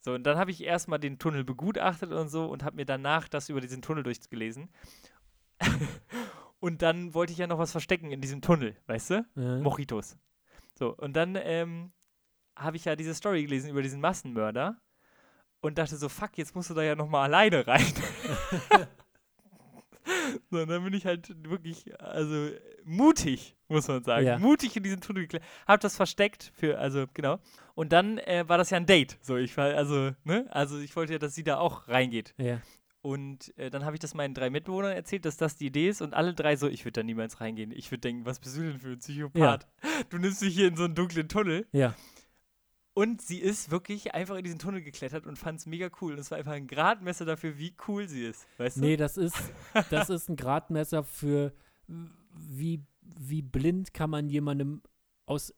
So, 0.00 0.14
und 0.14 0.24
dann 0.24 0.38
habe 0.38 0.50
ich 0.50 0.62
erstmal 0.62 1.00
den 1.00 1.18
Tunnel 1.18 1.44
begutachtet 1.44 2.12
und 2.12 2.28
so 2.28 2.46
und 2.46 2.62
habe 2.62 2.76
mir 2.76 2.84
danach 2.84 3.28
das 3.28 3.48
über 3.48 3.60
diesen 3.60 3.82
Tunnel 3.82 4.04
durchgelesen. 4.04 4.68
und 6.60 6.82
dann 6.82 7.12
wollte 7.12 7.32
ich 7.32 7.38
ja 7.38 7.46
noch 7.46 7.58
was 7.58 7.72
verstecken 7.72 8.12
in 8.12 8.20
diesem 8.20 8.40
Tunnel, 8.40 8.76
weißt 8.86 9.10
du? 9.10 9.26
Ja. 9.34 9.58
Mojitos. 9.58 10.16
So, 10.78 10.94
und 10.94 11.14
dann 11.14 11.36
ähm, 11.40 11.92
habe 12.54 12.76
ich 12.76 12.84
ja 12.84 12.94
diese 12.94 13.14
Story 13.14 13.42
gelesen 13.42 13.70
über 13.70 13.82
diesen 13.82 14.00
Massenmörder 14.00 14.80
und 15.60 15.78
dachte 15.78 15.96
so, 15.96 16.08
fuck, 16.08 16.38
jetzt 16.38 16.54
musst 16.54 16.70
du 16.70 16.74
da 16.74 16.82
ja 16.82 16.94
nochmal 16.94 17.24
alleine 17.24 17.66
rein. 17.66 17.84
so, 20.50 20.60
und 20.60 20.68
dann 20.68 20.84
bin 20.84 20.94
ich 20.94 21.06
halt 21.06 21.34
wirklich, 21.48 21.98
also 22.00 22.50
mutig, 22.84 23.56
muss 23.68 23.88
man 23.88 24.02
sagen. 24.04 24.26
Ja. 24.26 24.38
Mutig 24.38 24.76
in 24.76 24.82
diesen 24.82 25.00
Tunnel 25.00 25.22
geklettert. 25.24 25.48
Hab 25.66 25.80
das 25.80 25.96
versteckt 25.96 26.52
für, 26.54 26.78
also 26.78 27.06
genau. 27.14 27.38
Und 27.74 27.92
dann 27.92 28.18
äh, 28.18 28.44
war 28.46 28.58
das 28.58 28.70
ja 28.70 28.76
ein 28.76 28.86
Date. 28.86 29.18
So, 29.20 29.36
ich 29.36 29.56
war, 29.56 29.74
also, 29.74 30.12
ne? 30.24 30.46
Also 30.50 30.78
ich 30.78 30.94
wollte 30.96 31.14
ja, 31.14 31.18
dass 31.18 31.34
sie 31.34 31.44
da 31.44 31.58
auch 31.58 31.88
reingeht. 31.88 32.34
ja. 32.38 32.60
Und 33.02 33.56
äh, 33.56 33.70
dann 33.70 33.84
habe 33.84 33.94
ich 33.94 34.00
das 34.00 34.14
meinen 34.14 34.34
drei 34.34 34.50
Mitbewohnern 34.50 34.90
erzählt, 34.90 35.26
dass 35.26 35.36
das 35.36 35.54
die 35.54 35.66
Idee 35.66 35.90
ist. 35.90 36.02
Und 36.02 36.12
alle 36.12 36.34
drei 36.34 36.56
so, 36.56 36.66
ich 36.66 36.84
würde 36.84 37.00
da 37.00 37.02
niemals 37.04 37.40
reingehen. 37.40 37.70
Ich 37.70 37.92
würde 37.92 38.00
denken, 38.00 38.26
was 38.26 38.40
bist 38.40 38.56
du 38.56 38.62
denn 38.62 38.80
für 38.80 38.88
ein 38.88 38.98
Psychopath? 38.98 39.68
Du 40.10 40.18
nimmst 40.18 40.42
mich 40.42 40.56
hier 40.56 40.66
in 40.66 40.74
so 40.76 40.86
einen 40.86 40.96
dunklen 40.96 41.28
Tunnel. 41.28 41.68
Ja. 41.70 41.94
Und 42.98 43.20
sie 43.20 43.40
ist 43.40 43.70
wirklich 43.70 44.14
einfach 44.14 44.36
in 44.36 44.44
diesen 44.44 44.58
Tunnel 44.58 44.80
geklettert 44.80 45.26
und 45.26 45.38
fand 45.38 45.58
es 45.60 45.66
mega 45.66 45.90
cool. 46.00 46.14
Und 46.14 46.18
es 46.18 46.30
war 46.30 46.38
einfach 46.38 46.52
ein 46.52 46.66
Gradmesser 46.66 47.26
dafür, 47.26 47.58
wie 47.58 47.74
cool 47.86 48.08
sie 48.08 48.24
ist. 48.24 48.46
Weißt 48.56 48.78
du? 48.78 48.80
Nee, 48.80 48.96
das 48.96 49.18
ist, 49.18 49.36
das 49.90 50.08
ist 50.08 50.30
ein 50.30 50.36
Gradmesser 50.36 51.04
für 51.04 51.52
wie, 52.32 52.82
wie 53.02 53.42
blind 53.42 53.92
kann 53.92 54.08
man 54.08 54.30
jemandem 54.30 54.80
aus 55.26 55.52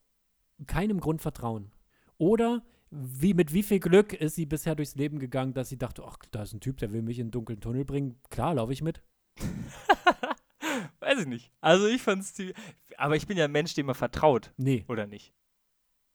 keinem 0.67 0.99
Grund 0.99 1.23
vertrauen. 1.23 1.71
Oder 2.17 2.65
wie, 2.91 3.35
mit 3.35 3.53
wie 3.53 3.63
viel 3.63 3.79
Glück 3.79 4.15
ist 4.15 4.35
sie 4.35 4.47
bisher 4.47 4.75
durchs 4.75 4.97
Leben 4.97 5.21
gegangen, 5.21 5.55
dass 5.55 5.69
sie 5.69 5.79
dachte, 5.79 6.03
ach, 6.05 6.17
da 6.33 6.43
ist 6.43 6.55
ein 6.55 6.61
Typ, 6.61 6.79
der 6.79 6.93
will 6.93 7.03
mich 7.03 7.21
in 7.21 7.27
einen 7.27 7.31
dunklen 7.31 7.61
Tunnel 7.61 7.85
bringen. 7.85 8.19
Klar, 8.31 8.55
laufe 8.55 8.73
ich 8.73 8.83
mit. 8.83 9.01
Weiß 10.99 11.21
ich 11.21 11.27
nicht. 11.27 11.53
Also 11.61 11.87
ich 11.87 12.03
fand 12.03 12.23
es 12.23 12.35
ziemlich. 12.35 12.57
Aber 12.97 13.15
ich 13.15 13.29
bin 13.29 13.37
ja 13.39 13.45
ein 13.45 13.53
Mensch, 13.53 13.75
dem 13.75 13.87
man 13.87 13.95
vertraut, 13.95 14.53
Nee. 14.57 14.85
oder 14.89 15.07
nicht? 15.07 15.33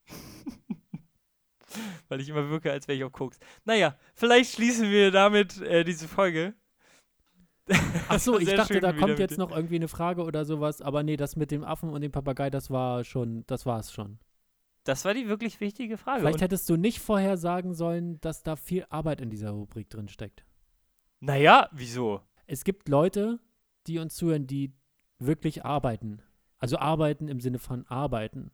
Weil 2.09 2.21
ich 2.21 2.29
immer 2.29 2.49
wirke, 2.49 2.71
als 2.71 2.87
wäre 2.87 2.97
ich 2.97 3.03
auf 3.03 3.11
Koks. 3.11 3.39
Naja, 3.65 3.97
vielleicht 4.15 4.53
schließen 4.53 4.89
wir 4.89 5.11
damit 5.11 5.61
äh, 5.61 5.83
diese 5.83 6.07
Folge. 6.07 6.53
Ach 8.09 8.19
so, 8.19 8.39
ich 8.39 8.53
dachte, 8.53 8.79
da 8.79 8.93
kommt 8.93 9.19
jetzt 9.19 9.37
noch 9.37 9.51
irgendwie 9.51 9.75
eine 9.75 9.87
Frage 9.87 10.23
oder 10.23 10.45
sowas, 10.45 10.81
aber 10.81 11.03
nee, 11.03 11.17
das 11.17 11.35
mit 11.35 11.51
dem 11.51 11.63
Affen 11.63 11.89
und 11.89 12.01
dem 12.01 12.11
Papagei, 12.11 12.49
das 12.49 12.69
war 12.69 13.03
schon, 13.03 13.43
das 13.47 13.65
war 13.65 13.79
es 13.79 13.91
schon. 13.91 14.19
Das 14.83 15.05
war 15.05 15.13
die 15.13 15.29
wirklich 15.29 15.61
wichtige 15.61 15.97
Frage. 15.97 16.21
Vielleicht 16.21 16.35
Und, 16.35 16.41
hättest 16.41 16.69
du 16.69 16.75
nicht 16.75 16.99
vorher 16.99 17.37
sagen 17.37 17.73
sollen, 17.73 18.19
dass 18.19 18.43
da 18.43 18.57
viel 18.57 18.85
Arbeit 18.89 19.21
in 19.21 19.29
dieser 19.29 19.51
Rubrik 19.51 19.89
drin 19.89 20.09
steckt. 20.09 20.45
naja, 21.21 21.69
wieso? 21.71 22.21
Es 22.47 22.65
gibt 22.65 22.89
Leute, 22.89 23.39
die 23.87 23.99
uns 23.99 24.15
zuhören, 24.15 24.45
die 24.45 24.73
wirklich 25.19 25.63
arbeiten. 25.63 26.21
Also 26.57 26.77
arbeiten 26.77 27.27
im 27.27 27.39
Sinne 27.39 27.59
von 27.59 27.85
arbeiten. 27.87 28.51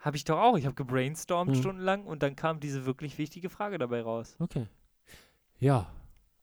Habe 0.00 0.16
ich 0.16 0.24
doch 0.24 0.38
auch. 0.38 0.56
Ich 0.58 0.64
habe 0.66 0.74
gebrainstormt 0.74 1.52
Hm. 1.52 1.60
stundenlang 1.60 2.06
und 2.06 2.22
dann 2.22 2.34
kam 2.36 2.58
diese 2.60 2.84
wirklich 2.86 3.18
wichtige 3.18 3.48
Frage 3.50 3.78
dabei 3.78 4.02
raus. 4.02 4.36
Okay. 4.38 4.66
Ja, 5.58 5.92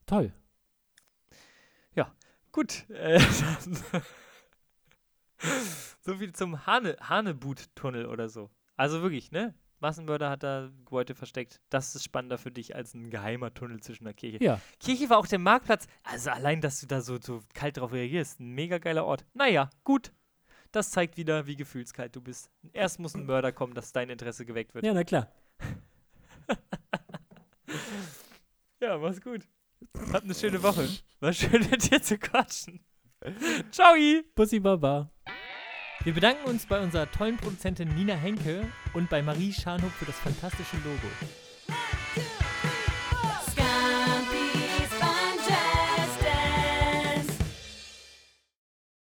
toll. 0.06 0.32
Gut. 2.58 2.90
Äh, 2.90 3.20
so 6.02 6.16
viel 6.16 6.34
zum 6.34 6.66
Hane 6.66 6.98
Hanebut-Tunnel 7.00 8.08
oder 8.08 8.30
so. 8.30 8.50
Also 8.76 9.04
wirklich, 9.04 9.32
ne? 9.32 9.54
Massenmörder 9.80 10.32
hat 10.32 10.42
da 10.42 10.72
Gebäude 10.86 11.14
versteckt. 11.14 11.62
Das 11.70 11.94
ist 11.94 12.04
spannender 12.04 12.40
für 12.40 12.50
dich 12.50 12.76
als 12.76 12.96
ein 12.96 13.12
geheimer 13.12 13.54
Tunnel 13.54 13.80
zwischen 13.82 14.06
der 14.06 14.16
Kirche. 14.16 14.44
Ja, 14.44 14.60
Kirche 14.80 15.08
war 15.12 15.20
auch 15.20 15.28
der 15.28 15.38
Marktplatz. 15.38 15.86
Also 16.02 16.32
allein, 16.32 16.62
dass 16.62 16.82
du 16.82 16.88
da 16.88 17.02
so, 17.02 17.20
so 17.22 17.44
kalt 17.54 17.78
drauf 17.78 17.92
reagierst. 17.92 18.40
Ein 18.40 18.56
mega 18.56 18.80
geiler 18.80 19.06
Ort. 19.06 19.24
Naja, 19.36 19.70
gut. 19.84 20.12
Das 20.72 20.92
zeigt 20.92 21.18
wieder, 21.18 21.48
wie 21.48 21.56
gefühlskalt 21.56 22.16
du 22.16 22.22
bist. 22.22 22.50
Erst 22.74 23.00
muss 23.00 23.16
ein 23.16 23.26
Mörder 23.26 23.52
kommen, 23.52 23.74
dass 23.74 23.92
dein 23.94 24.10
Interesse 24.10 24.46
geweckt 24.46 24.74
wird. 24.76 24.86
ja, 24.86 24.94
na 24.94 25.04
klar. 25.04 25.32
Ja, 28.80 28.98
mach's 28.98 29.22
gut. 29.22 29.42
Habt 30.14 30.24
eine 30.24 30.36
schöne 30.36 30.62
Woche. 30.62 30.88
War 31.20 31.34
schön, 31.34 31.68
mit 31.70 31.92
dir 31.92 32.02
zu 32.02 32.18
quatschen. 32.18 32.80
Ciao! 33.72 33.96
Pussy 34.36 34.60
Baba. 34.60 35.12
Wir 36.04 36.14
bedanken 36.14 36.48
uns 36.48 36.66
bei 36.66 36.82
unserer 36.82 37.12
tollen 37.12 37.38
Produzentin 37.38 37.90
Nina 37.96 38.14
Henke 38.14 38.72
und 38.94 39.10
bei 39.10 39.22
Marie 39.22 39.52
Scharnhoff 39.52 39.94
für 39.94 40.06
das 40.06 40.20
fantastische 40.20 40.78
Logo. 40.78 41.08